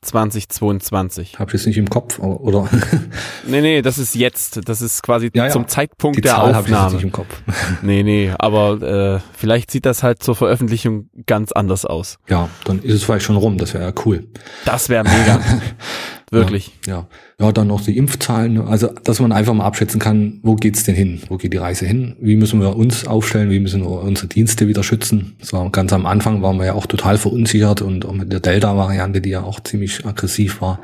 2022. 0.06 1.40
Hab 1.40 1.50
ich 1.50 1.54
jetzt 1.56 1.66
nicht 1.66 1.78
im 1.78 1.90
Kopf, 1.90 2.20
oder? 2.20 2.70
nee, 3.48 3.62
nee, 3.62 3.82
das 3.82 3.98
ist 3.98 4.16
jetzt. 4.16 4.68
Das 4.70 4.82
ist 4.82 5.02
quasi 5.02 5.32
ja, 5.34 5.46
ja. 5.46 5.52
zum 5.52 5.68
Zeitpunkt 5.68 6.18
Die 6.18 6.22
der 6.22 6.34
Zahl 6.34 6.56
Aufnahme. 6.56 6.56
Hab 6.56 6.68
ich 6.68 6.84
jetzt 6.84 6.94
nicht 6.94 7.04
im 7.04 7.12
Kopf. 7.12 7.42
nee, 7.82 8.04
nee, 8.04 8.32
aber 8.38 8.82
äh, 9.16 9.20
vielleicht 9.36 9.72
sieht 9.72 9.86
das 9.86 10.04
halt 10.04 10.22
zur 10.22 10.36
Veröffentlichung 10.36 11.10
ganz 11.26 11.52
anders 11.52 11.86
aus. 11.86 12.18
Ja, 12.30 12.50
dann 12.66 12.82
ist 12.82 12.94
es 12.94 13.04
vielleicht 13.04 13.26
schon 13.26 13.36
rum, 13.36 13.58
das 13.58 13.74
wäre 13.74 13.84
ja 13.84 13.94
cool. 14.06 14.28
Das 14.66 14.90
wäre 14.90 15.04
mega. 15.04 15.42
Wirklich. 16.32 16.72
Ja, 16.88 17.08
ja. 17.40 17.46
ja, 17.46 17.52
dann 17.52 17.68
noch 17.68 17.82
die 17.82 17.98
Impfzahlen. 17.98 18.60
Also, 18.62 18.90
dass 19.04 19.20
man 19.20 19.32
einfach 19.32 19.54
mal 19.54 19.66
abschätzen 19.66 20.00
kann, 20.00 20.40
wo 20.42 20.56
geht's 20.56 20.84
denn 20.84 20.96
hin? 20.96 21.22
Wo 21.30 21.38
geht 21.38 21.54
die 21.54 21.58
Reise 21.58 21.86
hin? 21.86 22.16
Wie 22.20 22.36
müssen 22.36 22.60
wir 22.60 22.76
uns 22.76 23.06
aufstellen? 23.06 23.50
Wie 23.50 23.60
müssen 23.60 23.82
wir 23.82 24.02
unsere 24.02 24.28
Dienste 24.28 24.68
wieder 24.68 24.84
schützen? 24.84 25.36
So, 25.42 25.70
ganz 25.70 25.94
am 25.94 26.06
Anfang 26.06 26.42
waren 26.42 26.58
wir 26.58 26.66
ja 26.66 26.74
auch 26.74 26.88
total 26.88 27.18
verunsichert 27.18 27.82
und 27.82 28.06
auch 28.06 28.14
mit 28.14 28.32
der 28.32 28.40
Delta-Variante, 28.40 29.22
die 29.22 29.30
ja 29.30 29.44
auch 29.44 29.60
ziemlich 29.60 30.06
aggressiv 30.06 30.62
war. 30.62 30.80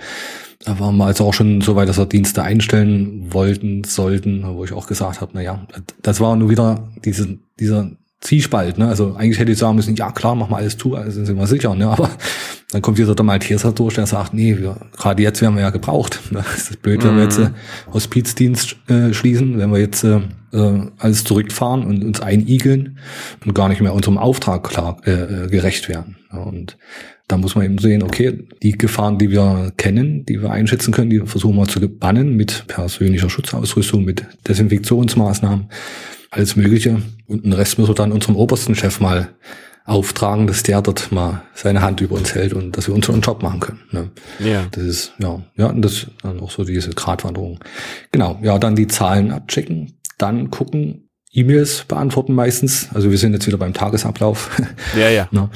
Da 0.63 0.79
waren 0.79 0.95
wir 0.97 1.05
also 1.05 1.25
auch 1.25 1.33
schon 1.33 1.61
so 1.61 1.75
weit, 1.75 1.89
dass 1.89 1.97
wir 1.97 2.05
Dienste 2.05 2.43
einstellen 2.43 3.33
wollten, 3.33 3.83
sollten, 3.83 4.43
wo 4.55 4.63
ich 4.63 4.73
auch 4.73 4.85
gesagt 4.85 5.21
habe, 5.21 5.31
na 5.33 5.41
ja, 5.41 5.65
das 6.03 6.19
war 6.19 6.35
nur 6.35 6.51
wieder 6.51 6.87
diese, 7.03 7.39
dieser 7.59 7.89
Zielspalt, 8.21 8.77
ne? 8.77 8.87
Also 8.87 9.15
eigentlich 9.15 9.39
hätte 9.39 9.51
ich 9.51 9.57
sagen 9.57 9.75
müssen, 9.75 9.95
ja 9.95 10.11
klar, 10.11 10.35
mach 10.35 10.47
mal 10.47 10.57
alles 10.57 10.77
zu, 10.77 10.95
also 10.95 11.25
sind 11.25 11.37
wir 11.37 11.47
sicher, 11.47 11.73
ne? 11.73 11.87
Aber 11.87 12.09
dann 12.71 12.81
kommt 12.81 12.99
wieder 12.99 13.15
der 13.15 13.25
Malteser 13.25 13.71
durch, 13.71 13.95
der 13.95 14.05
sagt, 14.05 14.33
nee, 14.33 14.57
wir, 14.57 14.77
gerade 14.95 15.21
jetzt 15.23 15.41
werden 15.41 15.55
wir 15.55 15.61
ja 15.61 15.71
gebraucht. 15.71 16.19
Ne? 16.31 16.43
Das 16.51 16.69
ist 16.69 16.81
blöd, 16.81 17.03
wenn 17.03 17.17
wir 17.17 17.23
jetzt 17.23 17.39
äh, 17.39 17.49
mhm. 17.49 17.93
Hospizdienst 17.93 18.77
äh, 18.87 19.13
schließen, 19.13 19.57
wenn 19.57 19.71
wir 19.71 19.79
jetzt 19.79 20.03
äh, 20.03 20.19
äh, 20.53 20.81
alles 20.99 21.23
zurückfahren 21.23 21.83
und 21.83 22.03
uns 22.03 22.21
einigeln 22.21 22.99
und 23.43 23.55
gar 23.55 23.69
nicht 23.69 23.81
mehr 23.81 23.93
unserem 23.93 24.17
Auftrag 24.17 24.63
klar 24.63 24.97
äh, 25.05 25.11
äh, 25.11 25.47
gerecht 25.47 25.89
werden. 25.89 26.17
Ja, 26.31 26.39
und 26.39 26.77
da 27.27 27.37
muss 27.37 27.55
man 27.55 27.65
eben 27.65 27.77
sehen, 27.79 28.03
okay, 28.03 28.47
die 28.61 28.73
Gefahren, 28.73 29.17
die 29.17 29.31
wir 29.31 29.73
kennen, 29.77 30.25
die 30.25 30.41
wir 30.41 30.51
einschätzen 30.51 30.93
können, 30.93 31.09
die 31.09 31.19
versuchen 31.19 31.55
wir 31.55 31.67
zu 31.67 31.79
bannen 31.89 32.35
mit 32.35 32.65
persönlicher 32.67 33.29
Schutzausrüstung, 33.29 34.05
mit 34.05 34.25
Desinfektionsmaßnahmen 34.47 35.67
alles 36.31 36.55
Mögliche. 36.55 37.01
Und 37.27 37.45
den 37.45 37.53
Rest 37.53 37.77
müssen 37.77 37.91
wir 37.91 37.95
dann 37.95 38.11
unserem 38.11 38.35
obersten 38.35 38.73
Chef 38.73 38.99
mal 38.99 39.29
auftragen, 39.85 40.47
dass 40.47 40.63
der 40.63 40.81
dort 40.81 41.11
mal 41.11 41.43
seine 41.53 41.81
Hand 41.81 42.01
über 42.01 42.15
uns 42.15 42.33
hält 42.33 42.53
und 42.53 42.77
dass 42.77 42.87
wir 42.87 42.95
unseren 42.95 43.21
Job 43.21 43.43
machen 43.43 43.59
können. 43.59 43.79
Ne? 43.91 44.09
Ja. 44.39 44.65
Das 44.71 44.83
ist, 44.83 45.13
ja, 45.19 45.41
ja, 45.55 45.67
und 45.67 45.81
das 45.81 46.07
dann 46.21 46.39
auch 46.39 46.51
so 46.51 46.63
diese 46.63 46.91
Gratwanderung. 46.91 47.59
Genau, 48.11 48.39
ja, 48.41 48.57
dann 48.57 48.75
die 48.75 48.87
Zahlen 48.87 49.31
abchecken, 49.31 49.93
dann 50.17 50.49
gucken, 50.49 51.09
E-Mails 51.33 51.85
beantworten 51.87 52.33
meistens. 52.33 52.89
Also 52.93 53.09
wir 53.09 53.17
sind 53.17 53.33
jetzt 53.33 53.47
wieder 53.47 53.57
beim 53.57 53.73
Tagesablauf. 53.73 54.49
Ja, 54.97 55.09
ja. 55.09 55.27
ne? 55.31 55.49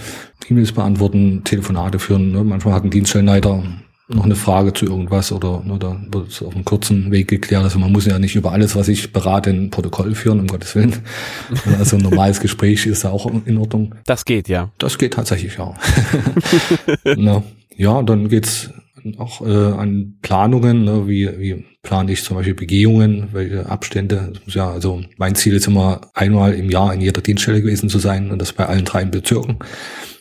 E-Mails 0.49 0.71
beantworten, 0.71 1.43
Telefonate 1.43 1.99
führen. 1.99 2.31
Ne? 2.31 2.43
Manchmal 2.43 2.73
hat 2.73 2.83
ein 2.85 2.91
Dienststellenleiter 2.91 3.63
noch 4.07 4.25
eine 4.25 4.35
Frage 4.35 4.73
zu 4.73 4.85
irgendwas 4.85 5.31
oder, 5.31 5.63
ne, 5.65 5.79
wird 6.11 6.29
es 6.29 6.41
auf 6.43 6.53
einem 6.53 6.65
kurzen 6.65 7.11
Weg 7.11 7.27
geklärt. 7.27 7.63
Also 7.63 7.79
man 7.79 7.91
muss 7.91 8.05
ja 8.05 8.19
nicht 8.19 8.35
über 8.35 8.51
alles, 8.51 8.75
was 8.75 8.87
ich 8.87 9.11
berate, 9.11 9.49
ein 9.49 9.71
Protokoll 9.71 10.13
führen, 10.13 10.39
um 10.39 10.47
Gottes 10.47 10.75
Willen. 10.75 10.93
Also 11.79 11.97
ein 11.97 12.03
normales 12.03 12.39
Gespräch 12.39 12.85
ist 12.85 13.03
da 13.03 13.09
auch 13.09 13.29
in 13.45 13.57
Ordnung. 13.57 13.95
Das 14.05 14.25
geht, 14.25 14.47
ja. 14.47 14.71
Das 14.77 14.97
geht 14.97 15.13
tatsächlich, 15.13 15.57
ja. 15.57 15.73
Na, 17.17 17.43
ja, 17.75 18.01
dann 18.03 18.29
geht's 18.29 18.69
auch 19.17 19.41
äh, 19.41 19.73
an 19.73 20.17
Planungen, 20.21 20.83
ne, 20.83 21.07
wie, 21.07 21.29
wie 21.39 21.65
plane 21.83 22.11
ich 22.11 22.23
zum 22.23 22.37
Beispiel 22.37 22.55
Begehungen, 22.55 23.29
welche 23.33 23.67
Abstände. 23.67 24.33
Ja, 24.47 24.71
also 24.71 25.03
mein 25.17 25.35
Ziel 25.35 25.55
ist 25.55 25.67
immer 25.67 26.01
einmal 26.13 26.53
im 26.53 26.69
Jahr 26.69 26.93
in 26.93 27.01
jeder 27.01 27.21
Dienststelle 27.21 27.61
gewesen 27.61 27.89
zu 27.89 27.99
sein 27.99 28.31
und 28.31 28.39
das 28.39 28.53
bei 28.53 28.65
allen 28.65 28.85
drei 28.85 29.05
Bezirken. 29.05 29.59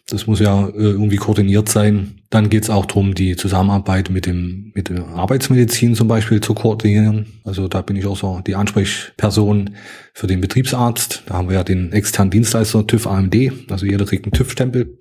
Das 0.09 0.27
muss 0.27 0.39
ja 0.39 0.69
äh, 0.69 0.73
irgendwie 0.77 1.17
koordiniert 1.17 1.69
sein. 1.69 2.21
Dann 2.29 2.51
geht 2.51 2.65
es 2.65 2.71
auch 2.71 2.85
darum, 2.85 3.15
die 3.15 3.37
Zusammenarbeit 3.37 4.11
mit 4.11 4.27
dem 4.27 4.73
mit 4.75 4.91
der 4.91 5.07
Arbeitsmedizin 5.07 5.95
zum 5.95 6.09
Beispiel 6.09 6.41
zu 6.41 6.53
koordinieren. 6.53 7.27
Also 7.45 7.69
da 7.69 7.81
bin 7.81 7.97
ich 7.97 8.05
auch 8.05 8.17
so 8.17 8.41
die 8.47 8.55
Ansprechperson 8.55 9.71
für 10.13 10.27
den 10.27 10.43
Betriebsarzt. 10.43 11.23
Da 11.27 11.35
haben 11.35 11.49
wir 11.49 11.57
ja 11.57 11.65
den 11.65 11.93
externen 11.93 12.31
Dienstleister 12.31 12.87
TÜV 12.87 13.07
AMD. 13.07 13.35
Also 13.71 13.87
jeder 13.87 14.05
kriegt 14.05 14.27
einen 14.27 14.33
TÜV-Stempel. 14.33 14.99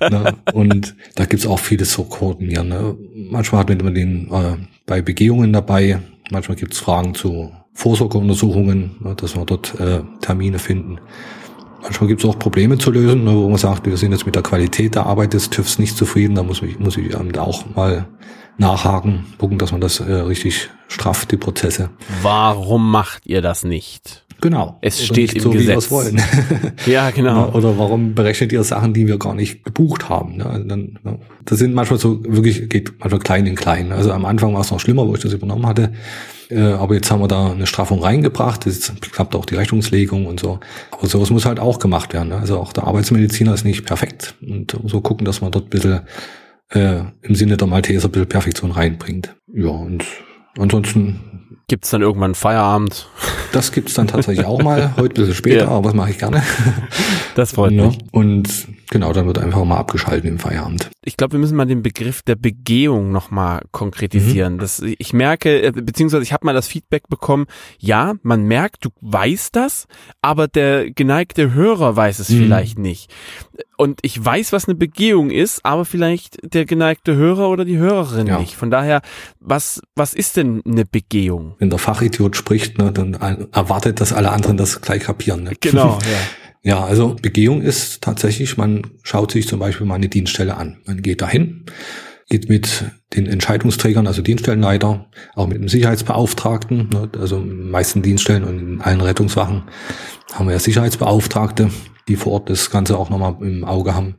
und 0.54 0.94
da 1.14 1.24
gibt's 1.26 1.46
auch 1.46 1.58
vieles 1.58 1.90
zu 1.90 2.04
koordinieren. 2.04 2.68
Ne? 2.68 2.96
Manchmal 3.14 3.60
hat 3.60 3.82
man 3.82 3.94
den 3.94 4.30
äh, 4.32 4.56
bei 4.86 5.02
Begehungen 5.02 5.52
dabei. 5.52 5.98
Manchmal 6.30 6.56
gibt's 6.56 6.78
Fragen 6.78 7.14
zu 7.14 7.52
Vorsorgeuntersuchungen, 7.74 8.96
ne, 9.00 9.14
dass 9.16 9.36
wir 9.36 9.44
dort 9.44 9.78
äh, 9.80 10.00
Termine 10.20 10.58
finden. 10.58 10.98
Manchmal 11.84 12.08
gibt 12.08 12.24
es 12.24 12.30
auch 12.30 12.38
Probleme 12.38 12.78
zu 12.78 12.90
lösen, 12.90 13.24
ne, 13.24 13.34
wo 13.34 13.46
man 13.46 13.58
sagt, 13.58 13.84
wir 13.84 13.98
sind 13.98 14.12
jetzt 14.12 14.24
mit 14.24 14.34
der 14.34 14.42
Qualität 14.42 14.94
der 14.94 15.04
Arbeit 15.04 15.34
des 15.34 15.50
TÜVs 15.50 15.78
nicht 15.78 15.98
zufrieden. 15.98 16.34
Da 16.34 16.42
muss 16.42 16.62
ich, 16.62 16.78
muss 16.78 16.96
ich 16.96 17.10
da 17.10 17.42
auch 17.42 17.62
mal 17.76 18.06
nachhaken, 18.56 19.26
gucken, 19.36 19.58
dass 19.58 19.70
man 19.70 19.82
das 19.82 20.00
äh, 20.00 20.12
richtig 20.12 20.70
strafft, 20.88 21.30
die 21.30 21.36
Prozesse. 21.36 21.90
Warum 22.22 22.90
macht 22.90 23.26
ihr 23.26 23.42
das 23.42 23.64
nicht? 23.64 24.23
Genau. 24.44 24.76
Es 24.82 24.98
oder 24.98 25.06
steht 25.06 25.32
im 25.32 25.40
so, 25.40 25.50
Gesetz. 25.52 25.90
wollen. 25.90 26.20
ja, 26.86 27.08
genau. 27.12 27.50
Oder 27.52 27.78
warum 27.78 28.14
berechnet 28.14 28.52
ihr 28.52 28.62
Sachen, 28.62 28.92
die 28.92 29.06
wir 29.06 29.16
gar 29.16 29.34
nicht 29.34 29.64
gebucht 29.64 30.10
haben? 30.10 30.42
Also 30.42 30.68
dann, 30.68 30.98
das 31.46 31.60
sind 31.60 31.72
manchmal 31.72 31.98
so 31.98 32.22
wirklich, 32.24 32.68
geht 32.68 32.92
manchmal 32.98 33.20
klein 33.20 33.46
in 33.46 33.54
klein. 33.54 33.90
Also 33.90 34.12
am 34.12 34.26
Anfang 34.26 34.52
war 34.52 34.60
es 34.60 34.70
noch 34.70 34.80
schlimmer, 34.80 35.08
wo 35.08 35.14
ich 35.14 35.22
das 35.22 35.32
übernommen 35.32 35.66
hatte. 35.66 35.94
Äh, 36.50 36.60
aber 36.60 36.94
jetzt 36.94 37.10
haben 37.10 37.22
wir 37.22 37.26
da 37.26 37.52
eine 37.52 37.66
Straffung 37.66 38.02
reingebracht. 38.02 38.66
Jetzt 38.66 39.00
klappt 39.00 39.34
auch 39.34 39.46
die 39.46 39.54
Rechnungslegung 39.54 40.26
und 40.26 40.40
so. 40.40 40.60
Aber 40.90 41.06
sowas 41.06 41.30
muss 41.30 41.46
halt 41.46 41.58
auch 41.58 41.78
gemacht 41.78 42.12
werden. 42.12 42.28
Ne? 42.28 42.36
Also 42.36 42.58
auch 42.58 42.74
der 42.74 42.84
Arbeitsmediziner 42.84 43.54
ist 43.54 43.64
nicht 43.64 43.86
perfekt. 43.86 44.34
Und 44.46 44.78
so 44.84 45.00
gucken, 45.00 45.24
dass 45.24 45.40
man 45.40 45.52
dort 45.52 45.68
ein 45.68 45.70
bisschen 45.70 46.00
äh, 46.68 47.00
im 47.22 47.34
Sinne 47.34 47.56
der 47.56 47.66
Malteser 47.66 48.08
ein 48.08 48.12
bisschen 48.12 48.28
Perfektion 48.28 48.72
reinbringt. 48.72 49.34
Ja, 49.54 49.68
und 49.68 50.04
ansonsten 50.58 51.56
Gibt's 51.66 51.90
dann 51.90 52.02
irgendwann 52.02 52.34
Feierabend? 52.34 53.08
Das 53.52 53.72
gibt's 53.72 53.94
dann 53.94 54.06
tatsächlich 54.06 54.46
auch 54.46 54.62
mal, 54.62 54.94
heute 54.96 55.14
ein 55.14 55.14
bisschen 55.14 55.34
später, 55.34 55.64
ja. 55.64 55.68
aber 55.68 55.84
das 55.84 55.94
mache 55.94 56.10
ich 56.10 56.18
gerne. 56.18 56.42
Das 57.34 57.52
freut 57.52 57.72
ja. 57.72 57.86
mich. 57.86 57.98
Und 58.12 58.68
genau, 58.90 59.12
dann 59.12 59.26
wird 59.26 59.38
einfach 59.38 59.64
mal 59.64 59.76
abgeschaltet 59.76 60.24
im 60.24 60.38
Feierabend. 60.38 60.90
Ich 61.04 61.16
glaube, 61.16 61.32
wir 61.32 61.40
müssen 61.40 61.56
mal 61.56 61.66
den 61.66 61.82
Begriff 61.82 62.22
der 62.22 62.36
Begehung 62.36 63.10
nochmal 63.10 63.62
konkretisieren. 63.72 64.54
Mhm. 64.54 64.58
Das, 64.58 64.80
ich 64.80 65.12
merke, 65.12 65.62
äh, 65.62 65.72
beziehungsweise 65.72 66.22
ich 66.22 66.32
habe 66.32 66.46
mal 66.46 66.54
das 66.54 66.68
Feedback 66.68 67.08
bekommen, 67.08 67.46
ja, 67.78 68.14
man 68.22 68.44
merkt, 68.44 68.84
du 68.84 68.90
weißt 69.00 69.56
das, 69.56 69.86
aber 70.22 70.46
der 70.46 70.90
geneigte 70.90 71.52
Hörer 71.54 71.96
weiß 71.96 72.20
es 72.20 72.28
mhm. 72.28 72.38
vielleicht 72.38 72.78
nicht. 72.78 73.12
Und 73.76 73.98
ich 74.02 74.24
weiß, 74.24 74.52
was 74.52 74.68
eine 74.68 74.76
Begehung 74.76 75.30
ist, 75.30 75.64
aber 75.64 75.84
vielleicht 75.84 76.38
der 76.42 76.64
geneigte 76.64 77.16
Hörer 77.16 77.48
oder 77.48 77.64
die 77.64 77.78
Hörerin 77.78 78.28
ja. 78.28 78.38
nicht. 78.38 78.54
Von 78.54 78.70
daher, 78.70 79.02
was, 79.40 79.80
was 79.96 80.14
ist 80.14 80.36
denn 80.36 80.62
eine 80.64 80.84
Begehung? 80.84 81.53
Wenn 81.58 81.70
der 81.70 81.78
Fachidiot 81.78 82.36
spricht, 82.36 82.78
ne, 82.78 82.92
dann 82.92 83.14
erwartet, 83.52 84.00
dass 84.00 84.12
alle 84.12 84.30
anderen 84.30 84.56
das 84.56 84.80
gleich 84.80 85.02
kapieren. 85.02 85.44
Ne? 85.44 85.52
Genau, 85.60 85.98
ja. 86.02 86.18
Ja, 86.66 86.82
also 86.82 87.14
Begehung 87.20 87.60
ist 87.60 88.00
tatsächlich, 88.00 88.56
man 88.56 88.86
schaut 89.02 89.32
sich 89.32 89.46
zum 89.46 89.58
Beispiel 89.58 89.86
mal 89.86 89.96
eine 89.96 90.08
Dienststelle 90.08 90.56
an. 90.56 90.78
Man 90.86 91.02
geht 91.02 91.20
dahin, 91.20 91.66
geht 92.30 92.48
mit 92.48 92.86
den 93.14 93.26
Entscheidungsträgern, 93.26 94.06
also 94.06 94.22
Dienststellenleiter, 94.22 95.10
auch 95.34 95.46
mit 95.46 95.58
dem 95.58 95.68
Sicherheitsbeauftragten, 95.68 96.88
ne, 96.88 97.10
also 97.18 97.36
in 97.36 97.48
den 97.48 97.70
meisten 97.70 98.00
Dienststellen 98.00 98.44
und 98.44 98.58
in 98.58 98.80
allen 98.80 99.02
Rettungswachen 99.02 99.64
haben 100.32 100.46
wir 100.46 100.54
ja 100.54 100.58
Sicherheitsbeauftragte, 100.58 101.70
die 102.08 102.16
vor 102.16 102.32
Ort 102.32 102.48
das 102.48 102.70
Ganze 102.70 102.96
auch 102.96 103.10
nochmal 103.10 103.36
im 103.40 103.64
Auge 103.64 103.94
haben. 103.94 104.16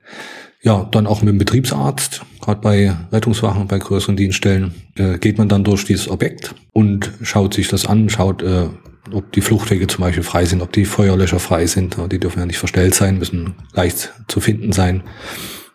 Ja, 0.65 0.87
dann 0.89 1.05
auch 1.05 1.21
mit 1.21 1.29
dem 1.29 1.37
Betriebsarzt, 1.37 2.25
gerade 2.41 2.59
bei 2.59 2.95
Rettungswachen, 3.11 3.67
bei 3.67 3.77
größeren 3.77 4.17
Dienststellen, 4.17 4.73
äh, 4.95 5.19
geht 5.19 5.37
man 5.37 5.47
dann 5.47 5.63
durch 5.63 5.85
dieses 5.85 6.09
Objekt 6.09 6.55
und 6.73 7.11
schaut 7.21 7.53
sich 7.53 7.67
das 7.67 7.85
an, 7.85 8.09
schaut, 8.09 8.41
äh, 8.41 8.69
ob 9.13 9.31
die 9.31 9.41
Fluchtwege 9.41 9.85
zum 9.85 10.03
Beispiel 10.03 10.23
frei 10.23 10.45
sind, 10.45 10.63
ob 10.63 10.71
die 10.73 10.85
Feuerlöscher 10.85 11.37
frei 11.37 11.67
sind. 11.67 11.97
Die 12.11 12.19
dürfen 12.19 12.39
ja 12.39 12.47
nicht 12.47 12.57
verstellt 12.57 12.95
sein, 12.95 13.19
müssen 13.19 13.53
leicht 13.73 14.11
zu 14.27 14.39
finden 14.39 14.71
sein. 14.71 15.03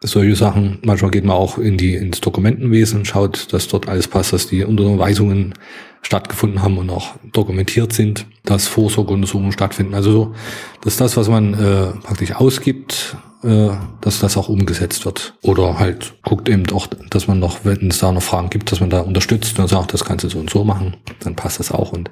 Solche 0.03 0.35
Sachen. 0.35 0.81
Manchmal 0.83 1.13
geht 1.13 1.25
man 1.25 1.37
auch 1.37 1.57
in 1.57 1.77
die, 1.77 1.95
ins 1.95 2.21
Dokumentenwesen, 2.21 3.05
schaut, 3.05 3.53
dass 3.53 3.69
dort 3.69 3.89
alles 3.89 4.09
passt, 4.09 4.33
dass 4.33 4.49
die 4.49 4.65
Unterweisungen 4.65 5.55
stattgefunden 6.03 6.63
haben 6.63 6.79
und 6.79 6.91
auch 6.91 7.15
dokumentiert 7.33 7.93
sind, 7.93 8.27
dass 8.45 8.67
Vorsorgeuntersuchungen 8.67 9.53
stattfinden. 9.53 9.95
Also 9.95 10.11
so, 10.11 10.35
dass 10.83 10.97
das, 10.97 11.17
was 11.17 11.29
man 11.29 11.55
äh, 11.55 11.93
praktisch 12.03 12.33
ausgibt, 12.33 13.17
äh, 13.43 13.71
dass 14.01 14.21
das 14.21 14.37
auch 14.37 14.49
umgesetzt 14.49 15.05
wird. 15.05 15.35
Oder 15.43 15.79
halt 15.79 16.15
guckt 16.25 16.49
eben 16.49 16.71
auch, 16.73 16.87
dass 17.11 17.27
man 17.27 17.39
noch, 17.39 17.65
wenn 17.65 17.89
es 17.89 17.99
da 17.99 18.13
noch 18.13 18.23
Fragen 18.23 18.51
gibt, 18.51 18.71
dass 18.71 18.81
man 18.81 18.91
da 18.91 19.01
unterstützt 19.01 19.59
und 19.59 19.69
sagt, 19.69 19.95
das 19.95 20.05
kannst 20.05 20.25
du 20.25 20.29
so 20.29 20.39
und 20.39 20.51
so 20.51 20.65
machen, 20.65 20.97
dann 21.21 21.37
passt 21.37 21.59
das 21.59 21.73
auch. 21.73 21.93
Und 21.93 22.11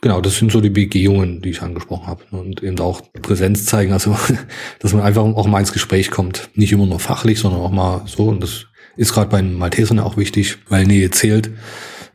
Genau, 0.00 0.20
das 0.20 0.36
sind 0.36 0.52
so 0.52 0.60
die 0.60 0.70
Begehungen, 0.70 1.42
die 1.42 1.50
ich 1.50 1.62
angesprochen 1.62 2.06
habe. 2.06 2.22
Und 2.30 2.62
eben 2.62 2.78
auch 2.78 3.00
Präsenz 3.20 3.66
zeigen, 3.66 3.92
also 3.92 4.16
dass 4.78 4.92
man 4.92 5.02
einfach 5.02 5.22
auch 5.22 5.46
mal 5.46 5.60
ins 5.60 5.72
Gespräch 5.72 6.10
kommt. 6.10 6.50
Nicht 6.54 6.72
immer 6.72 6.86
nur 6.86 7.00
fachlich, 7.00 7.40
sondern 7.40 7.60
auch 7.60 7.70
mal 7.70 8.02
so. 8.06 8.28
Und 8.28 8.42
das 8.42 8.66
ist 8.96 9.12
gerade 9.12 9.30
bei 9.30 9.40
den 9.40 9.54
Maltesern 9.54 9.98
auch 9.98 10.16
wichtig, 10.16 10.58
weil 10.68 10.84
Nähe 10.86 11.10
zählt. 11.10 11.50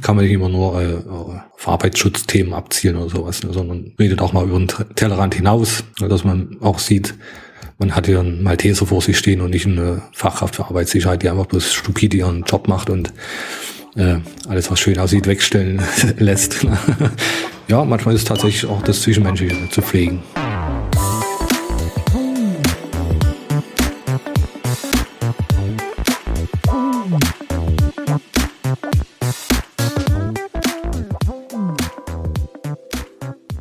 Kann 0.02 0.16
man 0.16 0.26
nicht 0.26 0.34
immer 0.34 0.50
nur 0.50 0.82
äh, 0.82 0.96
auf 1.08 1.68
Arbeitsschutzthemen 1.68 2.54
abzielen 2.54 2.98
oder 2.98 3.10
sowas, 3.10 3.40
sondern 3.40 3.94
redet 4.00 4.22
auch 4.22 4.34
mal 4.34 4.46
über 4.46 4.58
den 4.58 4.68
Tellerrand 4.96 5.36
hinaus, 5.36 5.84
dass 6.00 6.24
man 6.24 6.58
auch 6.62 6.80
sieht, 6.80 7.16
man 7.84 7.98
hat 7.98 8.06
hier 8.06 8.22
einen 8.22 8.42
Malteser 8.42 8.86
vor 8.86 9.02
sich 9.02 9.18
stehen 9.18 9.42
und 9.42 9.50
nicht 9.50 9.66
eine 9.66 10.04
Fachkraft 10.14 10.56
für 10.56 10.64
Arbeitssicherheit, 10.64 11.22
die 11.22 11.28
einfach 11.28 11.48
bloß 11.48 11.74
stupide 11.74 12.16
ihren 12.16 12.44
Job 12.44 12.70
macht 12.70 12.90
und 12.90 13.12
äh, 13.98 14.20
alles, 14.48 14.72
was 14.72 14.80
schön 14.80 14.98
aussieht, 14.98 15.28
wegstellen 15.28 15.82
lässt. 16.18 16.66
ja, 17.68 17.84
manchmal 17.84 18.16
ist 18.16 18.22
es 18.22 18.28
tatsächlich 18.28 18.72
auch 18.72 18.82
das 18.84 19.02
Zwischenmenschliche 19.02 19.70
zu 19.70 19.82
pflegen. 19.82 20.24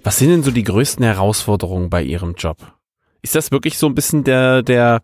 Was 0.05 0.19
sind 0.19 0.29
denn 0.29 0.43
so 0.45 0.53
die 0.53 0.63
größten 0.63 1.05
Herausforderungen 1.05 1.91
bei 1.91 2.05
Ihrem 2.05 2.35
Job? 2.39 2.59
Ist 3.23 3.35
das 3.35 3.51
wirklich 3.51 3.79
so 3.79 3.87
ein 3.87 3.95
bisschen 3.95 4.25
der, 4.25 4.63
der 4.63 5.03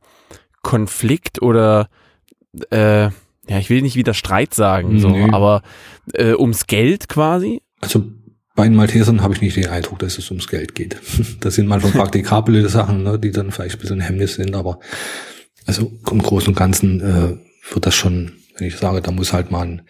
Konflikt 0.62 1.40
oder 1.40 1.88
äh, 2.70 3.04
ja, 3.48 3.58
ich 3.58 3.70
will 3.70 3.82
nicht 3.82 3.96
wieder 3.96 4.12
Streit 4.12 4.52
sagen, 4.52 4.98
so, 5.00 5.14
aber 5.32 5.62
äh, 6.12 6.34
ums 6.34 6.66
Geld 6.66 7.08
quasi? 7.08 7.62
Also 7.80 8.04
bei 8.54 8.64
den 8.64 8.74
Maltesern 8.74 9.22
habe 9.22 9.34
ich 9.34 9.40
nicht 9.40 9.56
den 9.56 9.68
Eindruck, 9.68 10.00
dass 10.00 10.18
es 10.18 10.30
ums 10.30 10.48
Geld 10.48 10.74
geht. 10.74 11.00
Das 11.40 11.54
sind 11.54 11.68
manchmal 11.68 11.92
praktikable 11.92 12.68
Sachen, 12.68 13.04
ne, 13.04 13.18
die 13.18 13.30
dann 13.30 13.52
vielleicht 13.52 13.76
ein 13.76 13.80
bisschen 13.80 14.00
Hemmnis 14.00 14.34
sind, 14.34 14.54
aber 14.54 14.80
also 15.64 15.92
im 16.10 16.22
Großen 16.22 16.48
und 16.48 16.56
Ganzen 16.56 17.00
äh, 17.00 17.72
wird 17.72 17.86
das 17.86 17.94
schon, 17.94 18.32
wenn 18.56 18.66
ich 18.66 18.76
sage, 18.76 19.00
da 19.00 19.12
muss 19.12 19.32
halt 19.32 19.50
mal 19.50 19.62
ein 19.66 19.82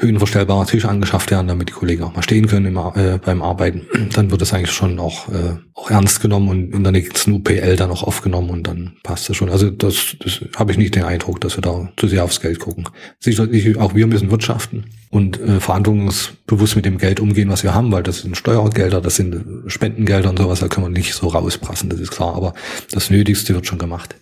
höhenverstellbarer 0.00 0.66
Tisch 0.66 0.86
angeschafft 0.86 1.30
werden, 1.30 1.48
damit 1.48 1.68
die 1.68 1.74
Kollegen 1.74 2.02
auch 2.04 2.14
mal 2.14 2.22
stehen 2.22 2.46
können 2.46 2.66
im, 2.66 2.76
äh, 2.76 3.18
beim 3.18 3.42
Arbeiten, 3.42 3.86
dann 4.14 4.30
wird 4.30 4.40
das 4.40 4.54
eigentlich 4.54 4.72
schon 4.72 4.98
auch, 4.98 5.28
äh, 5.28 5.56
auch 5.74 5.90
ernst 5.90 6.20
genommen 6.20 6.48
und 6.48 6.74
in 6.74 6.82
der 6.82 6.92
nächsten 6.92 7.32
UPL 7.32 7.76
dann 7.76 7.90
auch 7.90 8.02
aufgenommen 8.02 8.50
und 8.50 8.66
dann 8.66 8.94
passt 9.02 9.28
das 9.28 9.36
schon. 9.36 9.50
Also 9.50 9.70
das, 9.70 10.16
das 10.18 10.40
habe 10.56 10.72
ich 10.72 10.78
nicht 10.78 10.94
den 10.94 11.04
Eindruck, 11.04 11.40
dass 11.40 11.56
wir 11.56 11.62
da 11.62 11.90
zu 11.96 12.08
sehr 12.08 12.24
aufs 12.24 12.40
Geld 12.40 12.58
gucken. 12.58 12.88
Sicherlich 13.18 13.76
auch 13.76 13.94
wir 13.94 14.06
müssen 14.06 14.30
wirtschaften 14.30 14.86
und 15.10 15.38
äh, 15.40 15.60
verantwortungsbewusst 15.60 16.76
mit 16.76 16.86
dem 16.86 16.98
Geld 16.98 17.20
umgehen, 17.20 17.50
was 17.50 17.62
wir 17.62 17.74
haben, 17.74 17.92
weil 17.92 18.02
das 18.02 18.22
sind 18.22 18.36
Steuergelder, 18.36 19.00
das 19.00 19.16
sind 19.16 19.44
Spendengelder 19.66 20.30
und 20.30 20.38
sowas, 20.38 20.60
da 20.60 20.68
können 20.68 20.86
wir 20.86 20.98
nicht 20.98 21.14
so 21.14 21.28
rausprassen, 21.28 21.90
das 21.90 22.00
ist 22.00 22.10
klar. 22.10 22.34
Aber 22.34 22.54
das 22.92 23.10
Nötigste 23.10 23.54
wird 23.54 23.66
schon 23.66 23.78
gemacht. 23.78 24.16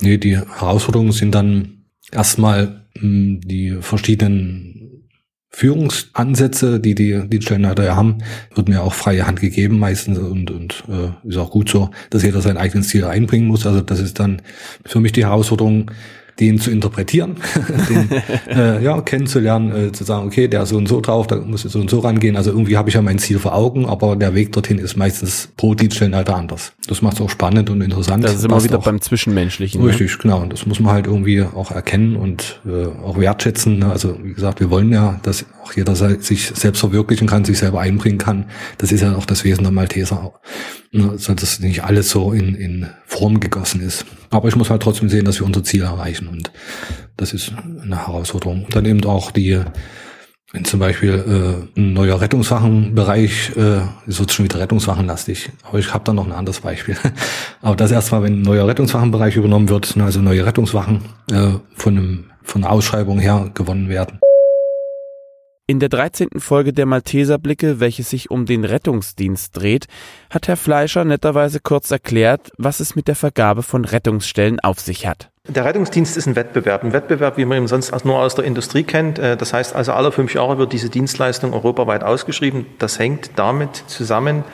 Nee, 0.00 0.18
die 0.18 0.36
Herausforderungen 0.36 1.12
sind 1.12 1.34
dann 1.34 1.84
erstmal 2.12 2.86
mh, 2.94 3.00
hm, 3.00 3.40
die 3.42 3.76
verschiedenen 3.80 4.76
Führungsansätze, 5.56 6.80
die 6.80 6.94
die 6.94 7.18
Dienststellenleiter 7.30 7.82
ja 7.82 7.96
haben, 7.96 8.18
wird 8.54 8.68
mir 8.68 8.82
auch 8.82 8.92
freie 8.92 9.26
Hand 9.26 9.40
gegeben 9.40 9.78
meistens 9.78 10.18
und, 10.18 10.50
und 10.50 10.84
äh, 10.86 11.26
ist 11.26 11.38
auch 11.38 11.50
gut 11.50 11.70
so, 11.70 11.88
dass 12.10 12.22
jeder 12.24 12.42
sein 12.42 12.58
eigenes 12.58 12.88
Ziel 12.88 13.06
einbringen 13.06 13.46
muss. 13.46 13.66
Also 13.66 13.80
das 13.80 13.98
ist 14.00 14.20
dann 14.20 14.42
für 14.84 15.00
mich 15.00 15.12
die 15.12 15.24
Herausforderung, 15.24 15.90
den 16.40 16.60
zu 16.60 16.70
interpretieren, 16.70 17.36
den 17.88 18.10
äh, 18.48 18.82
ja, 18.82 19.00
kennenzulernen, 19.00 19.88
äh, 19.88 19.92
zu 19.92 20.04
sagen, 20.04 20.26
okay, 20.26 20.48
der 20.48 20.62
ist 20.62 20.70
so 20.70 20.76
und 20.76 20.88
so 20.88 21.00
drauf, 21.00 21.26
da 21.26 21.36
muss 21.36 21.64
ich 21.64 21.72
so 21.72 21.80
und 21.80 21.90
so 21.90 22.00
rangehen. 22.00 22.36
Also 22.36 22.50
irgendwie 22.50 22.76
habe 22.76 22.88
ich 22.88 22.94
ja 22.94 23.02
mein 23.02 23.18
Ziel 23.18 23.38
vor 23.38 23.54
Augen, 23.54 23.86
aber 23.86 24.16
der 24.16 24.34
Weg 24.34 24.52
dorthin 24.52 24.78
ist 24.78 24.96
meistens 24.96 25.48
pro 25.56 25.74
Dienststellenleiter 25.74 26.36
anders. 26.36 26.72
Das 26.86 27.02
macht 27.02 27.14
es 27.14 27.20
auch 27.20 27.30
spannend 27.30 27.70
und 27.70 27.80
interessant. 27.80 28.24
Das 28.24 28.34
ist 28.34 28.44
immer 28.44 28.62
wieder 28.62 28.78
auch, 28.78 28.84
beim 28.84 29.00
Zwischenmenschlichen. 29.00 29.80
Ne? 29.80 29.88
Richtig, 29.88 30.12
ne? 30.12 30.18
genau. 30.22 30.42
Und 30.42 30.52
das 30.52 30.66
muss 30.66 30.78
man 30.78 30.92
halt 30.92 31.06
irgendwie 31.06 31.42
auch 31.42 31.70
erkennen 31.70 32.16
und 32.16 32.60
äh, 32.66 32.86
auch 33.02 33.18
wertschätzen. 33.18 33.78
Ne? 33.78 33.90
Also 33.90 34.18
wie 34.22 34.34
gesagt, 34.34 34.60
wir 34.60 34.70
wollen 34.70 34.92
ja, 34.92 35.18
dass 35.22 35.46
auch 35.64 35.72
jeder 35.72 35.96
sich 35.96 36.52
selbst 36.54 36.80
verwirklichen 36.80 37.26
kann, 37.26 37.44
sich 37.44 37.58
selber 37.58 37.80
einbringen 37.80 38.18
kann. 38.18 38.46
Das 38.78 38.92
ist 38.92 39.00
ja 39.00 39.16
auch 39.16 39.26
das 39.26 39.44
Wesen 39.44 39.64
der 39.64 39.72
Malteser. 39.72 40.32
Ne? 40.92 41.10
Also 41.10 41.34
dass 41.34 41.60
nicht 41.60 41.84
alles 41.84 42.10
so 42.10 42.32
in, 42.32 42.54
in 42.54 42.86
Form 43.06 43.40
gegossen 43.40 43.80
ist. 43.80 44.04
Aber 44.30 44.48
ich 44.48 44.56
muss 44.56 44.70
halt 44.70 44.82
trotzdem 44.82 45.08
sehen, 45.08 45.24
dass 45.24 45.40
wir 45.40 45.46
unser 45.46 45.64
Ziel 45.64 45.82
erreichen 45.82 46.25
und 46.28 46.50
das 47.16 47.32
ist 47.32 47.52
eine 47.82 48.06
Herausforderung. 48.06 48.64
Und 48.64 48.74
dann 48.74 48.84
eben 48.84 49.04
auch 49.04 49.30
die, 49.30 49.60
wenn 50.52 50.64
zum 50.64 50.80
Beispiel 50.80 51.68
äh, 51.76 51.80
ein 51.80 51.92
neuer 51.92 52.20
Rettungswachenbereich, 52.20 53.52
äh, 53.56 53.80
ist 54.06 54.20
wird 54.20 54.32
schon 54.32 54.44
wieder 54.44 54.60
Rettungswachenlastig, 54.60 55.50
aber 55.62 55.78
ich 55.78 55.92
habe 55.92 56.04
da 56.04 56.12
noch 56.12 56.26
ein 56.26 56.32
anderes 56.32 56.60
Beispiel. 56.60 56.96
aber 57.62 57.76
das 57.76 57.90
erstmal, 57.90 58.22
wenn 58.22 58.40
ein 58.40 58.42
neuer 58.42 58.66
Rettungswachenbereich 58.66 59.36
übernommen 59.36 59.68
wird, 59.68 59.96
ne, 59.96 60.04
also 60.04 60.20
neue 60.20 60.44
Rettungswachen 60.44 61.02
äh, 61.30 61.52
von, 61.74 61.96
einem, 61.96 62.24
von 62.42 62.64
einer 62.64 62.72
Ausschreibung 62.72 63.18
her 63.18 63.50
gewonnen 63.54 63.88
werden 63.88 64.18
in 65.68 65.80
der 65.80 65.88
13. 65.88 66.28
Folge 66.38 66.72
der 66.72 66.86
Malteserblicke, 66.86 67.80
welche 67.80 68.04
sich 68.04 68.30
um 68.30 68.46
den 68.46 68.64
Rettungsdienst 68.64 69.56
dreht, 69.56 69.86
hat 70.30 70.46
Herr 70.46 70.56
Fleischer 70.56 71.04
netterweise 71.04 71.58
kurz 71.58 71.90
erklärt, 71.90 72.52
was 72.56 72.78
es 72.78 72.94
mit 72.94 73.08
der 73.08 73.16
Vergabe 73.16 73.64
von 73.64 73.84
Rettungsstellen 73.84 74.60
auf 74.60 74.78
sich 74.78 75.08
hat. 75.08 75.30
Der 75.48 75.64
Rettungsdienst 75.64 76.16
ist 76.16 76.26
ein 76.26 76.36
Wettbewerb, 76.36 76.84
ein 76.84 76.92
Wettbewerb, 76.92 77.36
wie 77.36 77.44
man 77.44 77.58
ihn 77.58 77.66
sonst 77.66 77.92
nur 78.04 78.18
aus 78.20 78.36
der 78.36 78.44
Industrie 78.44 78.84
kennt. 78.84 79.18
Äh, 79.18 79.36
das 79.36 79.52
heißt 79.52 79.74
also, 79.74 79.92
alle 79.92 80.12
fünf 80.12 80.34
Jahre 80.34 80.58
wird 80.58 80.72
diese 80.72 80.88
Dienstleistung 80.88 81.52
europaweit 81.52 82.04
ausgeschrieben. 82.04 82.66
Das 82.78 83.00
hängt 83.00 83.30
damit 83.34 83.76
zusammen, 83.88 84.44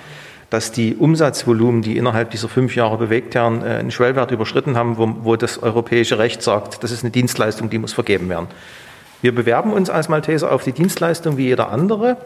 dass 0.49 0.73
die 0.73 0.97
Umsatzvolumen, 0.97 1.83
die 1.83 1.97
innerhalb 1.99 2.31
dieser 2.31 2.49
fünf 2.49 2.75
Jahre 2.75 2.97
bewegt 2.97 3.35
werden, 3.35 3.63
einen 3.63 3.91
Schwellwert 3.91 4.31
überschritten 4.31 4.77
haben, 4.77 4.97
wo, 4.97 5.25
wo 5.25 5.37
das 5.37 5.63
europäische 5.63 6.19
Recht 6.19 6.43
sagt, 6.43 6.83
das 6.83 6.91
ist 6.91 7.05
eine 7.05 7.11
Dienstleistung, 7.11 7.69
die 7.71 7.79
muss 7.79 7.93
vergeben 7.93 8.29
werden. 8.29 8.49
Wir 9.23 9.35
bewerben 9.35 9.73
uns 9.73 9.89
als 9.89 10.11
Malteser 10.11 10.53
auf 10.53 10.65
die 10.65 10.73
Dienstleistung 10.73 11.39
wie 11.39 11.47
jeder 11.47 11.71
andere. 11.71 12.19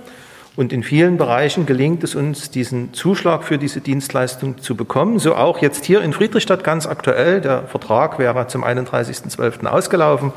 Und 0.56 0.72
in 0.72 0.82
vielen 0.82 1.18
Bereichen 1.18 1.66
gelingt 1.66 2.02
es 2.02 2.14
uns, 2.14 2.50
diesen 2.50 2.94
Zuschlag 2.94 3.44
für 3.44 3.58
diese 3.58 3.80
Dienstleistung 3.80 4.58
zu 4.58 4.74
bekommen. 4.74 5.18
So 5.18 5.36
auch 5.36 5.58
jetzt 5.58 5.84
hier 5.84 6.00
in 6.00 6.12
Friedrichstadt 6.12 6.64
ganz 6.64 6.86
aktuell. 6.86 7.40
Der 7.40 7.64
Vertrag 7.64 8.18
wäre 8.18 8.48
zum 8.48 8.64
31.12. 8.64 9.66
ausgelaufen. 9.66 10.32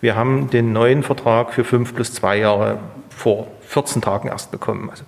Wir 0.00 0.14
haben 0.14 0.50
den 0.50 0.72
neuen 0.72 1.02
Vertrag 1.02 1.52
für 1.54 1.64
fünf 1.64 1.94
plus 1.94 2.12
zwei 2.12 2.38
Jahre 2.38 2.78
vor 3.08 3.48
14 3.62 4.02
Tagen 4.02 4.28
erst 4.28 4.52
bekommen. 4.52 4.90
Also 4.90 5.04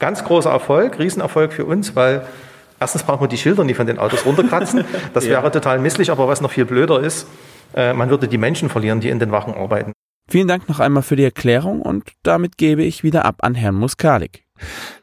Ganz 0.00 0.24
großer 0.24 0.50
Erfolg, 0.50 0.98
Riesenerfolg 0.98 1.52
für 1.52 1.66
uns, 1.66 1.94
weil 1.94 2.22
erstens 2.80 3.02
brauchen 3.02 3.20
wir 3.20 3.28
die 3.28 3.36
Schilder 3.36 3.64
nicht 3.64 3.76
von 3.76 3.86
den 3.86 3.98
Autos 3.98 4.24
runterkratzen. 4.24 4.84
Das 5.14 5.26
wäre 5.26 5.42
ja. 5.42 5.50
total 5.50 5.78
misslich, 5.78 6.10
aber 6.10 6.26
was 6.26 6.40
noch 6.40 6.50
viel 6.50 6.64
blöder 6.64 7.00
ist, 7.00 7.26
äh, 7.76 7.92
man 7.92 8.08
würde 8.08 8.26
die 8.26 8.38
Menschen 8.38 8.70
verlieren, 8.70 9.00
die 9.00 9.10
in 9.10 9.18
den 9.18 9.30
Wachen 9.30 9.54
arbeiten. 9.54 9.92
Vielen 10.30 10.46
Dank 10.46 10.68
noch 10.68 10.78
einmal 10.78 11.02
für 11.02 11.16
die 11.16 11.24
Erklärung 11.24 11.82
und 11.82 12.04
damit 12.22 12.56
gebe 12.56 12.84
ich 12.84 13.02
wieder 13.02 13.24
ab 13.24 13.38
an 13.40 13.56
Herrn 13.56 13.74
Muskalik. 13.74 14.44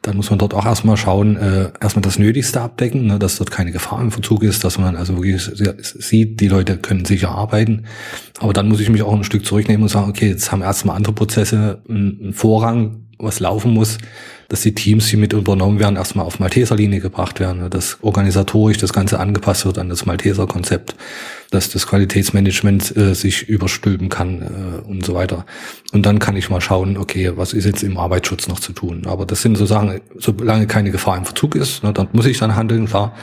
Dann 0.00 0.16
muss 0.16 0.30
man 0.30 0.38
dort 0.38 0.54
auch 0.54 0.64
erstmal 0.64 0.96
schauen, 0.96 1.36
äh, 1.36 1.70
erstmal 1.80 2.02
das 2.02 2.18
Nötigste 2.18 2.62
abdecken, 2.62 3.06
ne, 3.06 3.18
dass 3.18 3.36
dort 3.36 3.50
keine 3.50 3.72
Gefahr 3.72 4.00
im 4.00 4.10
Verzug 4.10 4.42
ist, 4.42 4.64
dass 4.64 4.78
man 4.78 4.96
also 4.96 5.16
wirklich 5.16 5.42
sieht, 5.82 6.40
die 6.40 6.48
Leute 6.48 6.78
können 6.78 7.04
sicher 7.04 7.30
arbeiten. 7.30 7.84
Aber 8.38 8.54
dann 8.54 8.68
muss 8.68 8.80
ich 8.80 8.88
mich 8.88 9.02
auch 9.02 9.12
ein 9.12 9.24
Stück 9.24 9.44
zurücknehmen 9.44 9.82
und 9.82 9.88
sagen, 9.88 10.08
okay, 10.08 10.28
jetzt 10.28 10.50
haben 10.50 10.62
erstmal 10.62 10.96
andere 10.96 11.12
Prozesse 11.12 11.82
einen 11.88 12.32
Vorrang, 12.32 13.07
was 13.18 13.40
laufen 13.40 13.72
muss 13.72 13.98
dass 14.48 14.62
die 14.62 14.74
Teams, 14.74 15.08
die 15.08 15.18
mit 15.18 15.34
übernommen 15.34 15.78
werden, 15.78 15.96
erstmal 15.96 16.24
auf 16.24 16.40
Malteser-Linie 16.40 17.00
gebracht 17.00 17.38
werden, 17.38 17.68
dass 17.68 17.98
organisatorisch 18.00 18.78
das 18.78 18.94
Ganze 18.94 19.20
angepasst 19.20 19.66
wird 19.66 19.76
an 19.76 19.90
das 19.90 20.06
Malteser-Konzept, 20.06 20.96
dass 21.50 21.68
das 21.68 21.86
Qualitätsmanagement 21.86 22.96
äh, 22.96 23.14
sich 23.14 23.46
überstülpen 23.46 24.08
kann 24.08 24.40
äh, 24.42 24.88
und 24.88 25.04
so 25.04 25.14
weiter. 25.14 25.44
Und 25.92 26.06
dann 26.06 26.18
kann 26.18 26.34
ich 26.34 26.48
mal 26.48 26.62
schauen, 26.62 26.96
okay, 26.96 27.32
was 27.36 27.52
ist 27.52 27.66
jetzt 27.66 27.82
im 27.82 27.98
Arbeitsschutz 27.98 28.48
noch 28.48 28.58
zu 28.58 28.72
tun. 28.72 29.02
Aber 29.06 29.26
das 29.26 29.42
sind 29.42 29.58
so 29.58 29.66
Sachen, 29.66 30.00
solange 30.16 30.66
keine 30.66 30.90
Gefahr 30.90 31.18
im 31.18 31.26
Verzug 31.26 31.54
ist, 31.54 31.84
ne, 31.84 31.92
dann 31.92 32.08
muss 32.12 32.24
ich 32.24 32.38
dann 32.38 32.56
handeln, 32.56 32.86
klar. 32.86 33.14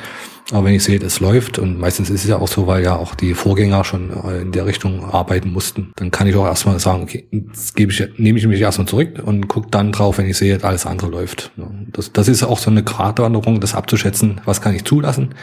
Aber 0.51 0.65
wenn 0.65 0.75
ich 0.75 0.83
sehe, 0.83 0.99
es 0.99 1.19
läuft, 1.19 1.57
und 1.57 1.79
meistens 1.79 2.09
ist 2.09 2.23
es 2.23 2.29
ja 2.29 2.37
auch 2.37 2.47
so, 2.47 2.67
weil 2.67 2.83
ja 2.83 2.95
auch 2.95 3.15
die 3.15 3.33
Vorgänger 3.33 3.83
schon 3.83 4.11
äh, 4.11 4.41
in 4.41 4.51
der 4.51 4.65
Richtung 4.65 5.03
arbeiten 5.03 5.51
mussten, 5.51 5.91
dann 5.95 6.11
kann 6.11 6.27
ich 6.27 6.35
auch 6.35 6.45
erstmal 6.45 6.79
sagen, 6.79 7.03
okay, 7.03 7.27
jetzt 7.31 7.75
gebe 7.75 7.91
ich, 7.91 8.03
nehme 8.17 8.37
ich 8.37 8.45
mich 8.45 8.61
erstmal 8.61 8.87
zurück 8.87 9.21
und 9.25 9.47
gucke 9.47 9.69
dann 9.71 9.91
drauf, 9.91 10.19
wenn 10.19 10.29
ich 10.29 10.37
sehe, 10.37 10.63
alles 10.63 10.85
andere 10.85 11.09
läuft. 11.09 11.51
Das, 11.91 12.13
das 12.13 12.27
ist 12.27 12.43
auch 12.43 12.59
so 12.59 12.69
eine 12.69 12.83
Gratwanderung, 12.83 13.59
das 13.59 13.73
abzuschätzen, 13.73 14.41
was 14.45 14.61
kann 14.61 14.75
ich 14.75 14.85
zulassen 14.85 15.33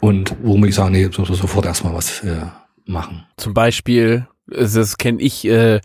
und 0.00 0.34
wo 0.42 0.56
muss 0.56 0.70
ich 0.70 0.74
sagen, 0.74 0.92
nee, 0.92 1.02
jetzt 1.02 1.18
muss 1.18 1.28
man 1.28 1.38
sofort 1.38 1.66
erstmal 1.66 1.94
was 1.94 2.24
äh, 2.24 2.46
machen. 2.86 3.24
Zum 3.36 3.52
Beispiel, 3.52 4.26
das 4.46 4.96
kenne 4.96 5.20
ich, 5.20 5.46
äh, 5.46 5.80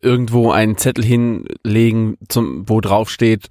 irgendwo 0.00 0.50
einen 0.50 0.78
Zettel 0.78 1.04
hinlegen, 1.04 2.16
zum, 2.28 2.68
wo 2.68 2.80
drauf 2.80 3.10
steht, 3.10 3.48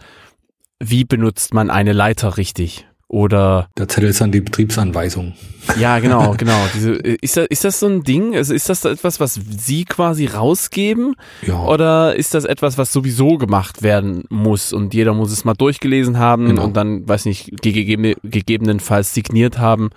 wie 0.80 1.04
benutzt 1.04 1.54
man 1.54 1.70
eine 1.70 1.94
Leiter 1.94 2.38
richtig? 2.38 2.88
Oder 3.14 3.70
der 3.78 3.88
Zettel 3.88 4.10
ist 4.10 4.22
dann 4.22 4.32
die 4.32 4.42
Betriebsanweisung. 4.42 5.34
Ja, 5.80 6.00
genau, 6.00 6.34
genau. 6.38 6.58
Diese, 6.74 6.94
ist, 6.94 7.38
das, 7.38 7.46
ist 7.48 7.64
das 7.64 7.80
so 7.80 7.86
ein 7.86 8.04
Ding? 8.04 8.36
Also 8.36 8.56
ist 8.56 8.70
das 8.70 8.84
etwas, 8.86 9.20
was 9.20 9.36
Sie 9.36 9.86
quasi 9.86 10.26
rausgeben? 10.26 11.14
Ja. 11.46 11.64
Oder 11.64 12.16
ist 12.16 12.34
das 12.34 12.44
etwas, 12.44 12.80
was 12.80 12.92
sowieso 12.92 13.38
gemacht 13.38 13.84
werden 13.84 14.24
muss 14.32 14.74
und 14.74 14.96
jeder 14.96 15.14
muss 15.14 15.32
es 15.32 15.46
mal 15.46 15.54
durchgelesen 15.54 16.18
haben 16.18 16.48
genau. 16.48 16.64
und 16.64 16.76
dann, 16.76 17.08
weiß 17.08 17.26
nicht, 17.26 17.62
gegeben, 17.62 18.16
gegebenenfalls 18.24 19.14
signiert 19.14 19.60
haben? 19.60 19.92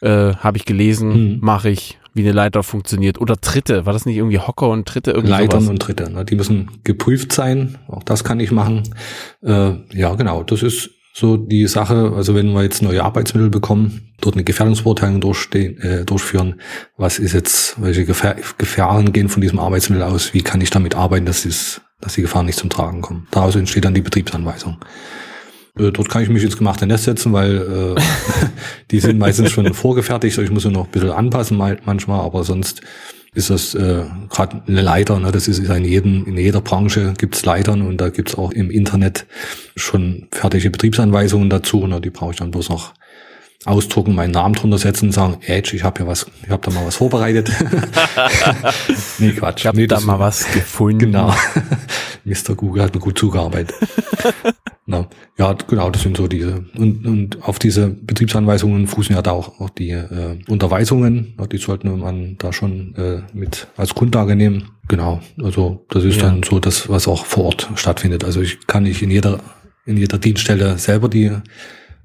Äh, 0.00 0.34
Habe 0.36 0.56
ich 0.56 0.64
gelesen, 0.64 1.34
mhm. 1.34 1.38
mache 1.42 1.68
ich, 1.68 1.98
wie 2.14 2.22
eine 2.22 2.32
Leiter 2.32 2.62
funktioniert. 2.62 3.20
Oder 3.20 3.36
Tritte, 3.42 3.84
war 3.84 3.92
das 3.92 4.06
nicht 4.06 4.16
irgendwie 4.16 4.38
Hocker 4.38 4.70
und 4.70 4.88
Tritte? 4.88 5.10
Irgendwie 5.10 5.32
Leitern 5.32 5.60
sowas? 5.60 5.70
und 5.70 5.82
Tritte, 5.82 6.10
ne? 6.10 6.24
die 6.24 6.36
müssen 6.36 6.70
geprüft 6.82 7.30
sein. 7.32 7.76
Auch 7.88 8.02
das 8.02 8.24
kann 8.24 8.40
ich 8.40 8.52
machen. 8.52 8.84
Äh, 9.42 9.72
ja, 9.92 10.14
genau, 10.14 10.44
das 10.44 10.62
ist 10.62 10.92
so 11.12 11.36
die 11.36 11.66
Sache, 11.66 12.12
also 12.16 12.34
wenn 12.34 12.52
wir 12.52 12.62
jetzt 12.62 12.82
neue 12.82 13.04
Arbeitsmittel 13.04 13.50
bekommen, 13.50 14.12
dort 14.20 14.34
eine 14.34 14.44
Gefährdungsbeurteilung 14.44 15.20
durchstehen, 15.20 15.78
äh, 15.80 16.04
durchführen, 16.04 16.60
was 16.96 17.18
ist 17.18 17.34
jetzt, 17.34 17.80
welche 17.82 18.06
Gefähr 18.06 18.36
Gefahren 18.56 19.12
gehen 19.12 19.28
von 19.28 19.42
diesem 19.42 19.58
Arbeitsmittel 19.58 20.04
aus, 20.04 20.32
wie 20.32 20.42
kann 20.42 20.60
ich 20.62 20.70
damit 20.70 20.94
arbeiten, 20.94 21.26
dass, 21.26 21.44
es, 21.44 21.82
dass 22.00 22.14
die 22.14 22.22
Gefahren 22.22 22.46
nicht 22.46 22.58
zum 22.58 22.70
Tragen 22.70 23.02
kommen. 23.02 23.26
Daraus 23.30 23.56
entsteht 23.56 23.84
dann 23.84 23.94
die 23.94 24.00
Betriebsanweisung. 24.00 24.78
Äh, 25.78 25.90
dort 25.92 26.08
kann 26.08 26.22
ich 26.22 26.30
mich 26.30 26.44
ins 26.44 26.56
gemachte 26.56 26.86
Nest 26.86 27.04
setzen, 27.04 27.34
weil 27.34 27.96
äh, 27.96 28.00
die 28.90 29.00
sind 29.00 29.18
meistens 29.18 29.50
schon 29.50 29.72
vorgefertigt, 29.74 30.38
ich 30.38 30.50
muss 30.50 30.64
nur 30.64 30.72
noch 30.72 30.86
ein 30.86 30.90
bisschen 30.90 31.10
anpassen 31.10 31.58
manchmal, 31.58 32.20
aber 32.20 32.42
sonst 32.42 32.80
ist 33.34 33.50
das 33.50 33.74
äh, 33.74 34.04
gerade 34.28 34.62
eine 34.66 34.82
Leiter. 34.82 35.18
Ne? 35.18 35.32
Das 35.32 35.48
ist, 35.48 35.58
ist 35.58 35.70
in, 35.70 35.84
jedem, 35.84 36.26
in 36.26 36.36
jeder 36.36 36.60
Branche 36.60 37.14
gibt's 37.16 37.44
Leitern 37.44 37.82
und 37.82 37.98
da 37.98 38.10
gibt's 38.10 38.34
auch 38.34 38.52
im 38.52 38.70
Internet 38.70 39.26
schon 39.74 40.28
fertige 40.30 40.70
Betriebsanweisungen 40.70 41.48
dazu. 41.48 41.86
Ne? 41.86 42.00
Die 42.00 42.10
brauche 42.10 42.32
ich 42.32 42.36
dann 42.36 42.50
bloß 42.50 42.68
noch 42.68 42.92
ausdrucken, 43.64 44.14
meinen 44.14 44.32
Namen 44.32 44.54
drunter 44.54 44.78
setzen 44.78 45.06
und 45.06 45.12
sagen, 45.12 45.38
Edge, 45.46 45.76
ich 45.76 45.84
habe 45.84 46.00
ja 46.00 46.06
was, 46.06 46.26
ich 46.42 46.50
habe 46.50 46.62
da 46.64 46.72
mal 46.72 46.86
was 46.86 46.96
vorbereitet. 46.96 47.50
nee, 49.18 49.32
Quatsch. 49.32 49.60
Ich 49.60 49.66
habe 49.66 49.76
nee, 49.76 49.86
da 49.86 50.00
mal 50.00 50.18
was 50.18 50.50
gefunden. 50.52 50.98
Genau. 50.98 51.34
Mr. 52.24 52.54
Google 52.54 52.82
hat 52.82 52.94
mir 52.94 53.00
gut 53.00 53.18
zugearbeitet. 53.18 53.74
ja. 54.86 55.06
ja, 55.38 55.52
genau, 55.52 55.90
das 55.90 56.02
sind 56.02 56.16
so 56.16 56.28
diese. 56.28 56.64
Und, 56.76 57.06
und 57.06 57.42
auf 57.42 57.58
diese 57.58 57.88
Betriebsanweisungen 57.88 58.86
fußen 58.86 59.14
ja 59.14 59.22
da 59.22 59.32
auch, 59.32 59.60
auch 59.60 59.70
die 59.70 59.90
äh, 59.90 60.38
Unterweisungen. 60.48 61.36
Die 61.50 61.58
sollten 61.58 61.98
man 61.98 62.36
da 62.38 62.52
schon 62.52 62.94
äh, 62.96 63.22
mit 63.32 63.68
als 63.76 63.94
Grundlage 63.94 64.36
nehmen. 64.36 64.70
Genau, 64.88 65.20
also 65.42 65.84
das 65.88 66.04
ist 66.04 66.16
ja. 66.16 66.24
dann 66.24 66.42
so 66.42 66.58
das, 66.58 66.88
was 66.88 67.08
auch 67.08 67.24
vor 67.26 67.44
Ort 67.44 67.70
stattfindet. 67.76 68.24
Also 68.24 68.40
ich 68.40 68.66
kann 68.66 68.82
nicht 68.82 69.02
in 69.02 69.10
jeder 69.10 69.40
in 69.84 69.96
jeder 69.96 70.18
Dienststelle 70.18 70.78
selber 70.78 71.08
die 71.08 71.32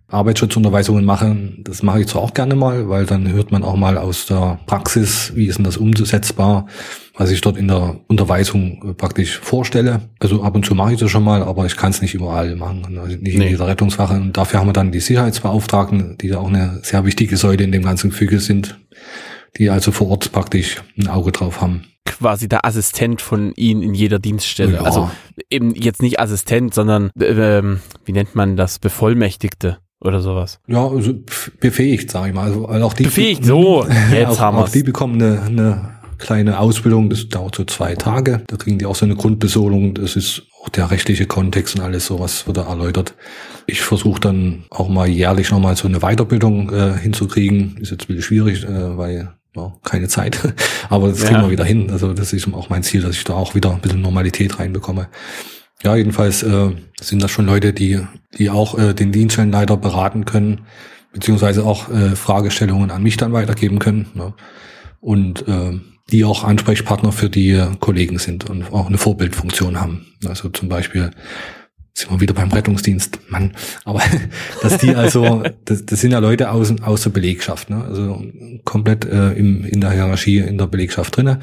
Arbeitsschutzunterweisungen 0.09 1.03
machen. 1.03 1.61
Das 1.65 1.83
mache 1.83 1.99
ich 1.99 2.07
zwar 2.07 2.21
auch 2.21 2.33
gerne 2.33 2.55
mal, 2.55 2.87
weil 2.87 3.05
dann 3.05 3.31
hört 3.31 3.51
man 3.51 3.63
auch 3.63 3.75
mal 3.75 3.97
aus 3.97 4.25
der 4.25 4.59
Praxis, 4.65 5.33
wie 5.35 5.47
ist 5.47 5.57
denn 5.57 5.65
das 5.65 5.75
umsetzbar, 5.75 6.67
was 7.15 7.29
ich 7.29 7.41
dort 7.41 7.57
in 7.57 7.67
der 7.67 7.99
Unterweisung 8.07 8.95
praktisch 8.95 9.37
vorstelle. 9.39 10.01
Also 10.19 10.43
ab 10.43 10.55
und 10.55 10.65
zu 10.65 10.75
mache 10.75 10.93
ich 10.93 10.99
das 10.99 11.11
schon 11.11 11.25
mal, 11.25 11.43
aber 11.43 11.65
ich 11.65 11.75
kann 11.75 11.91
es 11.91 12.01
nicht 12.01 12.13
überall 12.13 12.55
machen, 12.55 12.97
also 12.97 13.17
nicht 13.17 13.35
in 13.35 13.41
jeder 13.41 13.67
Rettungswache. 13.67 14.13
Und 14.13 14.37
dafür 14.37 14.61
haben 14.61 14.67
wir 14.67 14.73
dann 14.73 14.93
die 14.93 15.01
Sicherheitsbeauftragten, 15.01 16.17
die 16.19 16.27
ja 16.27 16.37
auch 16.37 16.47
eine 16.47 16.79
sehr 16.83 17.03
wichtige 17.03 17.35
Säule 17.35 17.65
in 17.65 17.73
dem 17.73 17.83
ganzen 17.83 18.11
Gefüge 18.11 18.39
sind, 18.39 18.79
die 19.57 19.69
also 19.69 19.91
vor 19.91 20.07
Ort 20.09 20.31
praktisch 20.31 20.81
ein 20.97 21.07
Auge 21.07 21.31
drauf 21.31 21.59
haben 21.59 21.83
quasi 22.05 22.47
der 22.47 22.65
Assistent 22.65 23.21
von 23.21 23.53
Ihnen 23.55 23.83
in 23.83 23.93
jeder 23.93 24.17
Dienststelle. 24.17 24.75
Ja. 24.75 24.81
Also 24.81 25.11
eben 25.49 25.75
jetzt 25.75 26.01
nicht 26.01 26.19
Assistent, 26.19 26.73
sondern 26.73 27.11
äh, 27.19 27.61
wie 28.05 28.11
nennt 28.11 28.33
man 28.33 28.55
das? 28.55 28.79
Bevollmächtigte 28.79 29.77
oder 29.99 30.21
sowas. 30.21 30.59
Ja, 30.67 30.87
also 30.87 31.13
befähigt, 31.59 32.11
sage 32.11 32.29
ich 32.29 32.33
mal. 32.33 32.51
Also 32.51 32.85
auch 32.85 32.93
die 32.93 33.03
befähigt, 33.03 33.45
so. 33.45 33.85
Jetzt 34.11 34.29
auch, 34.29 34.39
haben 34.39 34.57
auch 34.57 34.69
die 34.69 34.83
bekommen 34.83 35.21
eine, 35.21 35.41
eine 35.41 35.97
kleine 36.17 36.59
Ausbildung, 36.59 37.09
das 37.09 37.29
dauert 37.29 37.55
so 37.55 37.63
zwei 37.65 37.95
Tage. 37.95 38.41
Da 38.47 38.57
kriegen 38.57 38.79
die 38.79 38.85
auch 38.85 38.95
so 38.95 39.05
eine 39.05 39.15
Grundbesolung. 39.15 39.93
Das 39.93 40.15
ist 40.15 40.43
auch 40.61 40.69
der 40.69 40.91
rechtliche 40.91 41.25
Kontext 41.25 41.75
und 41.75 41.81
alles 41.81 42.05
sowas 42.05 42.47
wird 42.47 42.57
da 42.57 42.67
erläutert. 42.67 43.15
Ich 43.65 43.81
versuche 43.81 44.19
dann 44.19 44.65
auch 44.69 44.89
mal 44.89 45.07
jährlich 45.07 45.51
nochmal 45.51 45.75
so 45.75 45.87
eine 45.87 45.99
Weiterbildung 45.99 46.71
äh, 46.73 46.97
hinzukriegen. 46.97 47.77
Ist 47.77 47.91
jetzt 47.91 48.03
ein 48.03 48.07
bisschen 48.07 48.23
schwierig, 48.23 48.63
äh, 48.63 48.97
weil 48.97 49.33
ja, 49.55 49.73
keine 49.83 50.07
Zeit. 50.07 50.53
Aber 50.89 51.09
das 51.09 51.21
kriegen 51.21 51.35
ja. 51.35 51.43
wir 51.43 51.51
wieder 51.51 51.65
hin. 51.65 51.89
Also 51.91 52.13
das 52.13 52.33
ist 52.33 52.51
auch 52.53 52.69
mein 52.69 52.83
Ziel, 52.83 53.01
dass 53.01 53.15
ich 53.15 53.23
da 53.23 53.33
auch 53.33 53.55
wieder 53.55 53.71
ein 53.71 53.81
bisschen 53.81 54.01
Normalität 54.01 54.59
reinbekomme. 54.59 55.07
Ja, 55.83 55.95
jedenfalls 55.95 56.43
äh, 56.43 56.71
sind 56.99 57.21
das 57.21 57.31
schon 57.31 57.45
Leute, 57.45 57.73
die, 57.73 57.99
die 58.37 58.49
auch 58.49 58.77
äh, 58.77 58.93
den 58.93 59.11
Dienststellenleiter 59.11 59.77
beraten 59.77 60.25
können, 60.25 60.61
beziehungsweise 61.13 61.65
auch 61.65 61.89
äh, 61.89 62.15
Fragestellungen 62.15 62.91
an 62.91 63.03
mich 63.03 63.17
dann 63.17 63.33
weitergeben 63.33 63.79
können. 63.79 64.07
Ne? 64.13 64.33
Und 64.99 65.47
äh, 65.47 65.79
die 66.11 66.25
auch 66.25 66.43
Ansprechpartner 66.43 67.11
für 67.11 67.29
die 67.29 67.61
Kollegen 67.79 68.17
sind 68.17 68.49
und 68.49 68.71
auch 68.71 68.87
eine 68.87 68.97
Vorbildfunktion 68.97 69.79
haben. 69.79 70.05
Also 70.25 70.49
zum 70.49 70.69
Beispiel 70.69 71.11
sind 71.97 72.11
wir 72.11 72.19
wieder 72.19 72.35
beim 72.35 72.51
Rettungsdienst, 72.51 73.19
Mann. 73.27 73.53
Aber 73.83 74.01
dass 74.61 74.77
die 74.77 74.93
also, 74.93 75.41
das, 75.65 75.83
das 75.83 75.99
sind 75.99 76.11
ja 76.11 76.19
Leute 76.19 76.51
aus, 76.51 76.71
aus 76.83 77.01
der 77.01 77.09
Belegschaft, 77.09 77.71
ne? 77.71 77.83
also 77.83 78.23
komplett 78.65 79.05
äh, 79.05 79.31
im, 79.31 79.65
in 79.65 79.81
der 79.81 79.91
Hierarchie 79.91 80.37
in 80.37 80.59
der 80.59 80.67
Belegschaft 80.67 81.17
drinne. 81.17 81.39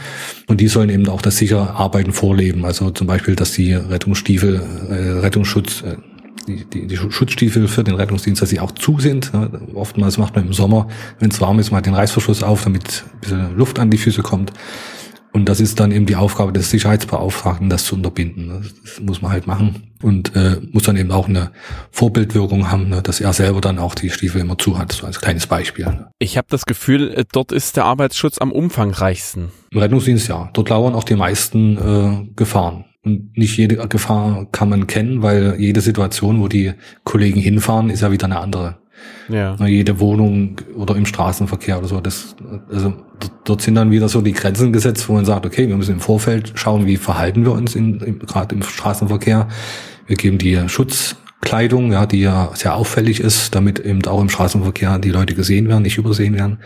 Und 0.47 0.61
die 0.61 0.69
sollen 0.69 0.91
eben 0.91 1.09
auch 1.09 1.23
das 1.23 1.39
sichere 1.39 1.71
Arbeiten 1.71 2.13
vorleben. 2.13 2.65
Also 2.65 2.91
zum 2.91 3.09
Beispiel, 3.09 3.35
dass 3.35 3.51
die 3.51 3.73
Rettungsstiefel, 3.73 4.63
äh, 4.91 4.95
Rettungsschutz, 5.19 5.83
äh, 5.83 5.97
die, 6.47 6.65
die, 6.65 6.87
die 6.87 6.97
Schutzstiefel 6.97 7.67
für 7.67 7.83
den 7.83 7.97
Rettungsdienst, 7.97 8.41
dass 8.41 8.51
sie 8.51 8.61
auch 8.61 8.71
zu 8.73 9.01
sind. 9.01 9.35
Ne? 9.35 9.51
Oftmals 9.75 10.19
macht 10.19 10.37
man 10.37 10.47
im 10.47 10.53
Sommer, 10.53 10.87
wenn 11.19 11.31
es 11.31 11.41
warm 11.41 11.59
ist, 11.59 11.73
mal 11.73 11.81
den 11.81 11.95
Reißverschluss 11.95 12.45
auf, 12.45 12.63
damit 12.63 13.05
ein 13.13 13.21
bisschen 13.21 13.57
Luft 13.57 13.81
an 13.81 13.91
die 13.91 13.99
Füße 13.99 14.23
kommt. 14.23 14.53
Und 15.35 15.49
das 15.49 15.59
ist 15.59 15.81
dann 15.81 15.91
eben 15.91 16.07
die 16.07 16.15
Aufgabe 16.15 16.53
des 16.53 16.71
Sicherheitsbeauftragten, 16.71 17.69
das 17.69 17.85
zu 17.85 17.97
unterbinden. 17.97 18.71
Das 18.85 19.01
muss 19.01 19.21
man 19.21 19.33
halt 19.33 19.49
machen 19.49 19.83
und 20.01 20.37
äh, 20.37 20.61
muss 20.71 20.85
dann 20.85 20.97
eben 20.97 21.11
auch 21.11 21.29
eine 21.29 21.51
Vorbildwirkung 21.91 22.71
haben, 22.71 22.89
ne? 22.89 23.03
dass 23.03 23.21
er 23.21 23.33
selber 23.33 23.61
dann 23.61 23.81
auch 23.81 23.97
die 23.97 24.11
Stiefel 24.11 24.41
immer 24.41 24.57
zu 24.57 24.79
hat, 24.79 24.93
so 24.93 25.05
als 25.05 25.21
kleines 25.21 25.49
Beispiel. 25.49 25.87
Ne? 25.87 26.09
Ich 26.21 26.37
habe 26.37 26.47
das 26.51 26.67
Gefühl, 26.67 27.13
äh, 27.13 27.25
dort 27.33 27.51
ist 27.51 27.77
der 27.77 27.85
Arbeitsschutz 27.85 28.39
am 28.39 28.53
umfangreichsten. 28.53 29.51
Im 29.73 29.79
Rettungsdienst 29.81 30.29
ja. 30.29 30.51
Dort 30.53 30.69
lauern 30.69 30.95
auch 30.95 31.03
die 31.03 31.17
meisten 31.17 31.79
äh, 31.79 32.33
Gefahren. 32.37 32.85
Und 33.05 33.37
nicht 33.37 33.57
jede 33.57 33.89
Gefahr 33.89 34.47
kann 34.53 34.69
man 34.69 34.87
kennen, 34.87 35.23
weil 35.23 35.57
jede 35.59 35.81
Situation, 35.81 36.41
wo 36.41 36.47
die 36.47 36.75
Kollegen 37.03 37.41
hinfahren, 37.41 37.91
ist 37.91 38.03
ja 38.03 38.13
wieder 38.13 38.27
eine 38.27 38.39
andere. 38.39 38.77
Ja. 39.29 39.57
Jede 39.67 40.01
Wohnung 40.01 40.57
oder 40.75 40.97
im 40.97 41.07
Straßenverkehr 41.07 41.79
oder 41.79 41.89
so. 41.89 42.01
Das, 42.01 42.37
also 42.71 42.95
dort 43.45 43.63
sind 43.63 43.75
dann 43.75 43.91
wieder 43.91 44.09
so 44.09 44.21
die 44.21 44.33
Grenzen 44.33 44.73
gesetzt, 44.73 45.09
wo 45.09 45.15
man 45.15 45.25
sagt, 45.25 45.47
okay, 45.47 45.69
wir 45.69 45.77
müssen 45.77 45.95
im 45.95 46.01
Vorfeld 46.01 46.53
schauen, 46.55 46.87
wie 46.87 46.97
verhalten 46.97 47.45
wir 47.45 47.53
uns 47.53 47.75
in, 47.75 48.01
in, 48.01 48.19
gerade 48.19 48.55
im 48.55 48.63
Straßenverkehr. 48.63 49.49
Wir 50.07 50.17
geben 50.17 50.39
die 50.39 50.69
Schutzkleidung, 50.69 51.93
ja, 51.93 52.07
die 52.07 52.21
ja 52.21 52.51
sehr 52.55 52.75
auffällig 52.75 53.21
ist, 53.21 53.55
damit 53.55 53.79
eben 53.79 54.05
auch 54.07 54.21
im 54.21 54.29
Straßenverkehr 54.29 54.99
die 54.99 55.11
Leute 55.11 55.35
gesehen 55.35 55.69
werden, 55.69 55.83
nicht 55.83 55.99
übersehen 55.99 56.35
werden. 56.35 56.59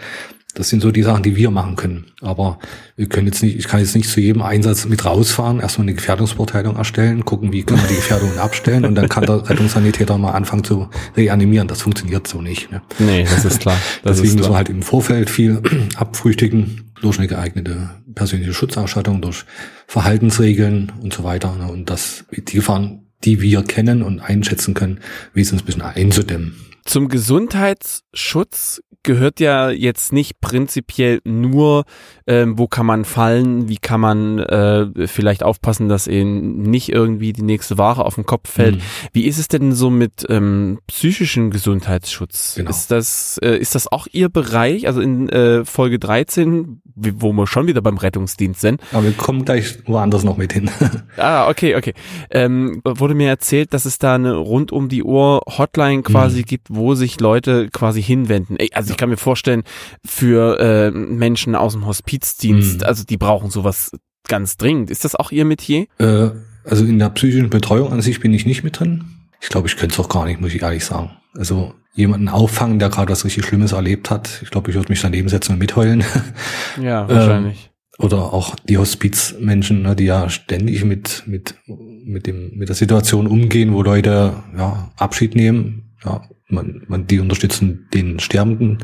Das 0.54 0.70
sind 0.70 0.80
so 0.80 0.90
die 0.90 1.02
Sachen, 1.02 1.22
die 1.22 1.36
wir 1.36 1.50
machen 1.50 1.76
können. 1.76 2.06
Aber 2.22 2.58
wir 2.96 3.06
können 3.06 3.26
jetzt 3.26 3.42
nicht, 3.42 3.56
ich 3.56 3.68
kann 3.68 3.80
jetzt 3.80 3.94
nicht 3.94 4.08
zu 4.08 4.20
jedem 4.20 4.42
Einsatz 4.42 4.86
mit 4.86 5.04
rausfahren, 5.04 5.60
erstmal 5.60 5.84
eine 5.84 5.94
Gefährdungsbeurteilung 5.94 6.76
erstellen, 6.76 7.24
gucken, 7.24 7.52
wie 7.52 7.62
können 7.62 7.80
wir 7.82 7.88
die 7.88 7.96
Gefährdungen 7.96 8.38
abstellen 8.38 8.84
und 8.84 8.94
dann 8.94 9.08
kann 9.08 9.26
der 9.26 9.48
Rettungssanitäter 9.48 10.16
mal 10.16 10.32
anfangen 10.32 10.64
zu 10.64 10.88
reanimieren. 11.16 11.68
Das 11.68 11.82
funktioniert 11.82 12.26
so 12.26 12.40
nicht. 12.40 12.72
Ne? 12.72 12.80
Nee, 12.98 13.24
das 13.24 13.44
ist 13.44 13.60
klar. 13.60 13.76
Das 14.02 14.16
Deswegen 14.16 14.36
müssen 14.36 14.50
wir 14.50 14.56
halt 14.56 14.70
im 14.70 14.82
Vorfeld 14.82 15.28
viel 15.28 15.62
abfrühstücken 15.96 16.92
durch 17.02 17.18
eine 17.18 17.28
geeignete 17.28 17.90
persönliche 18.14 18.54
Schutzausstattung, 18.54 19.20
durch 19.20 19.44
Verhaltensregeln 19.86 20.92
und 21.02 21.12
so 21.12 21.24
weiter. 21.24 21.54
Ne? 21.56 21.70
Und 21.70 21.90
das, 21.90 22.24
die 22.32 22.56
Gefahren, 22.56 23.07
die 23.24 23.40
wir 23.40 23.62
kennen 23.62 24.02
und 24.02 24.20
einschätzen 24.20 24.74
können, 24.74 25.00
wenigstens 25.32 25.62
ein 25.62 25.66
bisschen 25.66 25.82
einzudämmen. 25.82 26.54
Zum 26.84 27.08
Gesundheitsschutz 27.08 28.80
gehört 29.02 29.40
ja 29.40 29.70
jetzt 29.70 30.12
nicht 30.12 30.40
prinzipiell 30.40 31.20
nur, 31.24 31.84
ähm, 32.26 32.58
wo 32.58 32.66
kann 32.66 32.84
man 32.84 33.04
fallen, 33.04 33.68
wie 33.68 33.78
kann 33.78 34.00
man 34.00 34.38
äh, 34.38 35.06
vielleicht 35.06 35.42
aufpassen, 35.42 35.88
dass 35.88 36.06
eben 36.06 36.62
nicht 36.62 36.90
irgendwie 36.90 37.32
die 37.32 37.42
nächste 37.42 37.78
Ware 37.78 38.04
auf 38.04 38.16
den 38.16 38.26
Kopf 38.26 38.50
fällt. 38.50 38.76
Mhm. 38.76 38.80
Wie 39.12 39.26
ist 39.26 39.38
es 39.38 39.48
denn 39.48 39.72
so 39.72 39.88
mit 39.88 40.26
ähm, 40.28 40.80
psychischen 40.88 41.50
Gesundheitsschutz? 41.50 42.54
Genau. 42.56 42.70
Ist 42.70 42.90
das 42.90 43.38
äh, 43.42 43.56
ist 43.56 43.74
das 43.74 43.90
auch 43.90 44.06
Ihr 44.12 44.28
Bereich? 44.28 44.86
Also 44.86 45.00
in 45.00 45.28
äh, 45.28 45.64
Folge 45.64 45.98
13, 45.98 46.82
wo 46.94 47.32
wir 47.32 47.46
schon 47.46 47.66
wieder 47.66 47.80
beim 47.80 47.96
Rettungsdienst 47.96 48.60
sind. 48.60 48.82
Aber 48.92 49.04
wir 49.04 49.12
kommen 49.12 49.44
gleich 49.44 49.78
woanders 49.86 50.24
noch 50.24 50.36
mit 50.36 50.52
hin. 50.52 50.70
ah, 51.16 51.48
okay, 51.48 51.76
okay. 51.76 51.94
Ähm, 52.30 52.82
wurde 53.08 53.16
mir 53.16 53.30
erzählt, 53.30 53.72
dass 53.72 53.86
es 53.86 53.98
da 53.98 54.16
eine 54.16 54.34
rund 54.34 54.70
um 54.70 54.90
die 54.90 55.02
Uhr 55.02 55.40
Hotline 55.46 56.02
quasi 56.02 56.40
mhm. 56.40 56.44
gibt, 56.44 56.66
wo 56.68 56.94
sich 56.94 57.20
Leute 57.20 57.70
quasi 57.70 58.02
hinwenden. 58.02 58.58
Also 58.74 58.90
ich 58.90 58.98
kann 58.98 59.08
mir 59.08 59.16
vorstellen, 59.16 59.62
für 60.04 60.60
äh, 60.60 60.90
Menschen 60.90 61.54
aus 61.54 61.72
dem 61.72 61.86
Hospizdienst, 61.86 62.80
mhm. 62.80 62.86
also 62.86 63.04
die 63.04 63.16
brauchen 63.16 63.48
sowas 63.48 63.92
ganz 64.28 64.58
dringend. 64.58 64.90
Ist 64.90 65.06
das 65.06 65.14
auch 65.14 65.32
Ihr 65.32 65.46
Metier? 65.46 65.86
Äh, 65.98 66.32
also 66.64 66.84
in 66.84 66.98
der 66.98 67.08
psychischen 67.08 67.48
Betreuung 67.48 67.92
an 67.92 68.02
sich 68.02 68.20
bin 68.20 68.34
ich 68.34 68.44
nicht 68.44 68.62
mit 68.62 68.78
drin. 68.78 69.04
Ich 69.40 69.48
glaube, 69.48 69.68
ich 69.68 69.76
könnte 69.78 69.94
es 69.94 70.00
auch 70.00 70.10
gar 70.10 70.26
nicht, 70.26 70.38
muss 70.38 70.52
ich 70.52 70.60
ehrlich 70.60 70.84
sagen. 70.84 71.12
Also 71.34 71.72
jemanden 71.94 72.28
auffangen, 72.28 72.78
der 72.78 72.90
gerade 72.90 73.10
was 73.10 73.24
richtig 73.24 73.46
Schlimmes 73.46 73.72
erlebt 73.72 74.10
hat. 74.10 74.40
Ich 74.42 74.50
glaube, 74.50 74.70
ich 74.70 74.76
würde 74.76 74.90
mich 74.90 75.00
daneben 75.00 75.30
setzen 75.30 75.52
und 75.52 75.60
mitheulen. 75.60 76.04
Ja, 76.82 77.08
wahrscheinlich. 77.08 77.64
Ähm, 77.64 77.77
oder 77.98 78.32
auch 78.32 78.54
die 78.54 78.78
Hospizmenschen, 78.78 79.82
ne, 79.82 79.96
die 79.96 80.04
ja 80.04 80.30
ständig 80.30 80.84
mit, 80.84 81.24
mit, 81.26 81.56
mit 81.66 82.26
dem, 82.26 82.56
mit 82.56 82.68
der 82.68 82.76
Situation 82.76 83.26
umgehen, 83.26 83.74
wo 83.74 83.82
Leute, 83.82 84.34
ja, 84.56 84.90
Abschied 84.96 85.34
nehmen, 85.34 85.90
ja, 86.04 86.22
man, 86.48 86.84
man, 86.86 87.06
die 87.06 87.18
unterstützen 87.18 87.88
den 87.92 88.20
Sterbenden, 88.20 88.78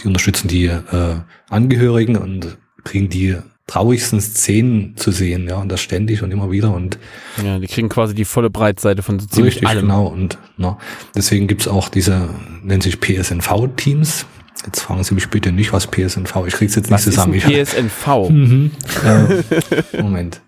die 0.00 0.06
unterstützen 0.06 0.48
die 0.48 0.66
äh, 0.66 1.16
Angehörigen 1.50 2.16
und 2.16 2.56
kriegen 2.84 3.08
die 3.08 3.36
traurigsten 3.66 4.20
Szenen 4.20 4.96
zu 4.96 5.10
sehen, 5.10 5.48
ja, 5.48 5.56
und 5.56 5.70
das 5.70 5.80
ständig 5.80 6.22
und 6.22 6.30
immer 6.30 6.50
wieder 6.50 6.72
und 6.72 6.98
ja, 7.42 7.58
die 7.58 7.66
kriegen 7.66 7.88
quasi 7.88 8.14
die 8.14 8.26
volle 8.26 8.50
Breitseite 8.50 9.02
von 9.02 9.18
so 9.18 9.26
ziemlich 9.26 9.54
richtig, 9.54 9.68
allem. 9.68 9.86
genau 9.86 10.06
und 10.06 10.38
na, 10.58 10.78
deswegen 11.14 11.48
gibt's 11.48 11.66
auch 11.66 11.88
diese 11.88 12.28
nennt 12.62 12.82
sich 12.82 13.00
PSNV-Teams. 13.00 14.26
Jetzt 14.64 14.80
fragen 14.80 15.02
Sie 15.04 15.14
mich 15.14 15.28
bitte 15.28 15.52
nicht, 15.52 15.72
was 15.72 15.86
PSNV. 15.86 16.46
Ich 16.46 16.54
krieg's 16.54 16.74
jetzt 16.74 16.86
nicht 16.86 16.92
was 16.92 17.04
zusammen. 17.04 17.34
Ist 17.34 17.74
PSNV. 17.74 18.06
mhm. 18.30 18.70
äh, 19.04 20.02
Moment. 20.02 20.40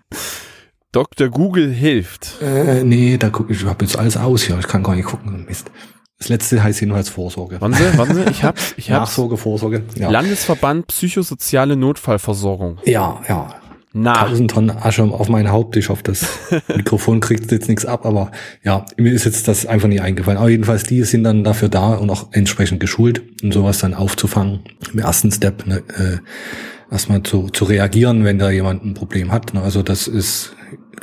Dr. 0.91 1.29
Google 1.29 1.71
hilft. 1.71 2.41
Äh, 2.41 2.83
nee, 2.83 3.17
da 3.17 3.29
gucke 3.29 3.51
ich, 3.53 3.61
ich 3.61 3.67
habe 3.67 3.85
jetzt 3.85 3.97
alles 3.97 4.17
aus 4.17 4.43
hier. 4.43 4.57
Ich 4.59 4.67
kann 4.67 4.83
gar 4.83 4.95
nicht 4.95 5.05
gucken. 5.05 5.45
Mist. 5.47 5.69
Das 6.17 6.29
letzte 6.29 6.63
heißt 6.63 6.81
jedenfalls 6.81 7.09
Vorsorge. 7.09 7.57
Wann 7.59 7.73
Sie, 7.73 7.83
wann 7.95 8.13
Sie? 8.13 8.23
Ich 8.31 8.43
hab's, 8.43 8.73
ich 8.77 8.89
hab's. 8.89 9.11
Nachsorge, 9.11 9.37
Vorsorge. 9.37 9.83
Ja. 9.95 10.09
Landesverband 10.09 10.87
Psychosoziale 10.87 11.75
Notfallversorgung. 11.75 12.79
Ja, 12.85 13.21
ja. 13.27 13.56
Na. 13.99 14.13
Tausend 14.13 14.51
Tonnen 14.51 14.69
Asche 14.69 15.03
auf 15.03 15.27
mein 15.27 15.51
Haupt. 15.51 15.75
Ich 15.75 15.89
hoffe, 15.89 16.03
das 16.03 16.27
Mikrofon 16.75 17.19
kriegt 17.19 17.51
jetzt 17.51 17.67
nichts 17.67 17.85
ab, 17.85 18.05
aber 18.05 18.31
ja, 18.63 18.85
mir 18.97 19.11
ist 19.11 19.25
jetzt 19.25 19.47
das 19.47 19.65
einfach 19.65 19.87
nie 19.87 19.99
eingefallen. 19.99 20.37
Aber 20.37 20.49
jedenfalls, 20.49 20.83
die 20.83 21.03
sind 21.03 21.23
dann 21.23 21.43
dafür 21.43 21.67
da 21.67 21.95
und 21.95 22.09
auch 22.11 22.27
entsprechend 22.31 22.79
geschult, 22.79 23.23
um 23.41 23.51
sowas 23.51 23.79
dann 23.79 23.95
aufzufangen. 23.95 24.59
Im 24.93 24.99
ersten 24.99 25.31
Step 25.31 25.65
ne, 25.65 25.77
äh, 25.97 26.91
erstmal 26.91 27.23
zu, 27.23 27.49
zu 27.49 27.65
reagieren, 27.65 28.23
wenn 28.23 28.37
da 28.37 28.51
jemand 28.51 28.85
ein 28.85 28.93
Problem 28.93 29.31
hat. 29.31 29.55
Ne? 29.55 29.61
Also 29.63 29.81
das 29.81 30.07
ist 30.07 30.53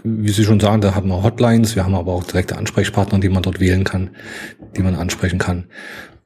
wie 0.07 0.31
Sie 0.31 0.45
schon 0.45 0.61
sagen, 0.61 0.83
da 0.83 0.95
hat 0.95 1.07
man 1.07 1.23
Hotlines, 1.23 1.77
wir 1.77 1.85
haben 1.85 1.95
aber 1.95 2.13
auch 2.13 2.25
direkte 2.25 2.59
Ansprechpartner, 2.59 3.21
die 3.21 3.31
man 3.31 3.43
dort 3.43 3.59
wählen 3.59 3.85
kann, 3.85 4.11
die 4.77 4.83
man 4.83 4.97
ansprechen 4.97 5.39
kann. 5.39 5.65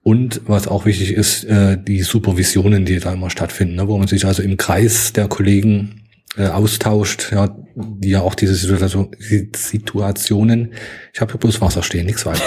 Und 0.03 0.41
was 0.47 0.67
auch 0.67 0.85
wichtig 0.85 1.13
ist, 1.13 1.45
äh, 1.45 1.79
die 1.81 2.03
Supervisionen, 2.03 2.85
die 2.85 2.99
da 2.99 3.13
immer 3.13 3.31
stattfinden, 3.31 3.77
ne, 3.77 3.87
wo 3.87 3.97
man 3.97 4.09
sich 4.09 4.25
also 4.27 4.43
im 4.43 4.57
Kreis 4.57 5.13
der 5.13 5.29
Kollegen 5.29 6.08
äh, 6.37 6.47
austauscht, 6.47 7.33
ja, 7.33 7.57
die 7.75 8.11
ja 8.11 8.21
auch 8.21 8.35
diese 8.35 8.55
Situation, 8.55 9.11
Situationen, 9.55 10.75
ich 11.13 11.21
habe 11.21 11.33
ja 11.33 11.39
bloß 11.39 11.61
Wasser 11.61 11.83
stehen, 11.83 12.07
nichts 12.07 12.27
weiter. 12.27 12.43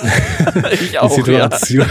ich 0.72 0.98
auch, 0.98 1.14
die 1.14 1.22
Situation 1.22 1.86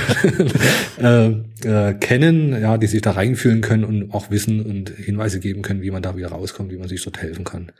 ja. 0.99 1.27
äh, 1.27 1.89
äh, 1.89 1.93
kennen, 1.93 2.59
ja, 2.59 2.77
die 2.77 2.87
sich 2.87 3.01
da 3.01 3.11
reinfühlen 3.11 3.61
können 3.61 3.83
und 3.83 4.13
auch 4.13 4.31
wissen 4.31 4.65
und 4.65 4.89
Hinweise 4.89 5.39
geben 5.39 5.61
können, 5.61 5.81
wie 5.81 5.91
man 5.91 6.01
da 6.01 6.15
wieder 6.17 6.29
rauskommt, 6.29 6.71
wie 6.71 6.77
man 6.77 6.87
sich 6.87 7.03
dort 7.03 7.21
helfen 7.21 7.43
kann. 7.43 7.71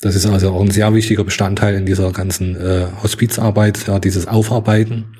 Das 0.00 0.14
ist 0.14 0.26
also 0.26 0.52
auch 0.52 0.62
ein 0.62 0.70
sehr 0.70 0.94
wichtiger 0.94 1.24
Bestandteil 1.24 1.74
in 1.74 1.86
dieser 1.86 2.12
ganzen 2.12 2.56
äh, 2.56 2.86
Hospizarbeit, 3.02 3.86
ja, 3.86 3.98
dieses 3.98 4.26
Aufarbeiten. 4.26 5.16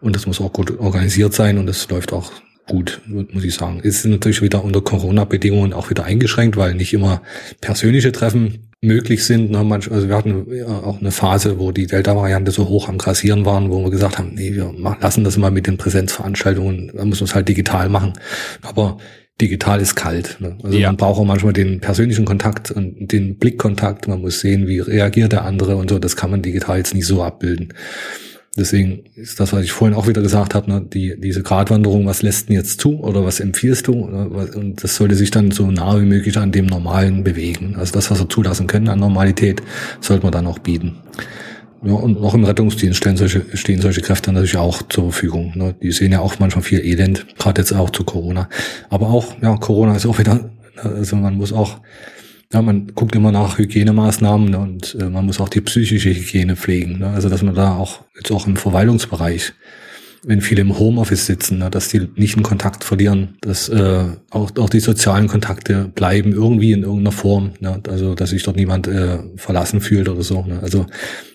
Und 0.00 0.16
das 0.16 0.26
muss 0.26 0.40
auch 0.40 0.52
gut 0.52 0.78
organisiert 0.78 1.34
sein 1.34 1.58
und 1.58 1.66
das 1.66 1.88
läuft 1.88 2.12
auch 2.12 2.32
gut, 2.70 3.00
muss 3.06 3.44
ich 3.44 3.54
sagen. 3.54 3.80
Ist 3.80 4.06
natürlich 4.06 4.42
wieder 4.42 4.64
unter 4.64 4.80
Corona-Bedingungen 4.80 5.72
auch 5.72 5.90
wieder 5.90 6.04
eingeschränkt, 6.04 6.56
weil 6.56 6.74
nicht 6.74 6.94
immer 6.94 7.20
persönliche 7.60 8.12
Treffen 8.12 8.70
möglich 8.80 9.24
sind. 9.24 9.54
Also 9.54 10.08
wir 10.08 10.16
hatten 10.16 10.46
auch 10.64 11.00
eine 11.00 11.10
Phase, 11.10 11.58
wo 11.58 11.72
die 11.72 11.86
Delta-Variante 11.86 12.52
so 12.52 12.68
hoch 12.68 12.88
am 12.88 12.96
Grassieren 12.96 13.44
waren, 13.44 13.70
wo 13.70 13.82
wir 13.82 13.90
gesagt 13.90 14.18
haben, 14.18 14.34
nee, 14.34 14.54
wir 14.54 14.72
lassen 15.00 15.24
das 15.24 15.36
mal 15.36 15.50
mit 15.50 15.66
den 15.66 15.76
Präsenzveranstaltungen, 15.76 16.92
da 16.94 17.04
müssen 17.04 17.22
wir 17.22 17.26
es 17.26 17.34
halt 17.34 17.48
digital 17.48 17.88
machen. 17.88 18.12
Aber 18.62 18.98
digital 19.40 19.80
ist 19.80 19.96
kalt. 19.96 20.36
Ne? 20.40 20.56
Also 20.62 20.78
ja. 20.78 20.88
man 20.88 20.96
braucht 20.96 21.18
auch 21.18 21.24
manchmal 21.24 21.52
den 21.52 21.80
persönlichen 21.80 22.24
Kontakt 22.24 22.70
und 22.70 23.10
den 23.10 23.36
Blickkontakt. 23.36 24.06
Man 24.06 24.20
muss 24.20 24.40
sehen, 24.40 24.68
wie 24.68 24.78
reagiert 24.78 25.32
der 25.32 25.44
andere 25.44 25.76
und 25.76 25.90
so. 25.90 25.98
Das 25.98 26.14
kann 26.14 26.30
man 26.30 26.42
digital 26.42 26.78
jetzt 26.78 26.94
nicht 26.94 27.06
so 27.06 27.22
abbilden. 27.22 27.74
Deswegen 28.60 29.04
ist 29.14 29.40
das, 29.40 29.54
was 29.54 29.64
ich 29.64 29.72
vorhin 29.72 29.96
auch 29.96 30.06
wieder 30.06 30.20
gesagt 30.20 30.54
habe, 30.54 30.70
ne, 30.70 30.82
die, 30.82 31.18
diese 31.18 31.42
Gratwanderung, 31.42 32.04
was 32.04 32.20
lässt 32.20 32.50
denn 32.50 32.56
jetzt 32.56 32.78
zu 32.78 33.00
oder 33.00 33.24
was 33.24 33.40
empfiehlst 33.40 33.86
du? 33.86 33.92
Und 33.94 34.84
das 34.84 34.96
sollte 34.96 35.14
sich 35.14 35.30
dann 35.30 35.50
so 35.50 35.70
nah 35.70 35.98
wie 35.98 36.04
möglich 36.04 36.36
an 36.36 36.52
dem 36.52 36.66
Normalen 36.66 37.24
bewegen. 37.24 37.76
Also 37.76 37.94
das, 37.94 38.10
was 38.10 38.20
wir 38.20 38.28
zulassen 38.28 38.66
können 38.66 38.88
an 38.88 38.98
Normalität, 38.98 39.62
sollte 40.02 40.24
man 40.24 40.32
dann 40.32 40.46
auch 40.46 40.58
bieten. 40.58 40.98
Ja, 41.82 41.94
und 41.94 42.18
auch 42.18 42.34
im 42.34 42.44
Rettungsdienst 42.44 42.98
stehen 42.98 43.16
solche, 43.16 43.46
stehen 43.54 43.80
solche 43.80 44.02
Kräfte 44.02 44.30
natürlich 44.30 44.58
auch 44.58 44.82
zur 44.82 45.04
Verfügung. 45.04 45.52
Ne? 45.54 45.74
Die 45.82 45.92
sehen 45.92 46.12
ja 46.12 46.20
auch 46.20 46.38
manchmal 46.38 46.62
viel 46.62 46.80
Elend, 46.80 47.26
gerade 47.38 47.62
jetzt 47.62 47.72
auch 47.72 47.88
zu 47.88 48.04
Corona. 48.04 48.50
Aber 48.90 49.08
auch, 49.08 49.40
ja, 49.40 49.56
Corona 49.56 49.96
ist 49.96 50.04
auch 50.04 50.18
wieder, 50.18 50.50
also 50.76 51.16
man 51.16 51.36
muss 51.36 51.54
auch 51.54 51.80
ja, 52.52 52.62
man 52.62 52.88
guckt 52.94 53.14
immer 53.14 53.30
nach 53.30 53.58
Hygienemaßnahmen 53.58 54.54
und 54.56 54.96
äh, 55.00 55.08
man 55.08 55.26
muss 55.26 55.40
auch 55.40 55.48
die 55.48 55.60
psychische 55.60 56.10
Hygiene 56.10 56.56
pflegen. 56.56 56.98
Ne? 56.98 57.08
Also 57.10 57.28
dass 57.28 57.42
man 57.42 57.54
da 57.54 57.76
auch 57.76 58.00
jetzt 58.16 58.32
auch 58.32 58.46
im 58.46 58.56
Verwaltungsbereich 58.56 59.52
wenn 60.22 60.42
viele 60.42 60.60
im 60.60 60.78
Homeoffice 60.78 61.26
sitzen, 61.26 61.58
ne, 61.58 61.70
dass 61.70 61.88
die 61.88 62.08
nicht 62.16 62.36
in 62.36 62.42
Kontakt 62.42 62.84
verlieren, 62.84 63.36
dass 63.40 63.68
äh, 63.68 64.04
auch, 64.30 64.50
auch 64.58 64.68
die 64.68 64.80
sozialen 64.80 65.28
Kontakte 65.28 65.90
bleiben 65.94 66.32
irgendwie 66.32 66.72
in 66.72 66.82
irgendeiner 66.82 67.12
Form, 67.12 67.52
ne, 67.60 67.80
also 67.88 68.14
dass 68.14 68.30
sich 68.30 68.42
dort 68.42 68.56
niemand 68.56 68.86
äh, 68.86 69.18
verlassen 69.36 69.80
fühlt 69.80 70.08
oder 70.08 70.22
so. 70.22 70.42
Ne. 70.42 70.60
Also 70.62 70.86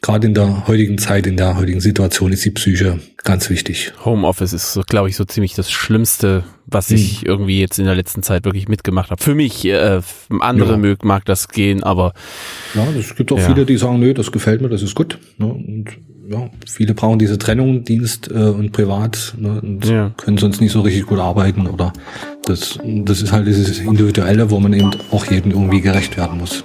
gerade 0.02 0.28
in 0.28 0.36
der 0.36 0.68
heutigen 0.68 0.98
Zeit, 1.00 1.26
in 1.26 1.38
der 1.38 1.58
heutigen 1.58 1.82
Situation 1.82 2.32
ist 2.32 2.46
die 2.46 2.52
Psyche 2.52 3.00
ganz 3.24 3.50
wichtig. 3.50 3.92
Homeoffice 4.06 4.54
ist, 4.54 4.74
so, 4.74 4.82
glaube 4.82 5.10
ich, 5.10 5.16
so 5.16 5.26
ziemlich 5.26 5.56
das 5.56 5.72
Schlimmste, 5.72 6.44
was 6.68 6.92
ich 6.92 7.22
hm. 7.22 7.28
irgendwie 7.28 7.60
jetzt 7.60 7.80
in 7.80 7.86
der 7.86 7.96
letzten 7.96 8.22
Zeit 8.22 8.46
wirklich 8.46 8.68
mitgemacht 8.68 9.10
habe. 9.10 9.22
Für 9.22 9.34
mich, 9.34 9.66
äh, 9.66 10.02
andere 10.40 10.74
ja. 10.74 10.78
mög, 10.78 11.04
mag 11.04 11.26
das 11.26 11.48
gehen, 11.48 11.82
aber 11.82 12.14
ja, 12.76 12.88
es 12.98 13.16
gibt 13.16 13.32
auch 13.32 13.40
ja. 13.40 13.48
viele, 13.48 13.66
die 13.66 13.78
sagen, 13.78 14.00
nö, 14.00 14.14
das 14.14 14.32
gefällt 14.32 14.62
mir, 14.62 14.70
das 14.70 14.84
ist 14.84 14.94
gut. 14.94 15.18
Ne, 15.40 15.48
und 15.48 15.86
ja, 16.30 16.50
viele 16.68 16.94
brauchen 16.94 17.20
diese 17.20 17.38
Trennung, 17.38 17.84
Dienst 17.84 18.30
äh, 18.32 18.34
und 18.34 18.72
Privat, 18.72 19.36
ne, 19.38 19.62
und 19.62 19.86
ja. 19.86 20.12
können 20.18 20.38
sonst 20.38 20.62
nicht 20.62 20.72
so 20.72 20.82
richtig 20.82 21.06
gut 21.06 21.20
arbeiten 21.20 21.68
oder 21.68 21.94
das, 22.46 22.80
das 22.84 23.22
ist 23.22 23.32
halt 23.32 23.48
dieses 23.48 23.80
Individuelle, 23.80 24.50
wo 24.50 24.60
man 24.60 24.74
eben 24.74 24.92
auch 25.12 25.26
jedem 25.26 25.52
irgendwie 25.52 25.82
gerecht 25.82 26.18
werden 26.18 26.40
muss. 26.40 26.64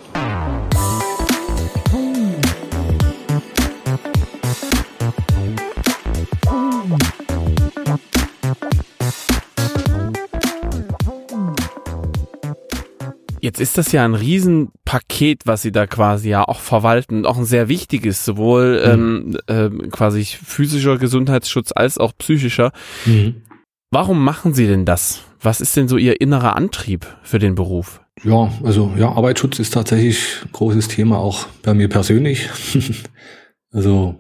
Jetzt 13.51 13.59
ist 13.59 13.79
das 13.79 13.91
ja 13.91 14.05
ein 14.05 14.15
Riesenpaket, 14.15 15.41
was 15.45 15.63
Sie 15.63 15.73
da 15.73 15.89
quasi 15.89 16.29
ja 16.29 16.45
auch 16.45 16.61
verwalten, 16.61 17.27
auch 17.27 17.37
ein 17.37 17.45
sehr 17.45 17.69
wichtiges, 17.69 18.25
sowohl 18.25 18.97
mhm. 18.97 19.37
ähm, 19.49 19.83
äh, 19.83 19.89
quasi 19.89 20.25
physischer 20.25 20.99
Gesundheitsschutz 20.99 21.73
als 21.75 21.99
auch 21.99 22.13
psychischer. 22.17 22.71
Mhm. 23.07 23.43
Warum 23.91 24.23
machen 24.23 24.55
Sie 24.55 24.69
denn 24.69 24.85
das? 24.85 25.23
Was 25.41 25.61
ist 25.61 25.77
denn 25.77 25.89
so 25.89 25.97
Ihr 25.97 26.21
innerer 26.21 26.55
Antrieb 26.55 27.05
für 27.25 27.41
den 27.41 27.57
Beruf? 27.57 28.01
Ja, 28.23 28.53
also 28.63 28.93
ja, 28.97 29.11
Arbeitsschutz 29.11 29.59
ist 29.59 29.75
tatsächlich 29.75 30.43
ein 30.45 30.53
großes 30.53 30.87
Thema, 30.87 31.19
auch 31.19 31.49
bei 31.65 31.75
mir 31.75 31.89
persönlich. 31.89 32.49
also 33.73 34.15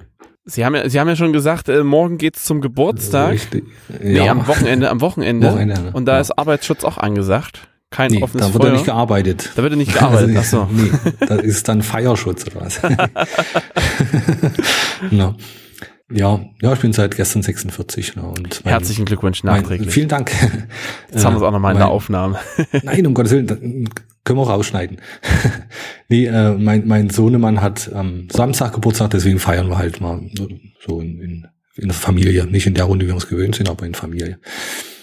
Sie 0.44 0.64
haben 0.64 0.74
ja, 0.74 0.88
Sie 0.88 0.98
haben 0.98 1.06
ja 1.06 1.14
schon 1.14 1.32
gesagt, 1.32 1.68
äh, 1.68 1.84
morgen 1.84 2.18
geht's 2.18 2.42
zum 2.42 2.60
Geburtstag. 2.60 3.34
Richtig. 3.34 3.64
Ja. 3.90 4.24
Nee, 4.24 4.28
am 4.28 4.48
Wochenende, 4.48 4.90
am 4.90 5.00
Wochenende. 5.00 5.46
Wochenende 5.46 5.82
ne? 5.82 5.90
Und 5.92 6.06
da 6.06 6.14
ja. 6.14 6.20
ist 6.20 6.36
Arbeitsschutz 6.36 6.82
auch 6.82 6.98
angesagt. 6.98 7.69
Kein 7.90 8.12
nee, 8.12 8.22
offenes 8.22 8.46
da 8.46 8.52
wird 8.52 8.62
Feuer. 8.62 8.70
er 8.70 8.76
nicht 8.76 8.84
gearbeitet. 8.84 9.50
Da 9.56 9.62
wird 9.62 9.72
er 9.72 9.76
nicht 9.76 9.92
gearbeitet, 9.92 10.36
ach 10.38 10.44
so. 10.44 10.64
nee, 10.70 10.90
da 11.26 11.36
ist 11.36 11.68
dann 11.68 11.82
Feierschutz 11.82 12.46
oder 12.46 12.60
was. 12.60 12.80
no. 15.10 15.34
Ja, 16.12 16.40
ja, 16.60 16.72
ich 16.72 16.80
bin 16.80 16.92
seit 16.92 17.16
gestern 17.16 17.42
46. 17.42 18.16
Ne, 18.16 18.22
und 18.22 18.64
mein, 18.64 18.72
Herzlichen 18.72 19.04
Glückwunsch 19.04 19.44
nachträglich. 19.44 19.88
Mein, 19.88 19.92
vielen 19.92 20.08
Dank. 20.08 20.32
Jetzt 21.12 21.24
haben 21.24 21.34
wir 21.34 21.38
es 21.38 21.42
auch 21.42 21.52
nochmal 21.52 21.72
in 21.72 21.78
der 21.78 21.88
Aufnahme. 21.88 22.38
nein, 22.82 23.06
um 23.06 23.14
Gottes 23.14 23.32
Willen, 23.32 23.88
können 24.24 24.38
wir 24.38 24.42
auch 24.42 24.50
rausschneiden. 24.50 25.00
nee, 26.08 26.26
äh, 26.26 26.56
mein, 26.56 26.86
mein 26.86 27.10
Sohnemann 27.10 27.60
hat 27.60 27.92
am 27.92 28.28
Samstag 28.30 28.74
Geburtstag, 28.74 29.10
deswegen 29.10 29.38
feiern 29.38 29.68
wir 29.68 29.78
halt 29.78 30.00
mal 30.00 30.20
so 30.84 31.00
in, 31.00 31.20
in, 31.20 31.46
in 31.76 31.88
der 31.88 31.94
Familie. 31.94 32.46
Nicht 32.46 32.66
in 32.66 32.74
der 32.74 32.84
Runde, 32.84 33.04
wie 33.04 33.10
wir 33.10 33.14
uns 33.14 33.28
gewöhnt 33.28 33.54
sind, 33.54 33.68
aber 33.68 33.86
in 33.86 33.94
Familie. 33.94 34.38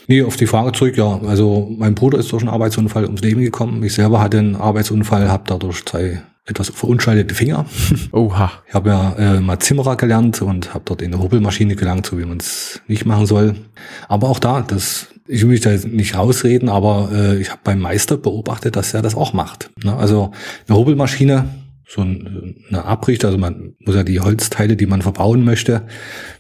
Nee, 0.08 0.24
auf 0.24 0.38
die 0.38 0.48
Frage 0.48 0.72
zurück, 0.72 0.98
ja. 0.98 1.20
Also 1.28 1.70
mein 1.78 1.94
Bruder 1.94 2.18
ist 2.18 2.32
durch 2.32 2.42
einen 2.42 2.50
Arbeitsunfall 2.50 3.06
ums 3.06 3.22
Leben 3.22 3.42
gekommen. 3.42 3.84
Ich 3.84 3.94
selber 3.94 4.22
hatte 4.22 4.40
einen 4.40 4.56
Arbeitsunfall, 4.56 5.30
habe 5.30 5.44
dadurch 5.46 5.86
zwei 5.86 6.22
etwas 6.46 6.70
verunschaltete 6.70 7.36
Finger. 7.36 7.66
Oha. 8.14 8.52
Ich 8.68 8.74
habe 8.74 8.90
ja 8.90 9.14
äh, 9.14 9.40
mal 9.42 9.60
Zimmerer 9.60 9.98
gelernt 9.98 10.42
und 10.42 10.74
habe 10.74 10.84
dort 10.86 11.02
in 11.02 11.12
der 11.12 11.20
Hobelmaschine 11.20 11.76
gelernt, 11.76 12.06
so 12.06 12.18
wie 12.18 12.26
man 12.26 12.38
es 12.38 12.82
nicht 12.88 13.06
machen 13.06 13.26
soll. 13.26 13.56
Aber 14.08 14.30
auch 14.30 14.40
da, 14.40 14.62
das, 14.62 15.08
ich 15.28 15.42
will 15.42 15.50
mich 15.50 15.62
da 15.62 15.72
jetzt 15.72 15.88
nicht 15.88 16.16
rausreden, 16.16 16.70
aber 16.70 17.10
äh, 17.12 17.38
ich 17.38 17.52
habe 17.52 17.60
beim 17.66 17.80
Meister 17.80 18.16
beobachtet, 18.16 18.78
dass 18.78 18.94
er 18.94 19.02
das 19.02 19.14
auch 19.16 19.34
macht. 19.34 19.70
Ne? 19.84 19.94
Also 19.94 20.32
eine 20.70 20.78
Hobelmaschine 20.78 21.50
so 21.90 22.02
ein, 22.02 22.66
eine 22.68 22.84
Abrichter, 22.84 23.28
also 23.28 23.38
man 23.38 23.74
muss 23.80 23.96
ja 23.96 24.04
die 24.04 24.20
Holzteile, 24.20 24.76
die 24.76 24.86
man 24.86 25.02
verbauen 25.02 25.46
möchte, 25.46 25.84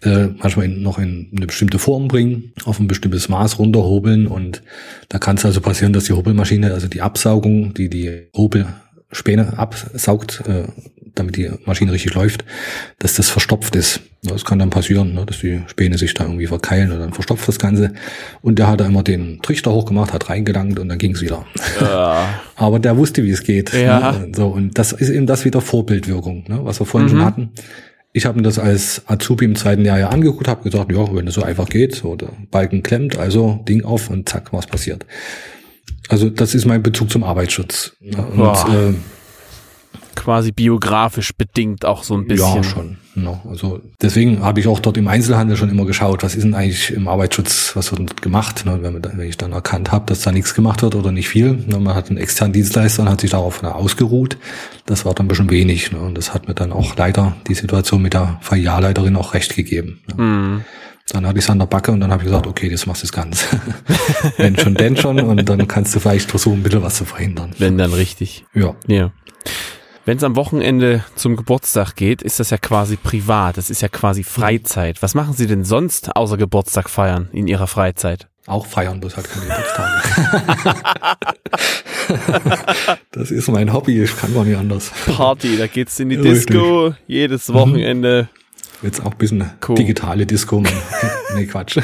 äh, 0.04 0.28
manchmal 0.38 0.68
noch 0.68 1.00
in 1.00 1.32
eine 1.36 1.48
bestimmte 1.48 1.80
Form 1.80 2.10
bringen, 2.10 2.52
auf 2.66 2.80
ein 2.80 2.88
bestimmtes 2.88 3.30
Maß 3.30 3.58
runterhobeln 3.58 4.28
und 4.28 4.62
da 5.08 5.20
kann 5.20 5.38
es 5.38 5.46
also 5.46 5.62
passieren, 5.62 5.94
dass 5.94 6.04
die 6.04 6.14
Hobelmaschine, 6.14 6.74
also 6.74 6.88
die 6.88 7.02
Absaugung, 7.02 7.74
die 7.74 7.90
die 7.90 8.28
Hobelspäne 8.36 9.58
absaugt, 9.58 10.44
äh, 10.48 10.66
damit 11.16 11.38
die 11.38 11.50
Maschine 11.66 11.94
richtig 11.94 12.14
läuft, 12.14 12.44
dass 13.00 13.16
das 13.16 13.30
verstopft 13.30 13.76
ist. 13.78 14.02
Das 14.24 14.46
kann 14.46 14.60
dann 14.60 14.70
passieren, 14.70 15.14
ne, 15.14 15.26
dass 15.26 15.40
die 15.40 15.62
Späne 15.68 15.98
sich 15.98 16.14
da 16.14 16.24
irgendwie 16.24 16.48
verkeilen 16.48 16.92
und 16.92 17.00
dann 17.00 17.14
verstopft 17.14 17.48
das 17.48 17.60
Ganze. 17.60 17.94
Und 18.42 18.58
der 18.58 18.68
hat 18.68 18.80
da 18.80 18.86
immer 18.86 19.04
den 19.04 19.42
Trichter 19.42 19.72
hochgemacht, 19.72 20.12
hat 20.12 20.30
reingelangt 20.30 20.80
und 20.80 20.90
dann 20.90 20.98
ging's 20.98 21.22
wieder. 21.22 21.46
Ja. 21.80 22.28
Aber 22.56 22.80
der 22.80 22.98
wusste, 22.98 23.24
wie 23.24 23.30
es 23.30 23.44
geht. 23.44 23.74
Ja. 23.74 24.14
Ne? 24.14 24.32
So, 24.36 24.48
und 24.48 24.78
das 24.78 24.92
ist 24.92 25.10
eben 25.10 25.28
das 25.28 25.46
wieder 25.46 25.62
Vorbildwirkung, 25.62 26.46
ne, 26.48 26.60
was 26.64 26.80
wir 26.82 26.86
vorhin 26.86 27.08
mhm. 27.08 27.12
schon 27.12 27.26
hatten. 27.26 27.52
Ich 28.14 28.26
habe 28.26 28.38
mir 28.38 28.44
das 28.44 28.58
als 28.58 29.04
Azubi 29.06 29.46
im 29.46 29.56
zweiten 29.56 29.86
Jahr 29.86 30.00
ja 30.00 30.10
angeguckt, 30.10 30.48
habe 30.48 30.64
gesagt, 30.64 30.92
ja, 30.92 31.14
wenn 31.14 31.28
es 31.28 31.36
so 31.36 31.44
einfach 31.44 31.70
geht, 31.70 31.94
so 31.94 32.16
der 32.16 32.30
Balken 32.50 32.82
klemmt, 32.82 33.18
also 33.18 33.64
Ding 33.68 33.84
auf 33.84 34.10
und 34.10 34.28
zack, 34.28 34.52
was 34.54 34.66
passiert. 34.66 35.06
Also 36.10 36.30
das 36.30 36.56
ist 36.56 36.66
mein 36.66 36.82
Bezug 36.82 37.12
zum 37.12 37.24
Arbeitsschutz. 37.24 37.96
Ne? 38.00 38.26
Und, 38.26 38.74
äh, 38.74 38.94
quasi 40.18 40.52
biografisch 40.52 41.34
bedingt 41.34 41.86
auch 41.86 42.04
so 42.04 42.16
ein 42.16 42.28
bisschen. 42.28 42.56
Ja, 42.56 42.64
schon. 42.64 42.98
No. 43.16 43.42
Also 43.50 43.82
deswegen 44.02 44.44
habe 44.44 44.60
ich 44.60 44.68
auch 44.68 44.80
dort 44.80 44.98
im 44.98 45.08
Einzelhandel 45.08 45.56
schon 45.56 45.70
immer 45.70 45.86
geschaut, 45.86 46.24
was 46.24 46.36
ist 46.36 46.44
denn 46.44 46.56
eigentlich 46.56 46.92
im 46.92 47.08
Arbeitsschutz, 47.08 47.76
was 47.76 47.92
wird 47.92 48.02
dort 48.02 48.22
gemacht, 48.22 48.66
ne? 48.66 48.80
wenn, 48.82 49.02
da, 49.02 49.12
wenn 49.16 49.28
ich 49.28 49.38
dann 49.38 49.54
erkannt 49.54 49.92
habe, 49.92 50.06
dass 50.08 50.22
da 50.22 50.32
nichts 50.32 50.54
gemacht 50.54 50.82
wird 50.82 50.96
oder 50.96 51.12
nicht 51.12 51.30
viel. 51.30 51.54
Ne? 51.54 51.80
Man 51.80 51.96
hat 51.96 52.10
einen 52.10 52.18
externen 52.18 52.54
Dienstleister 52.54 53.04
und 53.04 53.10
hat 53.10 53.22
sich 53.22 53.32
darauf 53.32 53.64
ausgeruht. 53.64 54.38
Das 54.86 55.06
war 55.06 55.14
dann 55.14 55.26
ein 55.26 55.30
bisschen 55.30 55.50
wenig. 55.50 55.92
Ne? 55.92 56.00
Und 56.00 56.18
das 56.18 56.34
hat 56.34 56.48
mir 56.48 56.56
dann 56.56 56.72
auch 56.72 56.96
leider 56.96 57.36
die 57.48 57.56
Situation 57.56 58.02
mit 58.02 58.14
der 58.14 58.40
Filialleiterin 58.42 59.16
auch 59.16 59.34
recht 59.34 59.56
gegeben. 59.56 60.02
Mm. 60.16 60.58
Dann 61.10 61.26
hatte 61.26 61.40
ich 61.40 61.46
es 61.46 61.50
an 61.50 61.60
der 61.60 61.68
Backe 61.68 61.92
und 61.92 62.02
dann 62.02 62.12
habe 62.12 62.24
ich 62.24 62.28
gesagt, 62.28 62.48
okay, 62.48 62.70
das 62.70 62.86
machst 62.86 63.04
du 63.04 63.06
es 63.06 63.14
ganz. 63.14 63.48
Wenn 64.38 64.58
schon, 64.58 64.76
denn 64.76 64.98
schon. 64.98 65.20
Und 65.20 65.48
dann 65.48 65.68
kannst 65.68 65.96
du 65.96 66.00
vielleicht 66.00 66.30
versuchen, 66.30 66.60
ein 66.60 66.64
bisschen 66.64 66.84
was 66.84 66.96
zu 66.96 67.06
verhindern. 67.06 67.52
Wenn 67.58 67.78
dann 67.78 67.94
richtig. 67.94 68.46
Ja. 68.54 68.76
Ja. 68.88 69.12
Wenn 70.08 70.16
es 70.16 70.24
am 70.24 70.38
Wochenende 70.38 71.04
zum 71.16 71.36
Geburtstag 71.36 71.98
geht, 71.98 72.22
ist 72.22 72.40
das 72.40 72.50
ja 72.50 72.58
quasi 72.58 72.96
privat, 72.96 73.58
das 73.58 73.70
ist 73.70 73.82
ja 73.82 73.90
quasi 73.90 74.24
Freizeit. 74.24 75.04
Was 75.04 75.16
machen 75.16 75.34
Sie 75.34 75.48
denn 75.48 75.66
sonst 75.66 76.16
außer 76.16 76.38
Geburtstag 76.38 76.90
feiern 76.90 77.28
in 77.34 77.46
Ihrer 77.50 77.68
Freizeit? 77.68 78.30
Auch 78.46 78.66
feiern, 78.66 79.02
bloß 79.02 79.18
halt 79.18 79.30
keine 79.30 79.48
Geburtstage. 79.48 81.18
das 83.12 83.32
ist 83.32 83.50
mein 83.50 83.74
Hobby, 83.74 84.02
ich 84.02 84.16
kann 84.16 84.34
gar 84.34 84.46
nicht 84.46 84.58
anders. 84.58 84.94
Party, 85.08 85.58
da 85.58 85.68
geht's 85.68 86.00
in 86.00 86.08
die 86.08 86.16
Disco, 86.16 86.86
Richtig. 86.86 87.04
jedes 87.08 87.52
Wochenende. 87.52 88.30
Jetzt 88.82 89.06
auch 89.06 89.12
ein 89.12 89.18
bisschen 89.18 89.52
cool. 89.68 89.76
digitale 89.76 90.26
Disco. 90.26 90.64
nee, 91.36 91.48
Quatsch. 91.48 91.80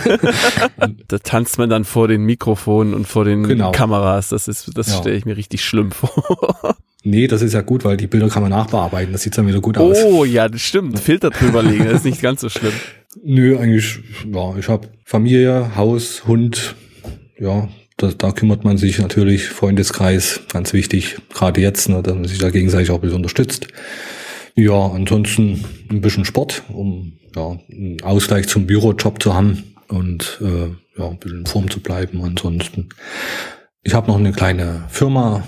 da 1.10 1.18
tanzt 1.18 1.58
man 1.58 1.70
dann 1.70 1.84
vor 1.84 2.08
den 2.08 2.24
Mikrofonen 2.24 2.94
und 2.94 3.06
vor 3.06 3.26
den 3.26 3.44
genau. 3.44 3.74
Kameras. 3.74 4.30
Das 4.30 4.48
ist, 4.48 4.78
das 4.78 4.88
ja. 4.88 5.00
stelle 5.00 5.18
ich 5.18 5.26
mir 5.26 5.36
richtig 5.36 5.66
schlimm 5.66 5.92
vor. 5.92 6.78
Nee, 7.04 7.28
das 7.28 7.42
ist 7.42 7.54
ja 7.54 7.62
gut, 7.62 7.84
weil 7.84 7.98
die 7.98 8.08
Bilder 8.08 8.30
kann 8.30 8.42
man 8.42 8.52
nachbearbeiten. 8.52 9.12
Das 9.12 9.24
sieht 9.24 9.38
dann 9.38 9.48
wieder 9.48 9.60
gut 9.60 9.78
aus. 9.78 9.98
Oh, 10.06 10.24
ja, 10.24 10.48
das 10.48 10.62
stimmt. 10.62 11.00
Filter 11.00 11.30
drüber 11.30 11.62
legen, 11.62 11.84
das 11.86 11.96
ist 11.96 12.06
nicht 12.06 12.22
ganz 12.22 12.42
so 12.42 12.50
schlimm. 12.50 12.72
Nö, 13.24 13.58
eigentlich, 13.58 14.00
ja, 14.34 14.56
ich 14.58 14.70
habe 14.70 14.88
Familie, 15.04 15.76
Haus, 15.76 16.26
Hund, 16.26 16.76
ja, 17.38 17.68
da, 17.98 18.12
da 18.18 18.32
kümmert 18.32 18.64
man 18.64 18.78
sich 18.78 19.00
natürlich, 19.00 19.50
Freundeskreis, 19.50 20.42
ganz 20.52 20.74
wichtig, 20.74 21.18
gerade 21.32 21.62
jetzt, 21.62 21.90
ne, 21.90 22.02
dass 22.02 22.16
man 22.16 22.26
sich 22.26 22.40
da 22.40 22.50
gegenseitig 22.50 22.90
auch 22.90 22.96
ein 22.96 23.02
bisschen 23.02 23.18
unterstützt. 23.18 23.68
Ja, 24.56 24.88
ansonsten 24.88 25.64
ein 25.90 26.02
bisschen 26.02 26.26
Sport, 26.26 26.64
um 26.70 27.14
ja, 27.36 27.58
einen 27.72 28.02
Ausgleich 28.02 28.48
zum 28.48 28.66
Bürojob 28.66 29.22
zu 29.22 29.34
haben 29.34 29.64
und 29.88 30.40
äh, 30.42 31.00
ja, 31.00 31.10
ein 31.10 31.18
bisschen 31.20 31.40
in 31.40 31.46
Form 31.46 31.70
zu 31.70 31.80
bleiben. 31.80 32.24
Ansonsten, 32.24 32.90
ich 33.84 33.94
habe 33.94 34.08
noch 34.08 34.18
eine 34.18 34.32
kleine 34.32 34.86
Firma, 34.90 35.44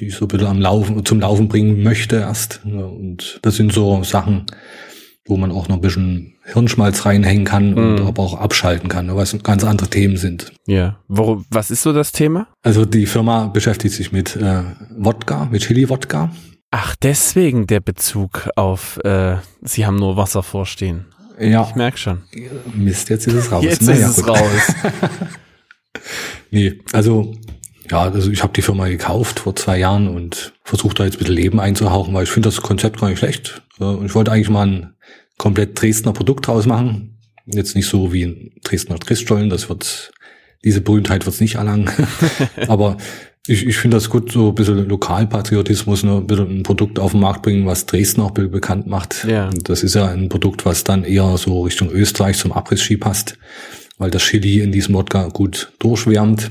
die 0.00 0.06
ich 0.06 0.14
so 0.14 0.24
ein 0.24 0.28
bisschen 0.28 0.46
am 0.46 0.60
Laufen, 0.60 1.04
zum 1.04 1.20
Laufen 1.20 1.48
bringen 1.48 1.82
möchte 1.82 2.16
erst. 2.16 2.60
Und 2.64 3.38
das 3.42 3.56
sind 3.56 3.72
so 3.72 4.02
Sachen, 4.02 4.46
wo 5.26 5.36
man 5.36 5.52
auch 5.52 5.68
noch 5.68 5.76
ein 5.76 5.82
bisschen 5.82 6.34
Hirnschmalz 6.44 7.04
reinhängen 7.04 7.44
kann 7.44 7.74
und 7.74 8.00
mhm. 8.00 8.06
aber 8.06 8.22
auch 8.22 8.34
abschalten 8.34 8.88
kann, 8.88 9.14
was 9.14 9.36
ganz 9.42 9.62
andere 9.62 9.88
Themen 9.88 10.16
sind. 10.16 10.52
Ja. 10.66 10.98
Wo, 11.06 11.44
was 11.50 11.70
ist 11.70 11.82
so 11.82 11.92
das 11.92 12.12
Thema? 12.12 12.48
Also 12.62 12.84
die 12.84 13.06
Firma 13.06 13.46
beschäftigt 13.46 13.94
sich 13.94 14.10
mit 14.10 14.36
äh, 14.36 14.62
Wodka, 14.96 15.48
mit 15.50 15.62
Chili-Wodka. 15.62 16.32
Ach, 16.72 16.96
deswegen 17.02 17.66
der 17.66 17.80
Bezug 17.80 18.48
auf, 18.56 18.98
äh, 19.04 19.36
Sie 19.62 19.86
haben 19.86 19.96
nur 19.96 20.16
Wasser 20.16 20.42
vorstehen. 20.42 21.06
Ja. 21.38 21.66
Ich 21.68 21.74
merk 21.74 21.98
schon. 21.98 22.22
Mist, 22.74 23.08
jetzt 23.08 23.26
ist 23.26 23.34
es 23.34 23.52
raus. 23.52 23.64
Jetzt 23.64 23.82
naja, 23.82 24.08
ist 24.08 24.18
es 24.18 24.24
gut. 24.24 24.36
raus. 24.36 24.74
nee, 26.50 26.78
also 26.92 27.34
ja, 27.90 28.02
also 28.02 28.30
ich 28.30 28.42
habe 28.42 28.52
die 28.52 28.62
Firma 28.62 28.88
gekauft 28.88 29.40
vor 29.40 29.56
zwei 29.56 29.78
Jahren 29.78 30.08
und 30.08 30.52
versuche 30.62 30.94
da 30.94 31.04
jetzt 31.04 31.16
ein 31.16 31.18
bisschen 31.18 31.34
Leben 31.34 31.60
einzuhauchen, 31.60 32.14
weil 32.14 32.24
ich 32.24 32.30
finde 32.30 32.48
das 32.48 32.60
Konzept 32.60 33.00
gar 33.00 33.08
nicht 33.08 33.18
schlecht. 33.18 33.62
Und 33.78 34.06
ich 34.06 34.14
wollte 34.14 34.32
eigentlich 34.32 34.50
mal 34.50 34.66
ein 34.66 34.94
komplett 35.38 35.80
Dresdner 35.80 36.12
Produkt 36.12 36.46
draus 36.46 36.66
machen. 36.66 37.18
Jetzt 37.46 37.74
nicht 37.74 37.88
so 37.88 38.12
wie 38.12 38.22
in 38.22 38.52
Dresdner 38.62 38.98
Christstollen, 38.98 39.50
das 39.50 39.68
wird, 39.68 40.12
diese 40.64 40.80
Berühmtheit 40.80 41.26
wird's 41.26 41.40
nicht 41.40 41.56
erlangen. 41.56 41.90
Aber 42.68 42.96
ich, 43.46 43.66
ich 43.66 43.78
finde 43.78 43.96
das 43.96 44.10
gut, 44.10 44.30
so 44.30 44.50
ein 44.50 44.54
bisschen 44.54 44.88
Lokalpatriotismus, 44.88 46.04
ne, 46.04 46.18
ein 46.18 46.26
bisschen 46.26 46.58
ein 46.58 46.62
Produkt 46.62 46.98
auf 46.98 47.12
den 47.12 47.20
Markt 47.20 47.42
bringen, 47.42 47.66
was 47.66 47.86
Dresden 47.86 48.20
auch 48.20 48.30
bekannt 48.30 48.86
macht. 48.86 49.24
Ja. 49.24 49.48
Und 49.48 49.68
das 49.68 49.82
ist 49.82 49.94
ja 49.94 50.06
ein 50.06 50.28
Produkt, 50.28 50.66
was 50.66 50.84
dann 50.84 51.04
eher 51.04 51.36
so 51.38 51.62
Richtung 51.62 51.90
Österreich 51.90 52.38
zum 52.38 52.52
Abriss-Ski 52.52 52.98
passt, 52.98 53.38
weil 53.98 54.10
das 54.10 54.22
Chili 54.22 54.60
in 54.60 54.72
diesem 54.72 54.94
Wodka 54.94 55.28
gut 55.28 55.72
durchschwärmt. 55.78 56.50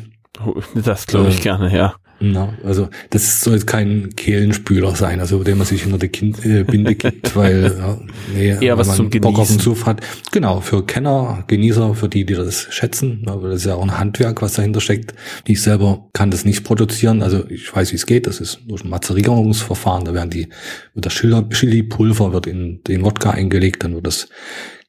Das 0.76 1.08
glaube 1.08 1.30
ich 1.30 1.40
Äh, 1.40 1.42
gerne, 1.42 1.76
ja. 1.76 1.96
Na, 2.22 2.54
also 2.66 2.90
das 3.12 3.40
soll 3.40 3.54
jetzt 3.54 3.66
kein 3.66 4.10
Kehlenspüler 4.18 4.94
sein, 4.94 5.22
also 5.22 5.42
den 5.42 5.58
man 5.58 5.66
sich 5.66 5.84
hinter 5.84 5.98
die 5.98 6.10
kind, 6.10 6.46
äh, 6.46 6.66
Binde 6.66 6.96
gibt, 6.96 7.34
weil 7.36 7.74
ja, 7.78 7.98
nee, 8.34 8.58
Eher 8.60 8.78
was 8.78 8.90
wenn 8.90 8.96
zum 8.96 9.10
man 9.10 9.22
Bock 9.22 9.40
auf 9.40 9.48
den. 9.48 9.60
Suff 9.60 9.86
hat. 9.86 10.02
Genau, 10.34 10.60
für 10.60 10.86
Kenner, 10.86 11.46
Genießer, 11.48 11.96
für 11.96 12.10
die, 12.10 12.26
die 12.26 12.34
das 12.34 12.68
schätzen, 12.72 13.22
weil 13.26 13.52
das 13.52 13.62
ist 13.62 13.66
ja 13.68 13.76
auch 13.76 13.84
ein 13.84 13.98
Handwerk, 13.98 14.42
was 14.42 14.54
dahinter 14.54 14.82
steckt. 14.82 15.14
Ich 15.48 15.62
selber 15.62 16.10
kann 16.12 16.30
das 16.30 16.44
nicht 16.44 16.66
produzieren, 16.66 17.24
also 17.24 17.50
ich 17.50 17.74
weiß, 17.74 17.94
wie 17.94 17.96
es 17.96 18.06
geht, 18.06 18.28
das 18.28 18.42
ist 18.42 18.60
durch 18.68 18.84
ein 18.84 18.90
Mazerierungsverfahren, 18.90 20.04
da 20.04 20.14
werden 20.14 20.30
die, 20.30 20.50
wird 20.94 21.06
das 21.06 21.14
Chili- 21.14 21.48
Chili-Pulver 21.50 22.34
wird 22.34 22.48
in 22.48 22.82
den 22.84 23.04
Wodka 23.06 23.30
eingelegt, 23.32 23.86
dann 23.86 23.96
wird 23.96 24.08
das 24.08 24.28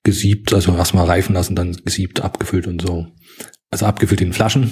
gesiebt, 0.03 0.53
also 0.53 0.74
erstmal 0.74 1.05
reifen 1.07 1.34
lassen, 1.34 1.55
dann 1.55 1.76
gesiebt, 1.84 2.22
abgefüllt 2.22 2.66
und 2.66 2.82
so. 2.82 3.07
Also 3.72 3.86
abgefüllt 3.86 4.20
in 4.20 4.32
Flaschen, 4.32 4.62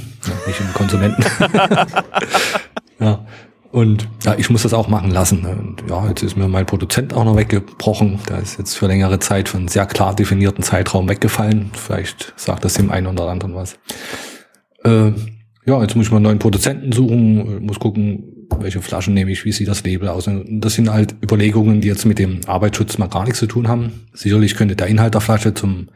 nicht 0.47 0.61
in 0.61 0.73
Konsumenten. 0.75 1.25
ja. 3.01 3.25
Und 3.71 4.09
ja, 4.25 4.35
ich 4.37 4.51
muss 4.51 4.63
das 4.63 4.75
auch 4.75 4.89
machen 4.89 5.11
lassen. 5.11 5.45
Und 5.45 5.89
ja, 5.89 6.09
jetzt 6.09 6.23
ist 6.23 6.37
mir 6.37 6.49
mein 6.49 6.67
Produzent 6.67 7.15
auch 7.15 7.25
noch 7.25 7.37
weggebrochen. 7.37 8.19
Der 8.29 8.39
ist 8.39 8.59
jetzt 8.59 8.75
für 8.75 8.87
längere 8.87 9.21
Zeit 9.21 9.49
für 9.49 9.59
einen 9.59 9.69
sehr 9.69 9.87
klar 9.87 10.17
definierten 10.17 10.65
Zeitraum 10.65 11.09
weggefallen. 11.09 11.71
Vielleicht 11.75 12.33
sagt 12.37 12.65
das 12.65 12.75
dem 12.75 12.91
einen 12.91 13.07
oder 13.07 13.29
anderen 13.29 13.55
was. 13.55 13.79
Äh, 14.85 15.13
ja, 15.67 15.83
jetzt 15.83 15.95
muss 15.95 16.07
ich 16.07 16.11
mal 16.11 16.17
einen 16.17 16.25
neuen 16.25 16.39
Produzenten 16.39 16.93
suchen, 16.93 17.65
muss 17.65 17.79
gucken, 17.79 18.49
welche 18.59 18.81
Flaschen 18.81 19.15
nehme 19.15 19.31
ich, 19.31 19.45
wie 19.45 19.53
sieht 19.53 19.69
das 19.69 19.85
Label 19.85 20.09
aus. 20.09 20.27
Und 20.27 20.61
das 20.61 20.75
sind 20.75 20.91
halt 20.91 21.15
Überlegungen, 21.23 21.83
die 21.83 21.89
jetzt 21.89 22.07
mit 22.07 22.19
dem 22.19 22.41
Arbeitsschutz 22.47 22.99
mal 22.99 23.09
gar 23.09 23.25
nichts 23.25 23.39
zu 23.39 23.47
tun 23.47 23.69
haben. 23.69 24.09
Sicherlich 24.13 24.57
könnte 24.57 24.75
der 24.75 24.87
Inhalt 24.87 25.15
der 25.15 25.21
Flasche 25.21 25.55
zum 25.55 25.91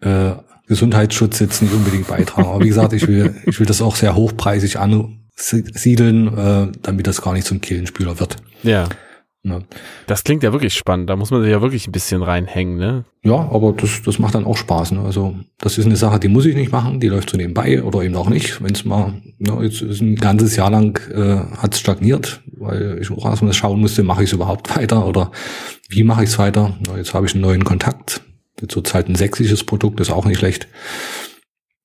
äh, 0.00 0.30
Gesundheitsschutz 0.66 1.38
jetzt 1.40 1.62
nicht 1.62 1.72
unbedingt 1.72 2.08
beitragen. 2.08 2.48
Aber 2.48 2.60
wie 2.62 2.68
gesagt, 2.68 2.92
ich 2.92 3.06
will, 3.06 3.34
ich 3.46 3.58
will 3.58 3.66
das 3.66 3.82
auch 3.82 3.96
sehr 3.96 4.14
hochpreisig 4.14 4.78
ansiedeln, 4.78 6.36
äh, 6.36 6.72
damit 6.82 7.06
das 7.06 7.22
gar 7.22 7.32
nicht 7.32 7.46
zum 7.46 7.60
Kehlenspüler 7.60 8.18
wird. 8.20 8.36
Ja. 8.62 8.88
Ne? 9.46 9.62
Das 10.08 10.24
klingt 10.24 10.42
ja 10.42 10.52
wirklich 10.52 10.74
spannend. 10.74 11.08
Da 11.08 11.14
muss 11.14 11.30
man 11.30 11.40
sich 11.40 11.52
ja 11.52 11.62
wirklich 11.62 11.86
ein 11.86 11.92
bisschen 11.92 12.24
reinhängen, 12.24 12.78
ne? 12.78 13.04
Ja, 13.22 13.34
aber 13.34 13.72
das, 13.74 14.02
das 14.04 14.18
macht 14.18 14.34
dann 14.34 14.44
auch 14.44 14.56
Spaß. 14.56 14.90
Ne? 14.90 15.02
Also 15.02 15.36
das 15.58 15.78
ist 15.78 15.86
eine 15.86 15.94
Sache, 15.94 16.18
die 16.18 16.26
muss 16.26 16.46
ich 16.46 16.56
nicht 16.56 16.72
machen, 16.72 16.98
die 16.98 17.06
läuft 17.06 17.30
so 17.30 17.36
nebenbei 17.36 17.80
oder 17.84 18.02
eben 18.02 18.16
auch 18.16 18.28
nicht. 18.28 18.60
Wenn 18.60 18.72
es 18.72 18.84
mal, 18.84 19.14
ja, 19.38 19.62
jetzt 19.62 19.82
ist 19.82 20.00
ein 20.00 20.16
ganzes 20.16 20.56
Jahr 20.56 20.70
lang 20.70 20.98
äh, 21.12 21.56
hat 21.58 21.74
es 21.74 21.80
stagniert, 21.80 22.42
weil 22.58 22.98
ich 23.00 23.08
auch 23.12 23.24
erstmal 23.24 23.52
schauen 23.52 23.80
musste, 23.80 24.02
mache 24.02 24.24
ich 24.24 24.30
es 24.30 24.34
überhaupt 24.34 24.76
weiter 24.76 25.06
oder 25.06 25.30
wie 25.88 26.02
mache 26.02 26.24
ich 26.24 26.30
es 26.30 26.40
weiter. 26.40 26.76
Ja, 26.84 26.96
jetzt 26.96 27.14
habe 27.14 27.26
ich 27.26 27.34
einen 27.34 27.42
neuen 27.42 27.64
Kontakt. 27.64 28.22
Jetzt 28.60 28.72
zurzeit 28.72 29.08
ein 29.08 29.14
sächsisches 29.14 29.64
Produkt, 29.64 30.00
ist 30.00 30.10
auch 30.10 30.24
nicht 30.24 30.38
schlecht. 30.38 30.68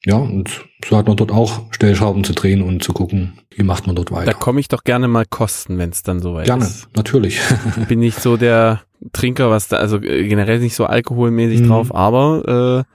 Ja, 0.04 0.16
und 0.16 0.62
so 0.88 0.98
hat 0.98 1.08
man 1.08 1.16
dort 1.18 1.32
auch 1.32 1.72
Stellschrauben 1.72 2.24
zu 2.24 2.34
drehen 2.34 2.64
und 2.64 2.84
zu 2.84 2.92
gucken, 2.92 3.34
wie 3.52 3.62
macht 3.64 3.86
man 3.86 3.96
dort 3.96 4.10
Da 4.12 4.16
weiter. 4.16 4.34
komme 4.34 4.60
ich 4.60 4.68
doch 4.68 4.84
gerne 4.84 5.08
mal 5.08 5.26
kosten, 5.30 5.78
wenn 5.78 5.92
es 5.92 6.02
dann 6.02 6.20
soweit 6.22 6.46
Gerne, 6.46 6.64
ist. 6.66 6.88
natürlich. 6.96 7.40
Bin 7.88 8.00
nicht 8.00 8.20
so 8.20 8.36
der 8.38 8.82
Trinker, 9.14 9.52
was 9.52 9.68
da, 9.68 9.78
also 9.78 9.98
äh, 9.98 10.28
generell 10.28 10.60
nicht 10.60 10.76
so 10.76 10.86
alkoholmäßig 10.86 11.62
Mhm. 11.62 11.68
drauf, 11.68 11.94
aber 11.94 12.86
äh, 12.88 12.92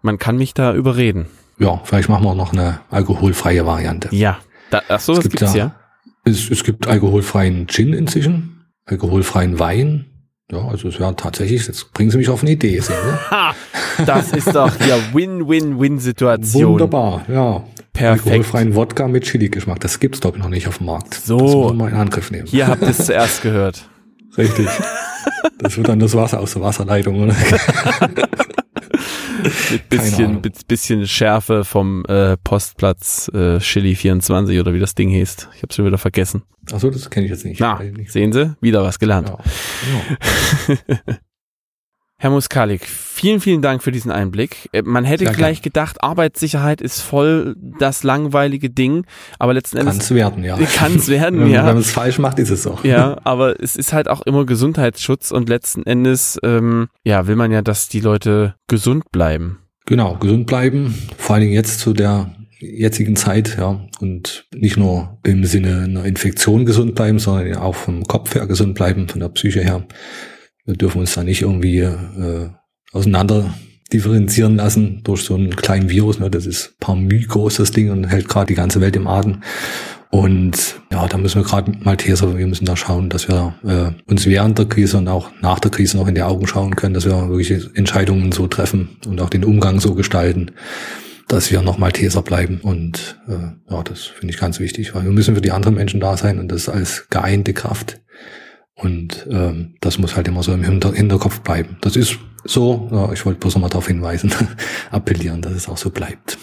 man 0.00 0.18
kann 0.18 0.38
mich 0.38 0.54
da 0.54 0.74
überreden. 0.74 1.26
ja, 1.58 1.80
vielleicht 1.84 2.08
machen 2.08 2.24
wir 2.24 2.30
auch 2.30 2.34
noch 2.36 2.52
eine 2.52 2.80
alkoholfreie 2.90 3.66
Variante. 3.66 4.08
Ja. 4.12 4.38
Da, 4.70 4.82
ach 4.88 5.00
so, 5.00 5.12
Es 5.12 5.18
das 5.18 5.24
gibt 5.24 5.36
gibt's 5.40 5.54
ja- 5.54 5.66
ja. 5.66 5.74
Es, 6.24 6.50
es 6.50 6.64
gibt 6.64 6.86
alkoholfreien 6.86 7.66
Gin 7.68 7.92
inzwischen, 7.92 8.64
alkoholfreien 8.86 9.58
Wein. 9.58 10.06
Ja, 10.52 10.68
also 10.68 10.88
es 10.88 11.00
wäre 11.00 11.16
tatsächlich, 11.16 11.66
jetzt 11.66 11.92
bringen 11.94 12.10
Sie 12.10 12.18
mich 12.18 12.28
auf 12.28 12.42
eine 12.42 12.50
Idee. 12.52 12.78
Sehen? 12.80 12.96
Ha! 13.30 13.54
Das 14.04 14.32
ist 14.32 14.54
doch 14.54 14.72
ja 14.80 14.98
Win-Win-Win-Situation. 15.12 16.72
Wunderbar, 16.72 17.22
ja. 17.28 17.64
Perfekt. 17.92 18.26
Alkoholfreien 18.26 18.74
Wodka 18.74 19.08
mit 19.08 19.24
Chili-Geschmack. 19.24 19.80
Das 19.80 20.00
gibt's 20.00 20.20
glaube 20.20 20.36
ich 20.36 20.42
noch 20.42 20.50
nicht 20.50 20.68
auf 20.68 20.78
dem 20.78 20.86
Markt. 20.86 21.14
So. 21.14 21.38
Das 21.38 21.52
muss 21.52 21.66
man 21.66 21.76
mal 21.76 21.90
in 21.90 21.96
Angriff 21.96 22.30
nehmen. 22.30 22.46
Hier 22.46 22.66
habt 22.66 22.82
ihr 22.82 22.88
es 22.88 23.06
zuerst 23.06 23.42
gehört. 23.42 23.88
Richtig. 24.36 24.68
Das 25.58 25.76
wird 25.76 25.88
dann 25.88 26.00
das 26.00 26.14
Wasser 26.14 26.40
aus 26.40 26.52
der 26.52 26.62
Wasserleitung, 26.62 27.22
oder? 27.22 27.36
Mit 29.70 29.88
bisschen, 29.88 30.40
mit 30.40 30.66
bisschen 30.68 31.06
Schärfe 31.06 31.64
vom 31.64 32.04
äh, 32.06 32.36
Postplatz 32.38 33.30
äh, 33.34 33.58
Chili 33.58 33.94
24 33.94 34.58
oder 34.58 34.74
wie 34.74 34.80
das 34.80 34.94
Ding 34.94 35.10
hieß. 35.10 35.48
Ich 35.56 35.62
hab's 35.62 35.74
schon 35.76 35.84
wieder 35.86 35.98
vergessen. 35.98 36.42
Achso, 36.72 36.90
das 36.90 37.10
kenne 37.10 37.26
ich 37.26 37.30
jetzt 37.30 37.44
nicht. 37.44 37.60
Na, 37.60 37.78
nicht. 37.82 38.10
sehen 38.10 38.32
Sie? 38.32 38.54
Wieder 38.60 38.82
was 38.82 38.98
gelernt. 38.98 39.28
Ja. 39.28 39.38
Ja. 40.68 41.14
Herr 42.16 42.30
Muskalik, 42.30 42.86
vielen, 42.86 43.40
vielen 43.40 43.60
Dank 43.60 43.82
für 43.82 43.90
diesen 43.90 44.10
Einblick. 44.10 44.68
Äh, 44.72 44.82
Man 44.82 45.04
hätte 45.04 45.24
Sehr 45.24 45.34
gleich 45.34 45.62
gedacht, 45.62 46.02
Arbeitssicherheit 46.02 46.80
ist 46.80 47.00
voll 47.00 47.56
das 47.58 48.02
langweilige 48.02 48.70
Ding, 48.70 49.04
aber 49.38 49.52
letzten 49.52 49.78
Endes 49.78 49.98
Kann's 49.98 50.10
werden, 50.12 50.44
ja. 50.44 50.56
kann 50.76 50.94
es 50.94 51.08
werden, 51.08 51.40
Wenn, 51.40 51.46
wenn 51.46 51.52
ja. 51.52 51.64
man 51.64 51.78
es 51.78 51.90
falsch 51.90 52.18
macht, 52.18 52.38
ist 52.38 52.50
es 52.50 52.62
so. 52.62 52.78
Ja, 52.84 53.18
aber 53.24 53.60
es 53.60 53.76
ist 53.76 53.92
halt 53.92 54.08
auch 54.08 54.22
immer 54.22 54.46
Gesundheitsschutz 54.46 55.32
und 55.32 55.48
letzten 55.48 55.84
Endes, 55.84 56.38
ähm, 56.42 56.88
ja, 57.02 57.26
will 57.26 57.36
man 57.36 57.50
ja, 57.50 57.62
dass 57.62 57.88
die 57.88 58.00
Leute 58.00 58.54
gesund 58.68 59.10
bleiben. 59.10 59.58
Genau, 59.86 60.16
gesund 60.16 60.46
bleiben, 60.46 60.94
vor 61.18 61.34
allen 61.34 61.42
Dingen 61.42 61.54
jetzt 61.54 61.80
zu 61.80 61.92
der 61.92 62.34
jetzigen 62.60 63.16
Zeit, 63.16 63.56
ja, 63.58 63.80
und 64.00 64.46
nicht 64.54 64.76
nur 64.76 65.18
im 65.24 65.44
Sinne 65.44 65.84
einer 65.84 66.04
Infektion 66.04 66.64
gesund 66.64 66.94
bleiben, 66.94 67.18
sondern 67.18 67.56
auch 67.56 67.74
vom 67.74 68.04
Kopf 68.04 68.34
her 68.34 68.46
gesund 68.46 68.74
bleiben, 68.74 69.08
von 69.08 69.20
der 69.20 69.28
Psyche 69.28 69.60
her. 69.60 69.86
Wir 70.64 70.74
dürfen 70.74 71.00
uns 71.00 71.14
da 71.14 71.22
nicht 71.24 71.42
irgendwie 71.42 71.78
äh, 71.78 72.48
auseinander 72.92 73.54
differenzieren 73.92 74.56
lassen 74.56 75.02
durch 75.04 75.22
so 75.22 75.34
einen 75.34 75.54
kleinen 75.54 75.90
Virus. 75.90 76.18
Ne? 76.18 76.30
Das 76.30 76.46
ist 76.46 76.78
parmy 76.80 77.20
groß, 77.20 77.56
das 77.56 77.70
Ding, 77.70 77.90
und 77.90 78.04
hält 78.04 78.28
gerade 78.28 78.46
die 78.46 78.54
ganze 78.54 78.80
Welt 78.80 78.96
im 78.96 79.06
Atem. 79.06 79.42
Und 80.10 80.80
ja, 80.92 81.08
da 81.08 81.18
müssen 81.18 81.40
wir 81.40 81.44
gerade 81.44 81.72
Malteser, 81.80 82.38
wir 82.38 82.46
müssen 82.46 82.66
da 82.66 82.76
schauen, 82.76 83.10
dass 83.10 83.26
wir 83.26 83.54
äh, 83.64 84.10
uns 84.10 84.26
während 84.26 84.56
der 84.58 84.66
Krise 84.66 84.98
und 84.98 85.08
auch 85.08 85.30
nach 85.40 85.58
der 85.58 85.72
Krise 85.72 85.96
noch 85.96 86.06
in 86.06 86.14
die 86.14 86.22
Augen 86.22 86.46
schauen 86.46 86.76
können, 86.76 86.94
dass 86.94 87.04
wir 87.04 87.28
wirklich 87.28 87.52
Entscheidungen 87.74 88.30
so 88.30 88.46
treffen 88.46 88.96
und 89.06 89.20
auch 89.20 89.28
den 89.28 89.44
Umgang 89.44 89.80
so 89.80 89.94
gestalten, 89.94 90.52
dass 91.26 91.50
wir 91.50 91.62
noch 91.62 91.78
Malteser 91.78 92.22
bleiben. 92.22 92.60
Und 92.62 93.18
äh, 93.26 93.72
ja, 93.72 93.82
das 93.82 94.02
finde 94.04 94.32
ich 94.32 94.40
ganz 94.40 94.60
wichtig, 94.60 94.94
weil 94.94 95.04
wir 95.04 95.10
müssen 95.10 95.34
für 95.34 95.40
die 95.40 95.50
anderen 95.50 95.74
Menschen 95.74 95.98
da 95.98 96.16
sein 96.16 96.38
und 96.38 96.52
das 96.52 96.68
als 96.68 97.08
geeinte 97.10 97.52
Kraft. 97.52 98.00
Und 98.76 99.26
ähm, 99.30 99.74
das 99.80 99.98
muss 99.98 100.16
halt 100.16 100.26
immer 100.28 100.42
so 100.42 100.52
im 100.52 100.64
Hinter 100.64 100.92
Hinterkopf 100.92 101.40
bleiben. 101.40 101.76
Das 101.80 101.94
ist 101.96 102.18
so, 102.44 102.88
ja, 102.92 103.12
ich 103.12 103.24
wollte 103.24 103.38
bloß 103.40 103.54
noch 103.54 103.62
mal 103.62 103.68
darauf 103.68 103.86
hinweisen, 103.86 104.32
appellieren, 104.90 105.42
dass 105.42 105.52
es 105.52 105.68
auch 105.68 105.76
so 105.76 105.90
bleibt. 105.90 106.36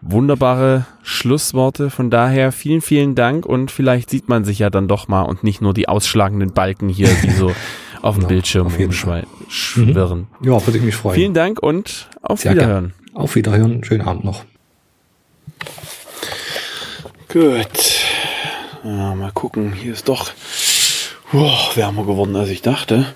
Wunderbare 0.00 0.86
Schlussworte. 1.02 1.90
Von 1.90 2.10
daher 2.10 2.52
vielen, 2.52 2.80
vielen 2.80 3.14
Dank 3.14 3.44
und 3.46 3.70
vielleicht 3.70 4.10
sieht 4.10 4.28
man 4.28 4.44
sich 4.44 4.58
ja 4.58 4.70
dann 4.70 4.88
doch 4.88 5.08
mal 5.08 5.22
und 5.22 5.44
nicht 5.44 5.60
nur 5.60 5.74
die 5.74 5.88
ausschlagenden 5.88 6.52
Balken 6.52 6.88
hier, 6.88 7.08
die 7.22 7.30
so 7.30 7.52
auf 8.02 8.14
dem 8.14 8.20
Genau, 8.20 8.28
Bildschirm 8.28 8.66
auf 8.68 8.78
rumschwei- 8.78 9.24
schwirren. 9.48 10.28
Ja, 10.42 10.64
würde 10.66 10.78
ich 10.78 10.84
mich 10.84 10.94
freuen. 10.96 11.14
Vielen 11.14 11.34
Dank 11.34 11.58
und 11.62 12.08
auf 12.22 12.40
Sehr 12.40 12.52
Wiederhören. 12.52 12.92
Auf 13.14 13.34
Wiederhören, 13.34 13.82
schönen 13.84 14.02
Abend 14.02 14.24
noch. 14.24 14.44
Gut. 17.32 18.02
Ja, 18.84 19.14
mal 19.14 19.30
gucken. 19.32 19.72
Hier 19.72 19.92
ist 19.92 20.08
doch 20.08 20.30
boah, 21.32 21.70
wärmer 21.74 22.04
geworden, 22.04 22.36
als 22.36 22.48
ich 22.48 22.62
dachte. 22.62 23.14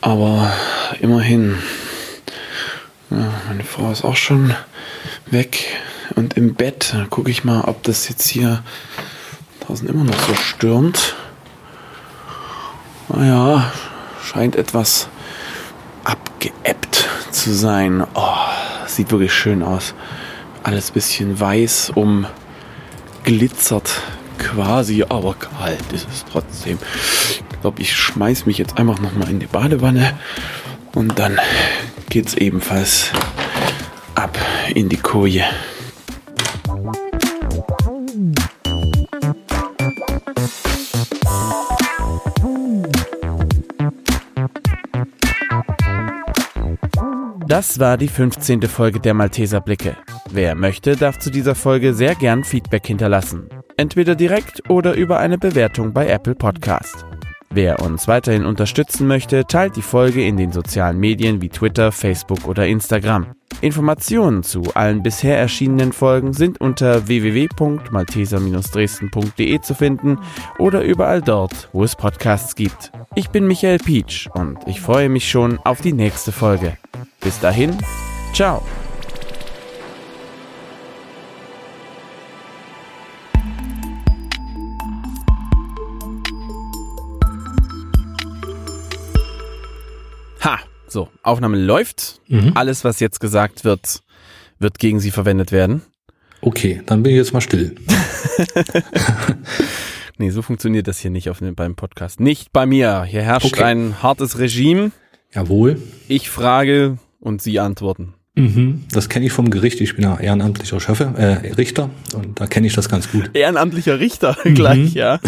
Aber 0.00 0.52
immerhin. 1.00 1.58
Ja, 3.10 3.32
meine 3.48 3.64
Frau 3.64 3.90
ist 3.90 4.04
auch 4.04 4.16
schon 4.16 4.54
weg 5.26 5.64
und 6.14 6.34
im 6.36 6.54
Bett. 6.54 6.92
Da 6.92 7.06
gucke 7.06 7.30
ich 7.30 7.44
mal, 7.44 7.62
ob 7.62 7.82
das 7.84 8.08
jetzt 8.08 8.28
hier 8.28 8.62
draußen 9.60 9.88
immer 9.88 10.04
noch 10.04 10.18
so 10.26 10.34
stürmt. 10.34 11.14
Naja, 13.08 13.72
scheint 14.22 14.56
etwas 14.56 15.08
abgeebbt 16.04 17.08
zu 17.30 17.54
sein. 17.54 18.04
Oh, 18.14 18.34
sieht 18.86 19.10
wirklich 19.10 19.32
schön 19.32 19.62
aus. 19.62 19.94
Alles 20.62 20.90
bisschen 20.90 21.38
weiß 21.38 21.92
umglitzert 23.24 24.02
quasi, 24.38 25.04
aber 25.08 25.34
kalt 25.34 25.92
ist 25.92 26.08
es 26.12 26.24
trotzdem. 26.24 26.78
Ich 27.30 27.60
glaube, 27.60 27.82
ich 27.82 27.94
schmeiß 27.94 28.46
mich 28.46 28.58
jetzt 28.58 28.78
einfach 28.78 28.98
nochmal 29.00 29.30
in 29.30 29.40
die 29.40 29.46
Badewanne 29.46 30.12
und 30.94 31.18
dann 31.18 31.38
geht's 32.10 32.34
ebenfalls 32.34 33.10
ab 34.14 34.38
in 34.74 34.88
die 34.88 34.96
Koje. 34.96 35.44
Das 47.48 47.78
war 47.78 47.96
die 47.96 48.08
15. 48.08 48.62
Folge 48.62 48.98
der 48.98 49.14
Malteser 49.14 49.60
Blicke. 49.60 49.96
Wer 50.30 50.54
möchte, 50.56 50.96
darf 50.96 51.18
zu 51.18 51.30
dieser 51.30 51.54
Folge 51.54 51.94
sehr 51.94 52.14
gern 52.16 52.42
Feedback 52.42 52.86
hinterlassen. 52.86 53.48
Entweder 53.76 54.14
direkt 54.14 54.70
oder 54.70 54.94
über 54.94 55.18
eine 55.18 55.38
Bewertung 55.38 55.92
bei 55.92 56.08
Apple 56.08 56.34
Podcast. 56.34 57.04
Wer 57.50 57.80
uns 57.80 58.08
weiterhin 58.08 58.44
unterstützen 58.44 59.06
möchte, 59.06 59.46
teilt 59.46 59.76
die 59.76 59.82
Folge 59.82 60.26
in 60.26 60.36
den 60.36 60.50
sozialen 60.52 60.98
Medien 60.98 61.40
wie 61.40 61.48
Twitter, 61.48 61.92
Facebook 61.92 62.46
oder 62.46 62.66
Instagram. 62.66 63.36
Informationen 63.60 64.42
zu 64.42 64.64
allen 64.74 65.02
bisher 65.02 65.38
erschienenen 65.38 65.92
Folgen 65.92 66.32
sind 66.34 66.60
unter 66.60 67.06
www.malteser-dresden.de 67.08 69.60
zu 69.60 69.74
finden 69.74 70.18
oder 70.58 70.82
überall 70.82 71.22
dort, 71.22 71.70
wo 71.72 71.84
es 71.84 71.94
Podcasts 71.96 72.56
gibt. 72.56 72.92
Ich 73.14 73.30
bin 73.30 73.46
Michael 73.46 73.78
Pietsch 73.78 74.28
und 74.34 74.58
ich 74.66 74.82
freue 74.82 75.08
mich 75.08 75.30
schon 75.30 75.58
auf 75.64 75.80
die 75.80 75.94
nächste 75.94 76.32
Folge. 76.32 76.76
Bis 77.20 77.40
dahin, 77.40 77.78
ciao. 78.34 78.62
So, 90.96 91.10
Aufnahme 91.22 91.58
läuft. 91.58 92.22
Mhm. 92.28 92.52
Alles, 92.54 92.82
was 92.82 93.00
jetzt 93.00 93.20
gesagt 93.20 93.64
wird, 93.64 94.00
wird 94.58 94.78
gegen 94.78 94.98
sie 94.98 95.10
verwendet 95.10 95.52
werden. 95.52 95.82
Okay, 96.40 96.80
dann 96.86 97.02
bin 97.02 97.12
ich 97.12 97.18
jetzt 97.18 97.34
mal 97.34 97.42
still. 97.42 97.74
Nee, 100.18 100.30
so 100.30 100.40
funktioniert 100.40 100.88
das 100.88 100.98
hier 100.98 101.10
nicht 101.10 101.28
auf, 101.28 101.40
beim 101.42 101.74
Podcast. 101.76 102.20
Nicht 102.20 102.50
bei 102.50 102.64
mir. 102.64 103.04
Hier 103.04 103.20
herrscht 103.20 103.52
Okay. 103.52 103.64
ein 103.64 104.02
hartes 104.02 104.38
Regime. 104.38 104.90
Jawohl. 105.34 105.76
Ich 106.08 106.30
frage 106.30 106.96
und 107.20 107.42
Sie 107.42 107.60
antworten. 107.60 108.14
Mhm. 108.34 108.84
Das 108.92 109.10
kenne 109.10 109.26
ich 109.26 109.32
vom 109.32 109.50
Gericht. 109.50 109.78
Ich 109.82 109.94
bin 109.94 110.04
ja 110.04 110.18
ehrenamtlicher 110.18 110.80
Schöffe, 110.80 111.12
äh, 111.18 111.52
Richter 111.52 111.90
und 112.14 112.40
da 112.40 112.46
kenne 112.46 112.66
ich 112.66 112.72
das 112.74 112.88
ganz 112.88 113.12
gut. 113.12 113.28
Ehrenamtlicher 113.34 114.00
Richter 114.00 114.38
Mhm. 114.44 114.54
gleich, 114.54 114.94
ja. 114.94 115.20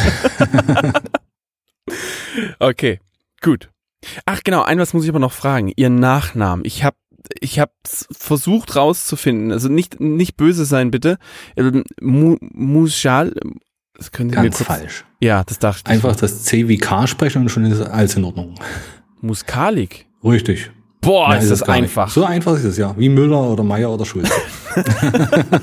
okay, 2.58 3.00
gut. 3.42 3.68
Ach 4.26 4.40
genau, 4.44 4.62
ein 4.62 4.78
was 4.78 4.94
muss 4.94 5.04
ich 5.04 5.10
aber 5.10 5.18
noch 5.18 5.32
fragen. 5.32 5.72
Ihr 5.76 5.90
Nachnamen. 5.90 6.64
Ich 6.64 6.84
habe 6.84 6.96
ich 7.40 7.58
habe 7.58 7.72
versucht 7.84 8.76
rauszufinden. 8.76 9.52
Also 9.52 9.68
nicht 9.68 10.00
nicht 10.00 10.36
böse 10.36 10.64
sein 10.64 10.90
bitte. 10.90 11.18
Ähm, 11.56 11.84
Mu 12.00 12.36
Muschal. 12.40 13.34
Das 13.94 14.12
können 14.12 14.30
Sie 14.30 14.36
Ganz 14.36 14.56
kurz. 14.58 14.66
falsch. 14.66 15.04
Ja, 15.20 15.42
das 15.44 15.58
dachte 15.58 15.82
ich. 15.86 15.90
Einfach 15.92 16.14
das 16.16 16.44
C 16.44 16.68
wie 16.68 16.78
K 16.78 17.06
sprechen 17.06 17.42
und 17.42 17.48
schon 17.48 17.64
ist 17.64 17.80
alles 17.80 18.14
in 18.14 18.24
Ordnung. 18.24 18.54
Muskalik. 19.20 20.06
Richtig. 20.22 20.70
Boah, 21.00 21.30
Mehr 21.30 21.38
ist 21.38 21.50
das 21.50 21.60
es 21.60 21.66
gar 21.66 21.74
nicht. 21.74 21.84
einfach. 21.84 22.08
So 22.10 22.24
einfach 22.24 22.54
ist 22.54 22.64
es 22.64 22.76
ja. 22.76 22.94
Wie 22.96 23.08
Müller 23.08 23.40
oder 23.50 23.62
Meier 23.64 23.90
oder 23.90 24.04
Schulze. 24.04 24.32